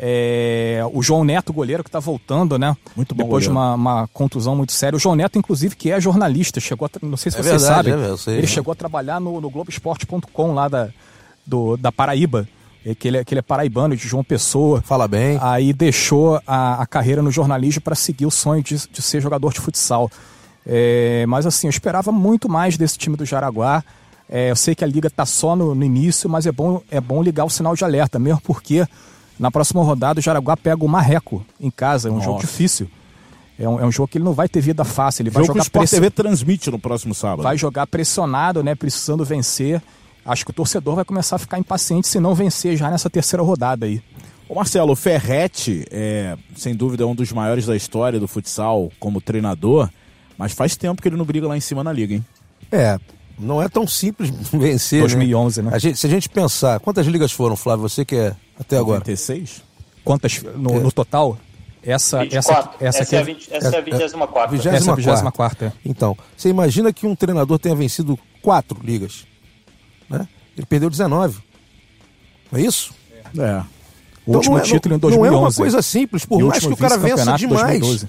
É, 0.00 0.80
o 0.92 1.02
João 1.02 1.24
Neto, 1.24 1.52
goleiro, 1.52 1.82
que 1.82 1.88
está 1.88 1.98
voltando, 1.98 2.56
né? 2.56 2.76
Muito 2.94 3.16
bom. 3.16 3.24
Depois 3.24 3.42
de 3.42 3.50
uma, 3.50 3.74
uma, 3.74 4.08
contusão 4.08 4.54
muito 4.54 4.70
séria. 4.70 4.96
O 4.96 5.00
João 5.00 5.16
Neto, 5.16 5.38
inclusive, 5.38 5.74
que 5.74 5.90
é 5.90 6.00
jornalista, 6.00 6.60
chegou 6.60 6.86
a, 6.86 7.06
não 7.06 7.16
sei 7.16 7.32
se 7.32 7.38
é 7.38 7.42
vocês 7.42 7.62
verdade, 7.62 7.90
sabem. 7.90 8.12
É, 8.12 8.16
sei, 8.16 8.34
ele 8.34 8.44
é. 8.44 8.46
chegou 8.46 8.70
a 8.70 8.76
trabalhar 8.76 9.18
no, 9.18 9.40
no 9.40 9.50
Globoesporte.com 9.50 10.54
lá 10.54 10.68
da, 10.68 10.88
do, 11.44 11.76
da 11.76 11.90
Paraíba. 11.90 12.46
É, 12.86 12.94
que 12.94 13.08
ele, 13.08 13.16
é, 13.16 13.24
que 13.24 13.34
ele 13.34 13.40
é 13.40 13.42
paraibano, 13.42 13.96
de 13.96 14.06
João 14.06 14.22
Pessoa. 14.22 14.80
Fala 14.82 15.08
bem. 15.08 15.36
Aí 15.42 15.72
deixou 15.72 16.40
a, 16.46 16.80
a 16.80 16.86
carreira 16.86 17.20
no 17.20 17.30
jornalismo 17.30 17.82
para 17.82 17.96
seguir 17.96 18.24
o 18.24 18.30
sonho 18.30 18.62
de, 18.62 18.76
de 18.76 19.02
ser 19.02 19.20
jogador 19.20 19.52
de 19.52 19.60
futsal. 19.60 20.08
É, 20.64 21.26
mas 21.26 21.44
assim, 21.44 21.66
eu 21.66 21.70
esperava 21.70 22.12
muito 22.12 22.48
mais 22.48 22.76
desse 22.76 22.96
time 22.96 23.16
do 23.16 23.24
Jaraguá. 23.24 23.82
É, 24.28 24.50
eu 24.50 24.56
sei 24.56 24.74
que 24.74 24.84
a 24.84 24.86
liga 24.86 25.08
está 25.08 25.24
só 25.24 25.56
no, 25.56 25.74
no, 25.74 25.84
início, 25.84 26.28
mas 26.28 26.46
é 26.46 26.52
bom, 26.52 26.82
é 26.90 27.00
bom 27.00 27.22
ligar 27.22 27.44
o 27.44 27.50
sinal 27.50 27.74
de 27.74 27.82
alerta, 27.82 28.18
mesmo 28.18 28.40
porque 28.42 28.86
na 29.38 29.50
próxima 29.50 29.82
rodada, 29.82 30.20
o 30.20 30.22
Jaraguá 30.22 30.56
pega 30.56 30.84
o 30.84 30.88
Marreco 30.88 31.44
em 31.60 31.70
casa, 31.70 32.08
é 32.08 32.12
um 32.12 32.16
Nossa. 32.16 32.26
jogo 32.26 32.40
difícil. 32.40 32.90
É 33.58 33.68
um, 33.68 33.80
é 33.80 33.84
um 33.84 33.90
jogo 33.90 34.08
que 34.08 34.18
ele 34.18 34.24
não 34.24 34.34
vai 34.34 34.48
ter 34.48 34.60
vida 34.60 34.84
fácil. 34.84 35.22
Ele 35.22 35.30
vai 35.30 35.42
jogo 35.42 35.54
jogar 35.54 35.64
que 35.64 35.66
o 35.66 35.68
Sport 35.68 35.88
press... 35.88 35.90
TV 35.90 36.10
transmite 36.10 36.70
no 36.70 36.78
próximo 36.78 37.14
sábado. 37.14 37.42
Vai 37.42 37.56
jogar 37.56 37.86
pressionado, 37.86 38.62
né? 38.62 38.74
Precisando 38.74 39.24
vencer. 39.24 39.82
Acho 40.24 40.44
que 40.44 40.50
o 40.50 40.54
torcedor 40.54 40.94
vai 40.94 41.04
começar 41.04 41.36
a 41.36 41.38
ficar 41.38 41.58
impaciente 41.58 42.06
se 42.06 42.20
não 42.20 42.34
vencer 42.34 42.76
já 42.76 42.90
nessa 42.90 43.10
terceira 43.10 43.42
rodada 43.42 43.86
aí. 43.86 44.00
Ô 44.48 44.54
Marcelo, 44.54 44.92
o 44.92 44.96
Ferretti 44.96 45.84
é, 45.90 46.36
sem 46.56 46.74
dúvida, 46.74 47.06
um 47.06 47.14
dos 47.14 47.32
maiores 47.32 47.66
da 47.66 47.76
história 47.76 48.20
do 48.20 48.28
futsal 48.28 48.90
como 48.98 49.20
treinador, 49.20 49.90
mas 50.38 50.52
faz 50.52 50.76
tempo 50.76 51.02
que 51.02 51.08
ele 51.08 51.16
não 51.16 51.24
briga 51.24 51.46
lá 51.46 51.56
em 51.56 51.60
cima 51.60 51.82
na 51.82 51.92
liga, 51.92 52.14
hein? 52.14 52.24
É, 52.70 52.98
não 53.38 53.62
é 53.62 53.68
tão 53.68 53.86
simples 53.86 54.30
vencer. 54.52 55.00
2011, 55.00 55.62
né? 55.62 55.70
né? 55.70 55.76
A 55.76 55.78
gente, 55.78 55.98
se 55.98 56.06
a 56.06 56.10
gente 56.10 56.28
pensar, 56.28 56.80
quantas 56.80 57.06
ligas 57.06 57.32
foram, 57.32 57.56
Flávio? 57.56 57.88
Você 57.88 58.04
que 58.04 58.16
é 58.16 58.34
até 58.58 58.76
agora? 58.76 58.98
96? 58.98 59.62
Quantas 60.04 60.42
no, 60.42 60.76
é. 60.76 60.80
no 60.80 60.92
total? 60.92 61.38
Essa, 61.82 62.24
essa, 62.24 62.70
essa, 62.80 63.02
essa, 63.02 63.16
é 63.16 63.20
a 63.20 63.22
20, 63.22 63.48
essa 63.52 63.76
é 63.76 63.78
a 63.78 63.80
24. 63.80 64.56
É, 64.56 64.74
essa 64.74 64.90
é 64.90 64.92
a 64.92 64.94
24. 64.94 65.66
É. 65.66 65.72
Então, 65.84 66.16
você 66.36 66.48
imagina 66.48 66.92
que 66.92 67.06
um 67.06 67.14
treinador 67.14 67.58
tenha 67.58 67.74
vencido 67.74 68.18
quatro 68.42 68.78
ligas. 68.82 69.26
Né? 70.10 70.26
Ele 70.56 70.66
perdeu 70.66 70.90
19. 70.90 71.38
Não 72.50 72.58
é 72.58 72.62
isso? 72.62 72.92
É. 73.38 73.62
O 74.26 74.30
então, 74.30 74.34
último 74.34 74.56
não 74.56 74.62
é, 74.62 74.66
título 74.66 74.94
em 74.96 74.98
2011. 74.98 75.30
Não 75.30 75.38
é 75.38 75.40
uma 75.40 75.54
coisa 75.54 75.80
simples, 75.80 76.26
por 76.26 76.42
mais 76.42 76.66
que 76.66 76.72
o 76.72 76.76
cara 76.76 76.98
vença 76.98 77.32
demais. 77.36 77.80
2012 77.80 78.08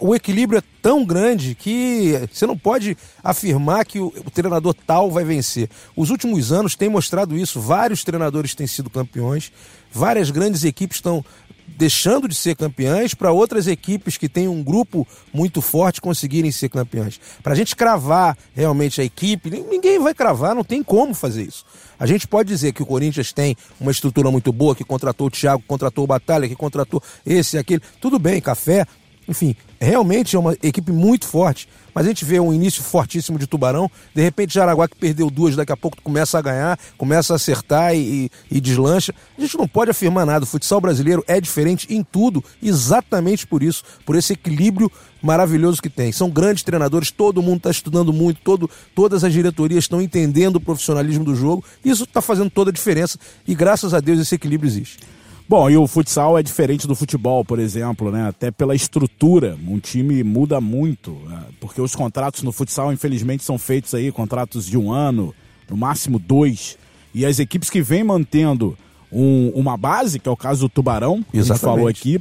o 0.00 0.14
equilíbrio 0.14 0.58
é 0.58 0.62
tão 0.80 1.04
grande 1.04 1.54
que 1.54 2.12
você 2.32 2.46
não 2.46 2.56
pode 2.56 2.96
afirmar 3.22 3.84
que 3.84 4.00
o, 4.00 4.10
treinador 4.32 4.74
tal 4.74 5.10
vai 5.10 5.24
vencer. 5.24 5.68
Os 5.94 6.10
últimos 6.10 6.52
anos 6.52 6.74
têm 6.74 6.88
mostrado 6.88 7.36
isso. 7.36 7.60
Vários 7.60 8.02
treinadores 8.02 8.54
têm 8.54 8.66
sido 8.66 8.88
campeões, 8.88 9.52
várias 9.92 10.30
grandes 10.30 10.64
equipes 10.64 10.98
estão 10.98 11.24
deixando 11.66 12.28
de 12.28 12.34
ser 12.34 12.56
campeãs 12.56 13.14
para 13.14 13.32
outras 13.32 13.66
equipes 13.66 14.16
que 14.16 14.28
têm 14.28 14.48
um 14.48 14.62
grupo 14.62 15.06
muito 15.32 15.60
forte 15.60 16.00
conseguirem 16.00 16.52
ser 16.52 16.68
campeãs. 16.68 17.20
Para 17.42 17.52
a 17.52 17.56
gente 17.56 17.74
cravar 17.74 18.36
realmente 18.54 19.00
a 19.00 19.04
equipe, 19.04 19.50
ninguém 19.50 19.98
vai 19.98 20.14
cravar, 20.14 20.54
não 20.54 20.64
tem 20.64 20.82
como 20.82 21.14
fazer 21.14 21.42
isso. 21.42 21.64
A 21.98 22.06
gente 22.06 22.26
pode 22.26 22.48
dizer 22.48 22.72
que 22.72 22.82
o 22.82 22.86
Corinthians 22.86 23.32
tem 23.32 23.56
uma 23.80 23.90
estrutura 23.90 24.30
muito 24.30 24.52
boa, 24.52 24.74
que 24.74 24.84
contratou 24.84 25.26
o 25.26 25.30
Thiago, 25.30 25.62
contratou 25.66 26.04
o 26.04 26.06
Batalha, 26.06 26.48
que 26.48 26.56
contratou 26.56 27.02
esse 27.24 27.56
e 27.56 27.58
aquele. 27.58 27.82
Tudo 28.00 28.18
bem, 28.18 28.40
café, 28.40 28.86
enfim, 29.28 29.56
realmente 29.84 30.36
é 30.36 30.38
uma 30.38 30.56
equipe 30.62 30.90
muito 30.90 31.26
forte. 31.26 31.68
Mas 31.94 32.06
a 32.06 32.08
gente 32.08 32.24
vê 32.24 32.40
um 32.40 32.52
início 32.52 32.82
fortíssimo 32.82 33.38
de 33.38 33.46
Tubarão. 33.46 33.88
De 34.12 34.20
repente, 34.20 34.52
Jaraguá, 34.52 34.88
que 34.88 34.96
perdeu 34.96 35.30
duas, 35.30 35.54
daqui 35.54 35.70
a 35.70 35.76
pouco 35.76 35.96
começa 36.02 36.36
a 36.36 36.42
ganhar, 36.42 36.78
começa 36.98 37.32
a 37.32 37.36
acertar 37.36 37.94
e, 37.94 38.28
e, 38.50 38.60
deslancha. 38.60 39.14
A 39.38 39.40
gente 39.40 39.56
não 39.56 39.68
pode 39.68 39.92
afirmar 39.92 40.26
nada. 40.26 40.44
O 40.44 40.46
futsal 40.46 40.80
brasileiro 40.80 41.22
é 41.28 41.40
diferente 41.40 41.86
em 41.94 42.02
tudo, 42.02 42.42
exatamente 42.60 43.46
por 43.46 43.62
isso, 43.62 43.84
por 44.04 44.16
esse 44.16 44.32
equilíbrio 44.32 44.90
maravilhoso 45.22 45.80
que 45.80 45.88
tem. 45.88 46.10
São 46.10 46.28
grandes 46.28 46.64
treinadores, 46.64 47.12
todo 47.12 47.40
mundo 47.40 47.58
está 47.58 47.70
estudando 47.70 48.12
muito, 48.12 48.40
todo, 48.42 48.68
todas 48.94 49.22
as 49.22 49.32
diretorias 49.32 49.84
estão 49.84 50.02
entendendo 50.02 50.56
o 50.56 50.60
profissionalismo 50.60 51.24
do 51.24 51.36
jogo. 51.36 51.64
Isso 51.84 52.02
está 52.02 52.20
fazendo 52.20 52.50
toda 52.50 52.70
a 52.70 52.72
diferença 52.72 53.18
e, 53.46 53.54
graças 53.54 53.94
a 53.94 54.00
Deus, 54.00 54.18
esse 54.18 54.34
equilíbrio 54.34 54.68
existe. 54.68 54.98
Bom, 55.46 55.68
e 55.68 55.76
o 55.76 55.86
futsal 55.86 56.38
é 56.38 56.42
diferente 56.42 56.86
do 56.86 56.94
futebol, 56.94 57.44
por 57.44 57.58
exemplo, 57.58 58.10
né? 58.10 58.28
Até 58.28 58.50
pela 58.50 58.74
estrutura, 58.74 59.58
um 59.68 59.78
time 59.78 60.24
muda 60.24 60.58
muito, 60.58 61.10
né? 61.28 61.44
porque 61.60 61.82
os 61.82 61.94
contratos 61.94 62.42
no 62.42 62.50
futsal, 62.50 62.90
infelizmente, 62.92 63.44
são 63.44 63.58
feitos 63.58 63.94
aí 63.94 64.10
contratos 64.10 64.64
de 64.64 64.78
um 64.78 64.90
ano, 64.90 65.34
no 65.68 65.76
máximo 65.76 66.18
dois, 66.18 66.78
e 67.14 67.26
as 67.26 67.38
equipes 67.38 67.68
que 67.68 67.82
vêm 67.82 68.02
mantendo 68.02 68.76
um, 69.12 69.52
uma 69.54 69.76
base, 69.76 70.18
que 70.18 70.28
é 70.28 70.32
o 70.32 70.36
caso 70.36 70.62
do 70.62 70.68
Tubarão, 70.68 71.22
que 71.22 71.36
Exatamente. 71.36 71.50
a 71.50 71.54
gente 71.54 71.60
falou 71.60 71.88
aqui, 71.88 72.20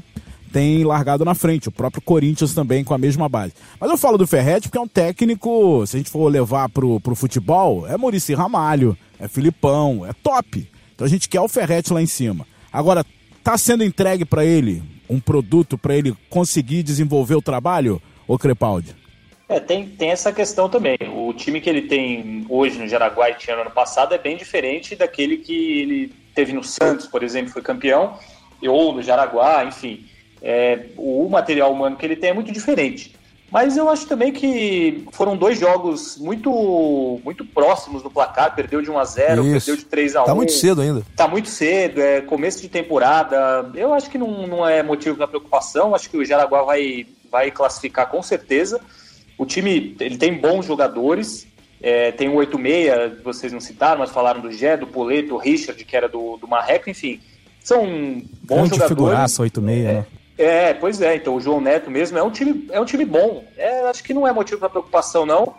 tem 0.51 0.83
largado 0.83 1.25
na 1.25 1.33
frente. 1.33 1.69
O 1.69 1.71
próprio 1.71 2.01
Corinthians 2.01 2.53
também 2.53 2.83
com 2.83 2.93
a 2.93 2.97
mesma 2.97 3.27
base. 3.27 3.53
Mas 3.79 3.89
eu 3.89 3.97
falo 3.97 4.17
do 4.17 4.27
Ferretti 4.27 4.67
porque 4.67 4.77
é 4.77 4.81
um 4.81 4.87
técnico, 4.87 5.83
se 5.87 5.95
a 5.95 5.99
gente 5.99 6.11
for 6.11 6.29
levar 6.29 6.69
pro, 6.69 6.99
pro 6.99 7.15
futebol, 7.15 7.87
é 7.87 7.97
Murici 7.97 8.33
Ramalho, 8.33 8.95
é 9.19 9.27
Filipão, 9.27 10.05
é 10.05 10.13
top. 10.13 10.69
Então 10.93 11.05
a 11.05 11.09
gente 11.09 11.27
quer 11.27 11.41
o 11.41 11.47
Ferretti 11.47 11.91
lá 11.91 12.01
em 12.01 12.05
cima. 12.05 12.45
Agora, 12.73 13.05
está 13.37 13.55
sendo 13.55 13.83
entregue 13.83 14.25
para 14.25 14.43
ele 14.43 14.81
um 15.07 15.19
produto 15.19 15.77
para 15.77 15.95
ele 15.95 16.15
conseguir 16.27 16.81
desenvolver 16.81 17.35
o 17.35 17.41
trabalho, 17.41 18.01
ô 18.27 18.39
Crepaldi? 18.39 18.95
É, 19.47 19.59
tem, 19.59 19.87
tem 19.87 20.09
essa 20.09 20.33
questão 20.33 20.67
também. 20.67 20.97
O 21.15 21.31
time 21.33 21.61
que 21.61 21.69
ele 21.69 21.83
tem 21.83 22.47
hoje 22.49 22.79
no 22.79 22.87
Jaraguá 22.87 23.29
e 23.29 23.35
tinha 23.35 23.55
no 23.55 23.61
ano 23.61 23.69
passado 23.71 24.15
é 24.15 24.17
bem 24.17 24.35
diferente 24.35 24.95
daquele 24.95 25.37
que 25.37 25.81
ele 25.81 26.13
teve 26.33 26.51
no 26.51 26.63
Santos, 26.63 27.05
por 27.05 27.21
exemplo, 27.21 27.53
foi 27.53 27.61
campeão, 27.61 28.17
ou 28.63 28.91
no 28.91 29.03
Jaraguá, 29.03 29.63
enfim. 29.65 30.05
É, 30.41 30.87
o 30.97 31.29
material 31.29 31.71
humano 31.71 31.95
que 31.95 32.05
ele 32.05 32.15
tem 32.15 32.31
é 32.31 32.33
muito 32.33 32.51
diferente. 32.51 33.13
Mas 33.53 33.77
eu 33.77 33.87
acho 33.87 34.07
também 34.07 34.33
que 34.33 35.05
foram 35.11 35.37
dois 35.37 35.59
jogos 35.59 36.17
muito 36.17 37.21
muito 37.23 37.45
próximos 37.45 38.01
no 38.01 38.09
placar. 38.09 38.55
Perdeu 38.55 38.81
de 38.81 38.89
1 38.89 38.97
a 38.97 39.05
0 39.05 39.43
Isso. 39.43 39.51
perdeu 39.51 39.77
de 39.77 39.85
3 39.85 40.15
a 40.15 40.23
1 40.23 40.25
Tá 40.25 40.35
muito 40.35 40.51
cedo 40.51 40.81
ainda. 40.81 41.03
Tá 41.15 41.27
muito 41.27 41.49
cedo, 41.49 42.01
é 42.01 42.21
começo 42.21 42.59
de 42.59 42.67
temporada. 42.67 43.69
Eu 43.75 43.93
acho 43.93 44.09
que 44.09 44.17
não, 44.17 44.47
não 44.47 44.67
é 44.67 44.81
motivo 44.81 45.15
para 45.15 45.27
preocupação. 45.27 45.93
Acho 45.93 46.09
que 46.09 46.17
o 46.17 46.25
Jaraguá 46.25 46.63
vai, 46.63 47.05
vai 47.31 47.51
classificar 47.51 48.09
com 48.09 48.23
certeza. 48.23 48.81
O 49.37 49.45
time 49.45 49.95
ele 49.99 50.17
tem 50.17 50.33
bons 50.33 50.65
jogadores. 50.65 51.45
É, 51.79 52.11
tem 52.11 52.29
o 52.29 52.35
86, 52.35 53.21
vocês 53.21 53.53
não 53.53 53.59
citaram, 53.59 53.99
mas 53.99 54.09
falaram 54.09 54.41
do 54.41 54.51
Gé, 54.51 54.77
do 54.77 54.87
Poleto, 54.87 55.29
do 55.29 55.37
Richard, 55.37 55.83
que 55.85 55.95
era 55.95 56.09
do, 56.09 56.37
do 56.37 56.47
Marreco, 56.47 56.89
enfim. 56.89 57.19
São 57.59 57.85
bons 58.41 58.55
Grande 58.55 58.69
jogadores. 58.69 58.87
Figuraça, 58.87 59.41
86, 59.43 59.85
é, 59.85 59.93
né? 59.93 60.05
É, 60.37 60.73
pois 60.73 61.01
é. 61.01 61.15
Então 61.15 61.35
o 61.35 61.41
João 61.41 61.61
Neto 61.61 61.89
mesmo 61.91 62.17
é 62.17 62.23
um 62.23 62.31
time, 62.31 62.67
é 62.71 62.79
um 62.79 62.85
time 62.85 63.05
bom. 63.05 63.45
É, 63.57 63.81
acho 63.89 64.03
que 64.03 64.13
não 64.13 64.27
é 64.27 64.31
motivo 64.31 64.59
para 64.59 64.69
preocupação, 64.69 65.25
não. 65.25 65.55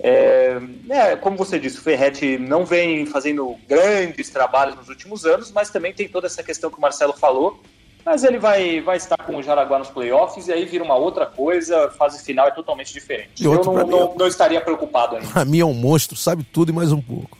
É, 0.00 0.58
é, 0.88 1.16
como 1.16 1.36
você 1.36 1.58
disse, 1.58 1.78
o 1.78 1.82
Ferretti 1.82 2.36
não 2.36 2.64
vem 2.64 3.06
fazendo 3.06 3.56
grandes 3.68 4.28
trabalhos 4.28 4.76
nos 4.76 4.88
últimos 4.88 5.24
anos, 5.24 5.52
mas 5.52 5.70
também 5.70 5.92
tem 5.92 6.08
toda 6.08 6.26
essa 6.26 6.42
questão 6.42 6.70
que 6.70 6.78
o 6.78 6.80
Marcelo 6.80 7.12
falou. 7.12 7.60
Mas 8.04 8.22
ele 8.22 8.38
vai, 8.38 8.82
vai 8.82 8.98
estar 8.98 9.16
com 9.16 9.36
o 9.36 9.42
Jaraguá 9.42 9.78
nos 9.78 9.88
playoffs 9.88 10.46
e 10.46 10.52
aí 10.52 10.66
vira 10.66 10.84
uma 10.84 10.94
outra 10.94 11.24
coisa, 11.24 11.90
fase 11.96 12.22
final 12.22 12.46
é 12.46 12.50
totalmente 12.50 12.92
diferente. 12.92 13.42
Eu 13.42 13.54
não, 13.64 13.72
não, 13.72 14.12
é 14.12 14.18
não, 14.18 14.26
estaria 14.26 14.60
preocupado 14.60 15.16
ainda. 15.16 15.28
Pra 15.28 15.44
mim 15.44 15.60
é 15.60 15.64
um 15.64 15.72
monstro, 15.72 16.14
sabe 16.14 16.44
tudo 16.44 16.70
e 16.70 16.74
mais 16.74 16.92
um 16.92 17.00
pouco. 17.00 17.38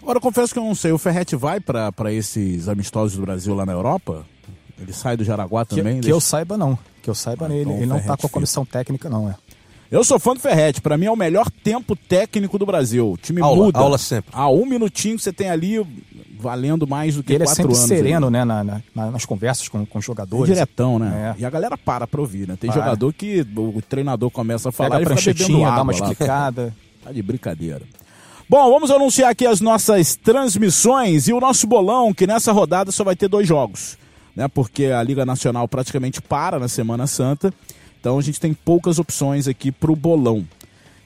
Agora, 0.00 0.18
eu 0.18 0.22
confesso 0.22 0.52
que 0.52 0.60
eu 0.60 0.64
não 0.64 0.76
sei, 0.76 0.92
o 0.92 0.98
Ferretti 0.98 1.34
vai 1.34 1.58
para 1.58 2.12
esses 2.12 2.68
amistosos 2.68 3.16
do 3.16 3.22
Brasil 3.22 3.52
lá 3.52 3.66
na 3.66 3.72
Europa? 3.72 4.24
Ele 4.80 4.92
sai 4.92 5.16
do 5.16 5.24
Jaraguá 5.24 5.64
também? 5.64 5.96
Que, 5.96 6.06
que 6.06 6.12
eu 6.12 6.20
saiba, 6.20 6.56
não. 6.56 6.78
Que 7.02 7.08
eu 7.08 7.14
saiba, 7.14 7.46
ah, 7.46 7.52
ele, 7.52 7.62
então 7.62 7.76
ele 7.76 7.86
não 7.86 7.98
está 7.98 8.16
com 8.16 8.26
a 8.26 8.30
comissão 8.30 8.64
técnica, 8.64 9.08
não, 9.08 9.28
é. 9.28 9.34
Eu 9.90 10.02
sou 10.02 10.18
fã 10.18 10.34
do 10.34 10.40
Ferretti, 10.40 10.80
para 10.80 10.98
mim 10.98 11.06
é 11.06 11.10
o 11.10 11.16
melhor 11.16 11.48
tempo 11.48 11.94
técnico 11.94 12.58
do 12.58 12.66
Brasil. 12.66 13.12
O 13.12 13.16
time 13.16 13.40
aula, 13.40 13.64
muda. 13.64 13.78
Aula 13.78 13.98
sempre. 13.98 14.30
Há 14.32 14.50
um 14.50 14.66
minutinho 14.66 15.16
que 15.16 15.22
você 15.22 15.32
tem 15.32 15.48
ali 15.48 15.86
valendo 16.38 16.86
mais 16.86 17.14
do 17.14 17.22
que 17.22 17.32
ele 17.32 17.44
é 17.44 17.46
quatro 17.46 17.62
anos. 17.62 17.76
Ele 17.76 17.84
é 17.84 17.86
sempre 17.86 18.04
sereno, 18.04 18.28
né, 18.28 18.44
na, 18.44 18.64
na, 18.64 18.82
nas 18.94 19.24
conversas 19.24 19.68
com, 19.68 19.86
com 19.86 19.98
os 19.98 20.04
jogadores. 20.04 20.50
É 20.50 20.54
diretão, 20.54 20.98
né? 20.98 21.34
É. 21.36 21.42
E 21.42 21.44
a 21.44 21.50
galera 21.50 21.78
para 21.78 22.06
pra 22.06 22.20
ouvir, 22.20 22.48
né? 22.48 22.56
Tem 22.60 22.68
para. 22.68 22.80
jogador 22.80 23.12
que 23.12 23.46
o 23.56 23.80
treinador 23.80 24.30
começa 24.30 24.70
a 24.70 24.72
falar 24.72 24.98
Pega 24.98 25.14
e 25.14 25.16
fica 25.16 25.32
bebendo 25.32 25.64
água 25.64 25.76
dá 25.76 25.82
uma 25.82 25.92
explicada. 25.92 26.74
Tá 27.06 27.12
de 27.12 27.22
brincadeira. 27.22 27.82
Bom, 28.48 28.68
vamos 28.68 28.90
anunciar 28.90 29.30
aqui 29.30 29.46
as 29.46 29.60
nossas 29.60 30.16
transmissões 30.16 31.28
e 31.28 31.32
o 31.32 31.38
nosso 31.38 31.64
bolão, 31.68 32.12
que 32.12 32.26
nessa 32.26 32.50
rodada 32.50 32.90
só 32.90 33.04
vai 33.04 33.14
ter 33.14 33.28
dois 33.28 33.46
jogos 33.46 33.96
né? 34.36 34.46
Porque 34.46 34.86
a 34.86 35.02
Liga 35.02 35.24
Nacional 35.24 35.66
praticamente 35.66 36.20
para 36.20 36.58
na 36.58 36.68
Semana 36.68 37.06
Santa. 37.06 37.52
Então 37.98 38.18
a 38.18 38.22
gente 38.22 38.38
tem 38.38 38.52
poucas 38.52 38.98
opções 38.98 39.48
aqui 39.48 39.72
para 39.72 39.90
o 39.90 39.96
bolão. 39.96 40.46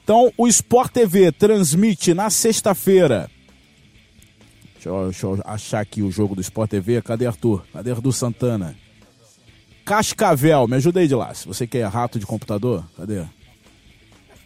Então 0.03 0.31
o 0.37 0.47
Sport 0.47 0.91
TV 0.91 1.31
transmite 1.31 2.13
na 2.13 2.29
sexta-feira. 2.29 3.31
Deixa, 4.73 4.89
deixa 5.05 5.25
eu, 5.25 5.41
achar 5.45 5.79
aqui 5.79 6.01
o 6.01 6.11
jogo 6.11 6.35
do 6.35 6.41
Sport 6.41 6.69
TV. 6.69 7.01
Cadê 7.01 7.25
Arthur? 7.25 7.63
Cadê 7.71 7.91
Arthur 7.91 8.11
Santana? 8.11 8.75
Cascavel, 9.85 10.67
me 10.67 10.75
ajuda 10.75 10.99
aí 10.99 11.07
de 11.07 11.15
lá. 11.15 11.33
Se 11.33 11.47
você 11.47 11.65
quer 11.65 11.87
rato 11.87 12.19
de 12.19 12.25
computador, 12.25 12.83
cadê? 12.97 13.23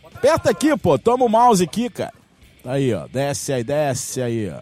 Aperta 0.03 0.49
aqui, 0.49 0.75
pô. 0.77 0.97
Toma 0.97 1.25
o 1.25 1.29
mouse 1.29 1.63
aqui, 1.63 1.89
cara. 1.89 2.13
Tá 2.63 2.73
aí, 2.73 2.93
ó. 2.93 3.07
Desce 3.07 3.51
aí, 3.51 3.63
desce 3.63 4.21
aí, 4.21 4.49
ó. 4.49 4.61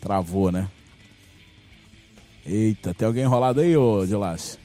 Travou, 0.00 0.50
né? 0.52 0.68
Eita, 2.50 2.92
tem 2.92 3.06
alguém 3.06 3.22
enrolado 3.22 3.60
aí, 3.60 3.76
ô 3.76 4.04
Dilácio? 4.04 4.58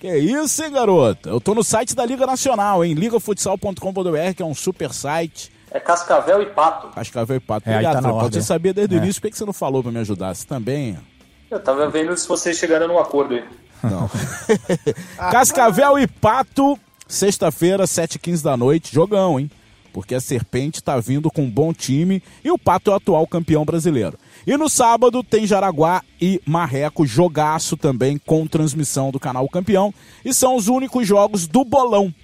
Que 0.00 0.16
isso, 0.16 0.64
hein, 0.64 0.72
garoto? 0.72 1.28
Eu 1.28 1.40
tô 1.40 1.54
no 1.54 1.62
site 1.62 1.94
da 1.94 2.04
Liga 2.04 2.26
Nacional, 2.26 2.84
hein? 2.84 2.94
ligafutsal.com.br, 2.94 4.34
que 4.36 4.42
é 4.42 4.44
um 4.44 4.54
super 4.54 4.92
site. 4.92 5.52
É 5.70 5.78
Cascavel 5.78 6.42
e 6.42 6.46
Pato. 6.46 6.88
Cascavel 6.88 7.36
e 7.36 7.40
Pato. 7.40 7.70
É, 7.70 7.74
Obrigado, 7.74 8.02
tá 8.02 8.10
Você 8.10 8.42
sabia 8.42 8.74
desde 8.74 8.96
o 8.96 8.98
é. 8.98 9.02
início, 9.02 9.22
por 9.22 9.30
que 9.30 9.38
você 9.38 9.44
não 9.44 9.52
falou 9.52 9.80
pra 9.80 9.92
me 9.92 10.00
ajudar? 10.00 10.34
Você 10.34 10.44
também... 10.44 10.98
Eu 11.48 11.60
tava 11.60 11.88
vendo 11.88 12.16
se 12.16 12.26
vocês 12.26 12.58
chegaram 12.58 12.88
num 12.88 12.98
acordo 12.98 13.34
aí. 13.34 13.44
Não. 13.84 14.10
Cascavel 15.30 16.00
e 16.00 16.08
Pato, 16.08 16.76
sexta-feira, 17.06 17.84
7h15 17.84 18.42
da 18.42 18.56
noite. 18.56 18.92
Jogão, 18.92 19.38
hein? 19.38 19.48
Porque 19.96 20.14
a 20.14 20.20
Serpente 20.20 20.80
está 20.80 21.00
vindo 21.00 21.30
com 21.30 21.44
um 21.44 21.50
bom 21.50 21.72
time 21.72 22.22
e 22.44 22.50
o 22.50 22.58
Pato 22.58 22.90
é 22.90 22.92
o 22.92 22.96
atual 22.98 23.26
campeão 23.26 23.64
brasileiro. 23.64 24.18
E 24.46 24.54
no 24.54 24.68
sábado 24.68 25.24
tem 25.24 25.46
Jaraguá 25.46 26.02
e 26.20 26.38
Marreco, 26.44 27.06
jogaço 27.06 27.78
também 27.78 28.18
com 28.18 28.46
transmissão 28.46 29.10
do 29.10 29.18
canal 29.18 29.48
Campeão. 29.48 29.94
E 30.22 30.34
são 30.34 30.54
os 30.54 30.68
únicos 30.68 31.08
jogos 31.08 31.46
do 31.46 31.64
bolão, 31.64 32.14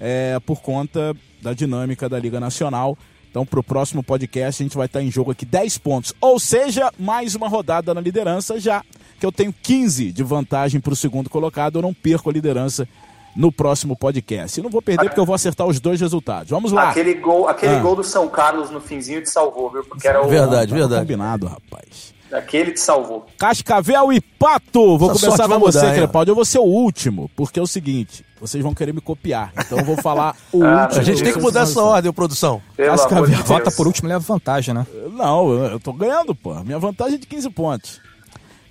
é, 0.00 0.40
por 0.44 0.60
conta 0.60 1.16
da 1.40 1.52
dinâmica 1.54 2.08
da 2.08 2.18
Liga 2.18 2.40
Nacional. 2.40 2.98
Então, 3.30 3.46
para 3.46 3.60
o 3.60 3.62
próximo 3.62 4.02
podcast, 4.02 4.60
a 4.60 4.64
gente 4.64 4.76
vai 4.76 4.86
estar 4.86 5.00
em 5.00 5.08
jogo 5.08 5.30
aqui 5.30 5.46
10 5.46 5.78
pontos. 5.78 6.12
Ou 6.20 6.40
seja, 6.40 6.92
mais 6.98 7.36
uma 7.36 7.46
rodada 7.46 7.94
na 7.94 8.00
liderança, 8.00 8.58
já 8.58 8.82
que 9.20 9.24
eu 9.24 9.30
tenho 9.30 9.54
15 9.62 10.10
de 10.10 10.24
vantagem 10.24 10.80
para 10.80 10.94
o 10.94 10.96
segundo 10.96 11.30
colocado, 11.30 11.78
eu 11.78 11.82
não 11.82 11.94
perco 11.94 12.28
a 12.28 12.32
liderança 12.32 12.88
no 13.34 13.52
próximo 13.52 13.96
podcast. 13.96 14.58
E 14.58 14.62
não 14.62 14.70
vou 14.70 14.82
perder 14.82 15.06
porque 15.06 15.20
eu 15.20 15.26
vou 15.26 15.34
acertar 15.34 15.66
os 15.66 15.80
dois 15.80 16.00
resultados. 16.00 16.50
Vamos 16.50 16.72
lá. 16.72 16.90
Aquele 16.90 17.14
gol, 17.14 17.48
aquele 17.48 17.76
ah. 17.76 17.80
gol 17.80 17.96
do 17.96 18.04
São 18.04 18.28
Carlos 18.28 18.70
no 18.70 18.80
finzinho 18.80 19.22
te 19.22 19.30
salvou, 19.30 19.70
viu? 19.70 19.84
Porque 19.84 20.06
era 20.06 20.24
o. 20.24 20.28
Verdade, 20.28 20.72
verdade. 20.72 21.02
Combinado, 21.02 21.46
rapaz. 21.46 22.14
Aquele 22.32 22.72
te 22.72 22.80
salvou. 22.80 23.26
Cascavel 23.36 24.12
e 24.12 24.20
Pato. 24.20 24.96
Vou 24.96 25.10
Essa 25.10 25.26
começar 25.26 25.48
com 25.48 25.58
você, 25.58 25.94
Crepaldi. 25.94 26.30
Eu 26.30 26.34
vou 26.34 26.44
ser 26.44 26.58
o 26.58 26.64
último, 26.64 27.28
porque 27.34 27.58
é 27.58 27.62
o 27.62 27.66
seguinte: 27.66 28.24
vocês 28.40 28.62
vão 28.62 28.72
querer 28.72 28.94
me 28.94 29.00
copiar. 29.00 29.52
Então 29.58 29.78
eu 29.78 29.84
vou 29.84 29.96
falar 29.96 30.36
o 30.52 30.64
ah, 30.64 30.82
último. 30.82 31.00
A 31.00 31.04
gente 31.04 31.22
tem 31.24 31.32
que 31.32 31.40
mudar 31.40 31.62
essa 31.62 31.82
ordem, 31.82 32.12
produção. 32.12 32.62
Pelo 32.76 32.90
Cascavel 32.90 33.26
de 33.26 33.42
vota 33.42 33.70
por 33.72 33.86
último 33.86 34.08
leva 34.08 34.20
vantagem, 34.20 34.72
né? 34.72 34.86
Não, 35.12 35.52
eu 35.52 35.80
tô 35.80 35.92
ganhando, 35.92 36.34
pô. 36.34 36.54
Minha 36.62 36.78
vantagem 36.78 37.16
é 37.16 37.18
de 37.18 37.26
15 37.26 37.50
pontos. 37.50 38.00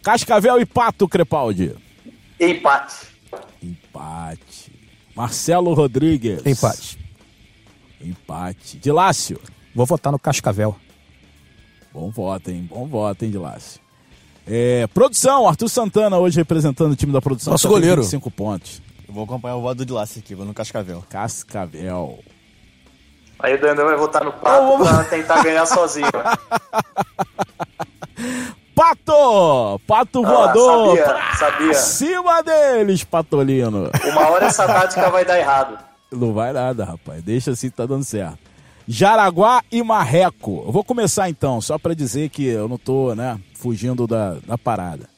Cascavel 0.01 0.61
e 0.61 0.65
Pato, 0.65 1.07
Crepaldi. 1.07 1.75
Empate. 2.39 3.08
Empate. 3.61 4.71
Marcelo 5.15 5.73
Rodrigues. 5.73 6.45
Empate. 6.45 6.99
Empate. 8.01 8.77
Dilácio. 8.77 9.39
Vou 9.75 9.85
votar 9.85 10.11
no 10.11 10.19
Cascavel. 10.19 10.75
Bom 11.93 12.09
voto, 12.09 12.51
hein? 12.51 12.67
Bom 12.69 12.87
voto, 12.87 13.25
hein, 13.25 13.31
Dilácio. 13.31 13.81
É, 14.47 14.87
produção, 14.87 15.47
Arthur 15.47 15.69
Santana 15.69 16.17
hoje 16.17 16.37
representando 16.37 16.93
o 16.93 16.95
time 16.95 17.11
da 17.11 17.21
produção. 17.21 17.51
Nosso 17.51 17.67
goleiro. 17.67 18.03
5 18.03 18.31
pontos. 18.31 18.81
Eu 19.07 19.13
vou 19.13 19.23
acompanhar 19.23 19.55
o 19.55 19.61
voto 19.61 19.77
do 19.77 19.85
Dilácio 19.85 20.19
aqui, 20.19 20.35
vou 20.35 20.45
no 20.45 20.53
Cascavel. 20.53 21.03
Cascavel. 21.09 22.19
Aí 23.39 23.55
o 23.55 23.61
Dandão 23.61 23.85
vai 23.85 23.95
votar 23.95 24.23
no 24.23 24.33
Pato 24.33 24.73
oh, 24.73 24.79
pra 24.79 25.03
tentar 25.05 25.43
ganhar 25.43 25.65
sozinho. 25.65 26.07
Pato! 28.79 29.81
Pato 29.85 30.25
ah, 30.25 30.29
voador! 30.29 30.97
Sabia, 30.97 31.33
sabia. 31.37 31.73
Cima 31.73 32.41
deles, 32.41 33.03
Patolino. 33.03 33.91
Uma 34.09 34.29
hora 34.29 34.45
essa 34.45 34.65
tática 34.65 35.09
vai 35.09 35.25
dar 35.25 35.37
errado. 35.37 35.77
Não 36.09 36.31
vai 36.33 36.53
nada, 36.53 36.85
rapaz. 36.85 37.21
Deixa 37.21 37.51
assim 37.51 37.69
que 37.69 37.75
tá 37.75 37.85
dando 37.85 38.05
certo. 38.05 38.39
Jaraguá 38.87 39.61
e 39.69 39.83
Marreco. 39.83 40.63
Eu 40.65 40.71
vou 40.71 40.81
começar 40.81 41.29
então, 41.29 41.59
só 41.59 41.77
para 41.77 41.93
dizer 41.93 42.29
que 42.29 42.45
eu 42.45 42.69
não 42.69 42.77
tô, 42.77 43.13
né, 43.13 43.37
fugindo 43.53 44.07
da, 44.07 44.37
da 44.47 44.57
parada. 44.57 45.09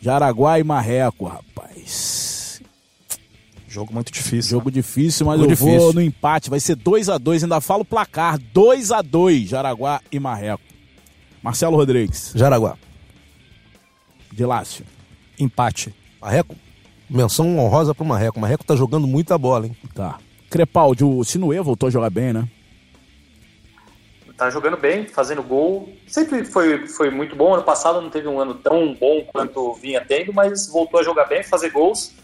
Jaraguá 0.00 0.58
e 0.58 0.64
Marreco, 0.64 1.26
rapaz. 1.26 2.60
Jogo 3.68 3.94
muito 3.94 4.12
difícil. 4.12 4.50
Jogo 4.50 4.68
né? 4.68 4.74
difícil, 4.74 5.26
mas 5.26 5.38
Muito 5.38 5.52
eu 5.52 5.56
difícil. 5.56 5.78
vou 5.78 5.92
no 5.92 6.02
empate. 6.02 6.50
Vai 6.50 6.58
ser 6.58 6.74
2 6.74 7.08
a 7.08 7.18
2 7.18 7.44
Ainda 7.44 7.60
falo 7.60 7.84
placar. 7.84 8.36
2 8.52 8.90
a 8.90 9.00
2 9.00 9.48
Jaraguá 9.48 10.00
e 10.10 10.18
Marreco. 10.18 10.73
Marcelo 11.44 11.76
Rodrigues. 11.76 12.32
Jaraguá. 12.34 12.74
Dilácio. 14.32 14.82
Empate. 15.38 15.94
Marreco. 16.18 16.56
Menção 17.08 17.58
honrosa 17.58 17.94
pro 17.94 18.02
Marreco. 18.02 18.40
Marreco 18.40 18.64
tá 18.64 18.74
jogando 18.74 19.06
muita 19.06 19.36
bola, 19.36 19.66
hein? 19.66 19.76
Tá. 19.94 20.18
Crepaldi, 20.48 21.04
o 21.04 21.22
Sinuê 21.22 21.60
voltou 21.60 21.88
a 21.88 21.90
jogar 21.90 22.08
bem, 22.08 22.32
né? 22.32 22.48
Tá 24.38 24.48
jogando 24.48 24.78
bem, 24.78 25.06
fazendo 25.06 25.42
gol. 25.42 25.92
Sempre 26.06 26.46
foi, 26.46 26.88
foi 26.88 27.10
muito 27.10 27.36
bom. 27.36 27.52
Ano 27.52 27.62
passado 27.62 28.00
não 28.00 28.08
teve 28.08 28.26
um 28.26 28.40
ano 28.40 28.54
tão 28.54 28.94
bom 28.94 29.22
quanto 29.30 29.74
vinha 29.74 30.02
tendo, 30.02 30.32
mas 30.32 30.66
voltou 30.68 30.98
a 30.98 31.02
jogar 31.02 31.26
bem, 31.26 31.42
fazer 31.42 31.68
gols. 31.68 32.14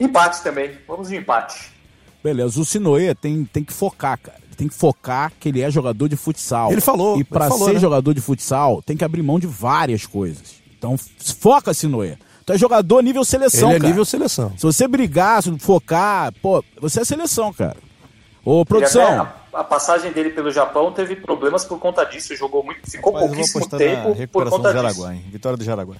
Empate 0.00 0.42
também. 0.42 0.78
Vamos 0.88 1.10
de 1.10 1.16
empate. 1.16 1.75
Beleza. 2.26 2.60
O 2.60 2.64
Sinoê 2.64 3.14
tem, 3.14 3.44
tem 3.44 3.62
que 3.62 3.72
focar, 3.72 4.18
cara 4.18 4.46
tem 4.56 4.68
que 4.68 4.74
focar 4.74 5.32
que 5.38 5.50
ele 5.50 5.60
é 5.60 5.70
jogador 5.70 6.08
de 6.08 6.16
futsal. 6.16 6.72
Ele 6.72 6.80
falou. 6.80 7.20
E 7.20 7.24
para 7.24 7.50
ser 7.50 7.74
né? 7.74 7.78
jogador 7.78 8.14
de 8.14 8.20
futsal, 8.20 8.82
tem 8.82 8.96
que 8.96 9.04
abrir 9.04 9.22
mão 9.22 9.38
de 9.38 9.46
várias 9.46 10.06
coisas. 10.06 10.62
Então, 10.78 10.96
foca, 11.38 11.74
Sinoé. 11.74 12.16
Tu 12.44 12.52
é 12.52 12.58
jogador 12.58 13.02
nível 13.02 13.24
seleção, 13.24 13.68
Ele 13.68 13.76
é 13.76 13.80
cara. 13.80 13.88
nível 13.90 14.04
seleção. 14.04 14.52
Se 14.56 14.62
você 14.62 14.88
brigar, 14.88 15.42
se 15.42 15.56
focar, 15.58 16.32
pô, 16.40 16.64
você 16.80 17.00
é 17.00 17.04
seleção, 17.04 17.52
cara. 17.52 17.76
Ô, 18.44 18.64
produção. 18.64 19.02
a, 19.02 19.34
a, 19.52 19.64
passagem 19.64 20.12
dele 20.12 20.30
pelo 20.30 20.50
Japão 20.52 20.92
teve 20.92 21.16
problemas 21.16 21.64
por 21.64 21.78
conta 21.80 22.04
disso. 22.04 22.34
Jogou 22.36 22.62
muito, 22.64 22.88
ficou 22.88 23.12
Mas 23.12 23.26
pouquíssimo 23.26 23.68
tempo 23.68 24.14
por 24.28 24.48
conta 24.48 24.68
do 24.68 24.74
Jaraguá, 24.74 24.90
disso. 24.90 25.12
Hein? 25.12 25.24
Vitória 25.30 25.58
do 25.58 25.64
Jaraguá. 25.64 25.96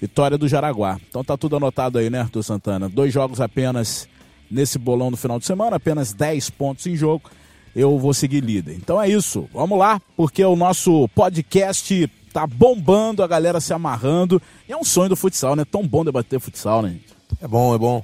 Vitória 0.00 0.36
do 0.36 0.46
Jaraguá. 0.46 1.00
Então 1.08 1.24
tá 1.24 1.36
tudo 1.36 1.56
anotado 1.56 1.98
aí, 1.98 2.10
né, 2.10 2.20
Arthur 2.20 2.42
Santana? 2.42 2.88
Dois 2.90 3.10
jogos 3.10 3.40
apenas 3.40 4.06
nesse 4.50 4.78
bolão 4.78 5.10
no 5.10 5.16
final 5.16 5.38
de 5.38 5.46
semana, 5.46 5.76
apenas 5.76 6.12
10 6.12 6.50
pontos 6.50 6.86
em 6.86 6.96
jogo 6.96 7.30
eu 7.74 7.98
vou 7.98 8.14
seguir 8.14 8.40
líder. 8.40 8.76
Então 8.76 9.00
é 9.00 9.08
isso, 9.08 9.48
vamos 9.52 9.78
lá, 9.78 10.00
porque 10.16 10.44
o 10.44 10.54
nosso 10.54 11.08
podcast 11.08 12.08
tá 12.32 12.46
bombando, 12.46 13.22
a 13.22 13.26
galera 13.26 13.60
se 13.60 13.72
amarrando. 13.72 14.40
E 14.68 14.72
é 14.72 14.76
um 14.76 14.84
sonho 14.84 15.08
do 15.08 15.16
futsal, 15.16 15.56
né? 15.56 15.64
Tão 15.64 15.86
bom 15.86 16.04
debater 16.04 16.38
futsal, 16.40 16.82
né, 16.82 16.90
gente? 16.90 17.14
É 17.40 17.48
bom, 17.48 17.74
é 17.74 17.78
bom. 17.78 18.02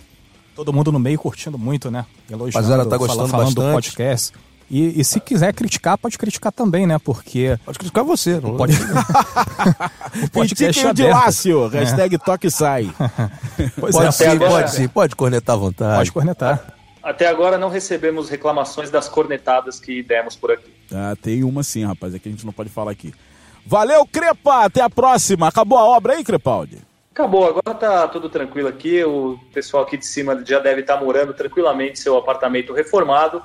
Todo 0.55 0.73
mundo 0.73 0.93
no 0.93 0.99
meio 0.99 1.19
curtindo 1.19 1.57
muito, 1.57 1.91
né? 1.91 2.05
Elogiando, 2.29 2.67
Rapaziada 2.67 2.87
tá 2.91 2.97
gostando 2.97 3.29
falando 3.29 3.55
bastante. 3.55 3.69
do 3.69 3.73
podcast. 3.73 4.33
E, 4.71 5.01
e, 5.01 5.05
se 5.05 5.19
quiser 5.19 5.53
criticar, 5.53 5.99
pode 5.99 6.17
criticar 6.17 6.53
também, 6.53 6.87
né? 6.87 6.97
Porque. 6.99 7.59
Pode 7.65 7.79
criticar 7.79 8.05
você, 8.05 8.39
não 8.39 8.57
pode. 8.57 8.73
o 10.23 10.31
podcast 10.31 10.87
é 10.87 10.93
de 10.93 11.07
Lácio, 11.09 11.67
hashtag 11.67 12.19
toque 12.19 12.49
sai. 12.49 12.89
Pois 13.81 13.97
pode 13.97 14.07
é, 14.07 14.13
sim, 14.13 14.27
agora... 14.27 14.51
pode 14.51 14.71
sim, 14.71 14.89
pode 14.89 15.17
cornetar 15.17 15.57
à 15.57 15.59
vontade. 15.59 15.97
Pode 15.97 16.13
cornetar. 16.13 16.75
Até 17.03 17.27
agora 17.27 17.59
não 17.59 17.69
recebemos 17.69 18.29
reclamações 18.29 18.91
das 18.91 19.09
cornetadas 19.09 19.81
que 19.81 20.03
demos 20.03 20.37
por 20.37 20.53
aqui. 20.53 20.71
Ah, 20.93 21.17
tem 21.21 21.43
uma 21.43 21.65
sim, 21.65 21.85
rapaz, 21.85 22.15
é 22.15 22.19
que 22.19 22.29
a 22.29 22.33
gente 22.33 22.47
não 22.47 22.53
pode 22.53 22.69
falar 22.69 22.93
aqui. 22.93 23.13
Valeu, 23.67 24.07
Crepa, 24.07 24.65
até 24.65 24.83
a 24.83 24.91
próxima. 24.91 25.49
Acabou 25.49 25.79
a 25.79 25.85
obra 25.85 26.15
aí, 26.15 26.23
Crepaldi? 26.23 26.79
Acabou, 27.13 27.47
agora 27.47 27.75
tá 27.75 28.09
tudo 28.09 28.29
tranquilo 28.29 28.69
aqui. 28.69 29.03
O 29.05 29.39
pessoal 29.53 29.83
aqui 29.83 29.97
de 29.97 30.07
cima 30.07 30.43
já 30.45 30.59
deve 30.59 30.83
estar 30.83 30.97
tá 30.97 31.05
morando 31.05 31.35
tranquilamente 31.35 31.99
seu 31.99 32.17
apartamento 32.17 32.73
reformado. 32.73 33.43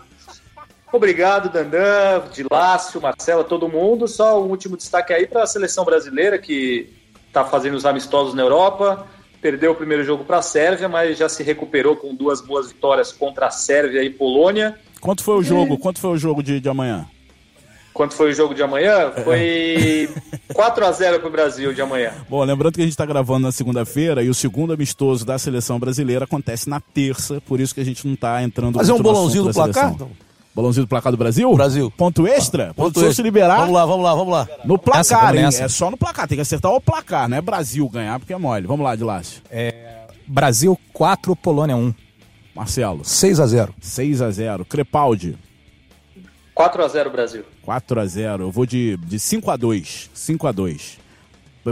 Obrigado, 0.91 1.49
Dandan, 1.49 2.23
Dilácio, 2.33 3.01
Marcela, 3.01 3.43
todo 3.43 3.67
mundo. 3.67 4.07
Só 4.07 4.41
um 4.41 4.49
último 4.49 4.77
destaque 4.77 5.13
aí 5.13 5.27
para 5.27 5.43
a 5.43 5.47
seleção 5.47 5.83
brasileira 5.83 6.38
que 6.38 6.93
está 7.27 7.43
fazendo 7.43 7.75
os 7.75 7.86
amistosos 7.86 8.33
na 8.33 8.43
Europa 8.43 9.07
perdeu 9.45 9.73
o 9.73 9.75
primeiro 9.75 10.03
jogo 10.03 10.23
para 10.23 10.39
a 10.39 10.41
Sérvia, 10.41 10.89
mas 10.89 11.19
já 11.19 11.29
se 11.29 11.43
recuperou 11.43 11.95
com 11.95 12.15
duas 12.15 12.41
boas 12.41 12.69
vitórias 12.69 13.11
contra 13.11 13.45
a 13.45 13.51
Sérvia 13.51 14.03
e 14.03 14.09
Polônia. 14.09 14.75
Quanto 14.99 15.23
foi 15.23 15.36
o 15.38 15.43
jogo? 15.43 15.77
Quanto 15.77 15.99
foi 15.99 16.09
o 16.09 16.17
jogo 16.17 16.41
de, 16.41 16.59
de 16.59 16.67
amanhã? 16.67 17.05
Quanto 17.93 18.15
foi 18.15 18.31
o 18.31 18.33
jogo 18.33 18.55
de 18.55 18.63
amanhã? 18.63 19.11
Foi 19.23 20.09
4 20.51 20.83
a 20.83 20.91
0 20.91 21.19
para 21.19 21.27
o 21.27 21.31
Brasil 21.31 21.73
de 21.73 21.81
amanhã. 21.81 22.11
Bom, 22.27 22.43
lembrando 22.43 22.73
que 22.73 22.81
a 22.81 22.83
gente 22.83 22.93
está 22.93 23.05
gravando 23.05 23.41
na 23.41 23.51
segunda-feira 23.51 24.23
e 24.23 24.29
o 24.29 24.33
segundo 24.33 24.73
amistoso 24.73 25.23
da 25.23 25.38
seleção 25.38 25.79
brasileira 25.79 26.25
acontece 26.25 26.67
na 26.67 26.79
terça, 26.79 27.39
por 27.41 27.59
isso 27.59 27.75
que 27.75 27.81
a 27.81 27.86
gente 27.86 28.03
não 28.07 28.15
está 28.15 28.41
entrando 28.41 28.77
Mas 28.77 28.89
é 28.89 28.93
um 28.95 28.99
bolãozinho 28.99 29.43
do 29.43 29.53
placar? 29.53 29.93
Então? 29.93 30.09
Balãozinho 30.56 30.86
do 30.86 30.89
placar 30.89 31.12
do 31.12 31.18
Brasil? 31.18 31.53
Brasil. 31.53 31.91
Ponto 31.97 32.26
extra? 32.26 32.68
Ponto, 32.68 32.93
Ponto 32.93 32.99
extra. 32.99 33.14
se 33.16 33.22
liberar. 33.22 33.58
Vamos 33.58 33.74
lá, 33.74 33.86
vamos 33.86 34.03
lá, 34.03 34.16
vamos 34.16 34.34
lá. 34.34 34.47
No 34.64 34.78
placar, 34.78 35.36
hein? 35.36 35.45
É 35.45 35.68
só 35.68 35.91
no 35.91 35.97
placar. 35.97 36.30
Tem 36.30 36.38
que 36.38 36.41
acertar 36.41 36.72
o 36.72 36.80
placar, 36.80 37.28
não 37.28 37.36
é 37.36 37.41
Brasil 37.41 37.88
ganhar, 37.89 38.18
porque 38.20 38.34
é 38.34 38.38
mole. 38.38 38.66
Vamos 38.66 38.86
lá, 38.86 38.95
Dilácio. 38.95 39.41
É, 39.51 40.06
Brasil 40.26 40.80
4, 40.93 41.36
Polônia 41.36 41.76
1. 41.76 41.93
Marcelo. 42.56 43.03
6 43.03 43.41
a 43.41 43.47
0 43.47 43.76
6 43.82 44.22
a 44.22 44.32
0 44.32 44.64
Crepaldi. 44.64 45.38
4 46.53 46.86
a 46.86 46.88
0 46.88 47.10
Brasil. 47.10 47.43
4 47.62 47.99
a 47.99 48.06
0 48.06 48.43
Eu 48.43 48.51
vou 48.51 48.66
de, 48.66 48.95
de 48.95 49.20
5 49.20 49.51
a 49.51 49.58
2 49.58 50.10
5 50.14 50.47
a 50.47 50.51
2 50.53 50.97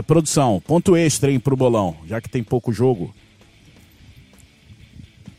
Produção, 0.06 0.60
ponto 0.66 0.94
extra, 0.96 1.30
hein, 1.30 1.38
pro 1.38 1.56
bolão, 1.56 1.96
já 2.06 2.20
que 2.20 2.28
tem 2.28 2.42
pouco 2.42 2.72
jogo. 2.72 3.14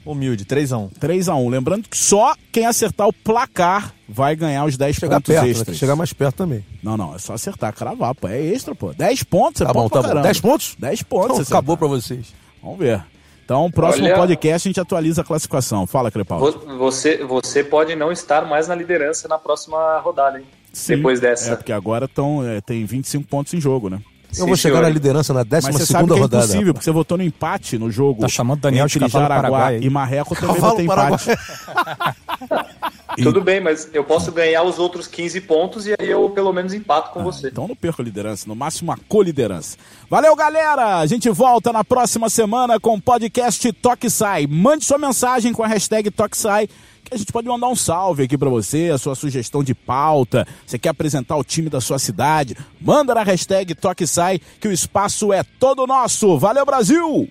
Humilde, 0.05 0.45
3x1. 0.45 0.91
3x1. 0.99 1.49
Lembrando 1.49 1.89
que 1.89 1.97
só 1.97 2.35
quem 2.51 2.65
acertar 2.65 3.07
o 3.07 3.13
placar 3.13 3.93
vai 4.07 4.35
ganhar 4.35 4.65
os 4.65 4.77
10 4.77 4.95
chegar 4.95 5.15
pontos 5.15 5.33
perto, 5.33 5.47
extras. 5.47 5.67
Né? 5.69 5.73
Chegar 5.73 5.95
mais 5.95 6.13
perto 6.13 6.35
também. 6.35 6.63
Não, 6.83 6.95
não, 6.95 7.15
é 7.15 7.19
só 7.19 7.33
acertar, 7.33 7.73
cravar, 7.73 8.13
pô. 8.13 8.27
É 8.27 8.39
extra, 8.39 8.75
pô. 8.75 8.93
10 8.93 9.23
pontos, 9.23 9.61
é 9.61 9.65
tá 9.65 9.73
bom, 9.73 9.89
tá 9.89 10.01
bom. 10.01 10.21
10 10.21 10.39
pontos? 10.39 10.75
10 10.77 11.01
pontos. 11.03 11.39
Então, 11.39 11.57
acabou 11.57 11.75
pra 11.75 11.87
vocês. 11.87 12.33
Vamos 12.61 12.79
ver. 12.79 13.03
Então, 13.43 13.69
próximo 13.69 14.05
Olha, 14.05 14.15
podcast 14.15 14.67
a 14.67 14.69
gente 14.69 14.79
atualiza 14.79 15.21
a 15.21 15.23
classificação. 15.23 15.85
Fala, 15.85 16.09
Crepaldi. 16.09 16.57
Você, 16.79 17.23
você 17.23 17.63
pode 17.63 17.95
não 17.95 18.11
estar 18.11 18.45
mais 18.45 18.67
na 18.67 18.73
liderança 18.73 19.27
na 19.27 19.37
próxima 19.37 19.99
rodada, 19.99 20.39
hein? 20.39 20.45
Sim, 20.73 20.97
Depois 20.97 21.19
dessa. 21.19 21.53
É, 21.53 21.55
porque 21.55 21.71
agora 21.71 22.07
tão, 22.07 22.45
é, 22.45 22.59
tem 22.59 22.83
25 22.85 23.27
pontos 23.27 23.53
em 23.53 23.61
jogo, 23.61 23.89
né? 23.89 24.01
Eu 24.37 24.47
vou 24.47 24.55
chegar 24.55 24.81
na 24.81 24.89
liderança 24.89 25.33
na 25.33 25.43
12 25.43 25.67
Mas 25.67 25.75
você 25.75 25.85
sabe 25.85 26.07
que 26.07 26.13
é 26.13 26.19
rodada. 26.19 26.45
impossível, 26.45 26.73
porque 26.73 26.83
você 26.83 26.91
votou 26.91 27.17
no 27.17 27.23
empate 27.23 27.77
no 27.77 27.91
jogo. 27.91 28.21
Tá 28.21 28.27
chamando 28.27 28.59
Daniel 28.59 28.85
entre 28.85 28.99
de 29.05 29.11
Jaraguá 29.11 29.73
e 29.73 29.89
Marreco 29.89 30.35
também 30.39 30.59
vai 30.59 30.75
ter 30.75 30.83
empate. 30.83 31.25
Tudo 33.23 33.41
bem, 33.41 33.61
mas 33.61 33.89
eu 33.93 34.03
posso 34.03 34.31
ganhar 34.31 34.63
os 34.63 34.77
outros 34.77 35.07
15 35.07 35.41
pontos 35.41 35.87
e 35.87 35.95
aí 35.97 36.09
eu 36.09 36.29
pelo 36.29 36.51
menos 36.51 36.73
empato 36.73 37.11
com 37.11 37.21
ah, 37.21 37.23
você. 37.23 37.47
Então 37.47 37.67
não 37.67 37.75
perco 37.75 38.01
a 38.01 38.05
liderança, 38.05 38.45
no 38.47 38.55
máximo 38.55 38.91
a 38.91 38.97
coliderança. 39.07 39.77
Valeu, 40.09 40.35
galera! 40.35 40.99
A 40.99 41.05
gente 41.05 41.29
volta 41.29 41.71
na 41.71 41.83
próxima 41.83 42.29
semana 42.29 42.79
com 42.79 42.95
o 42.95 43.01
podcast 43.01 43.71
Toque 43.73 44.09
Sai. 44.09 44.47
Mande 44.47 44.83
sua 44.83 44.97
mensagem 44.97 45.53
com 45.53 45.63
a 45.63 45.67
hashtag 45.67 46.11
Toque 46.11 46.37
Sai 46.37 46.67
a 47.13 47.17
gente 47.17 47.31
pode 47.31 47.47
mandar 47.47 47.67
um 47.67 47.75
salve 47.75 48.23
aqui 48.23 48.37
para 48.37 48.49
você, 48.49 48.89
a 48.93 48.97
sua 48.97 49.15
sugestão 49.15 49.63
de 49.63 49.75
pauta, 49.75 50.47
você 50.65 50.79
quer 50.79 50.89
apresentar 50.89 51.35
o 51.35 51.43
time 51.43 51.69
da 51.69 51.79
sua 51.79 51.99
cidade, 51.99 52.57
manda 52.81 53.13
na 53.13 53.23
hashtag 53.23 53.75
Toque 53.75 54.07
Sai, 54.07 54.39
que 54.59 54.67
o 54.67 54.71
espaço 54.71 55.31
é 55.31 55.43
todo 55.43 55.85
nosso. 55.85 56.37
Valeu, 56.37 56.65
Brasil! 56.65 57.29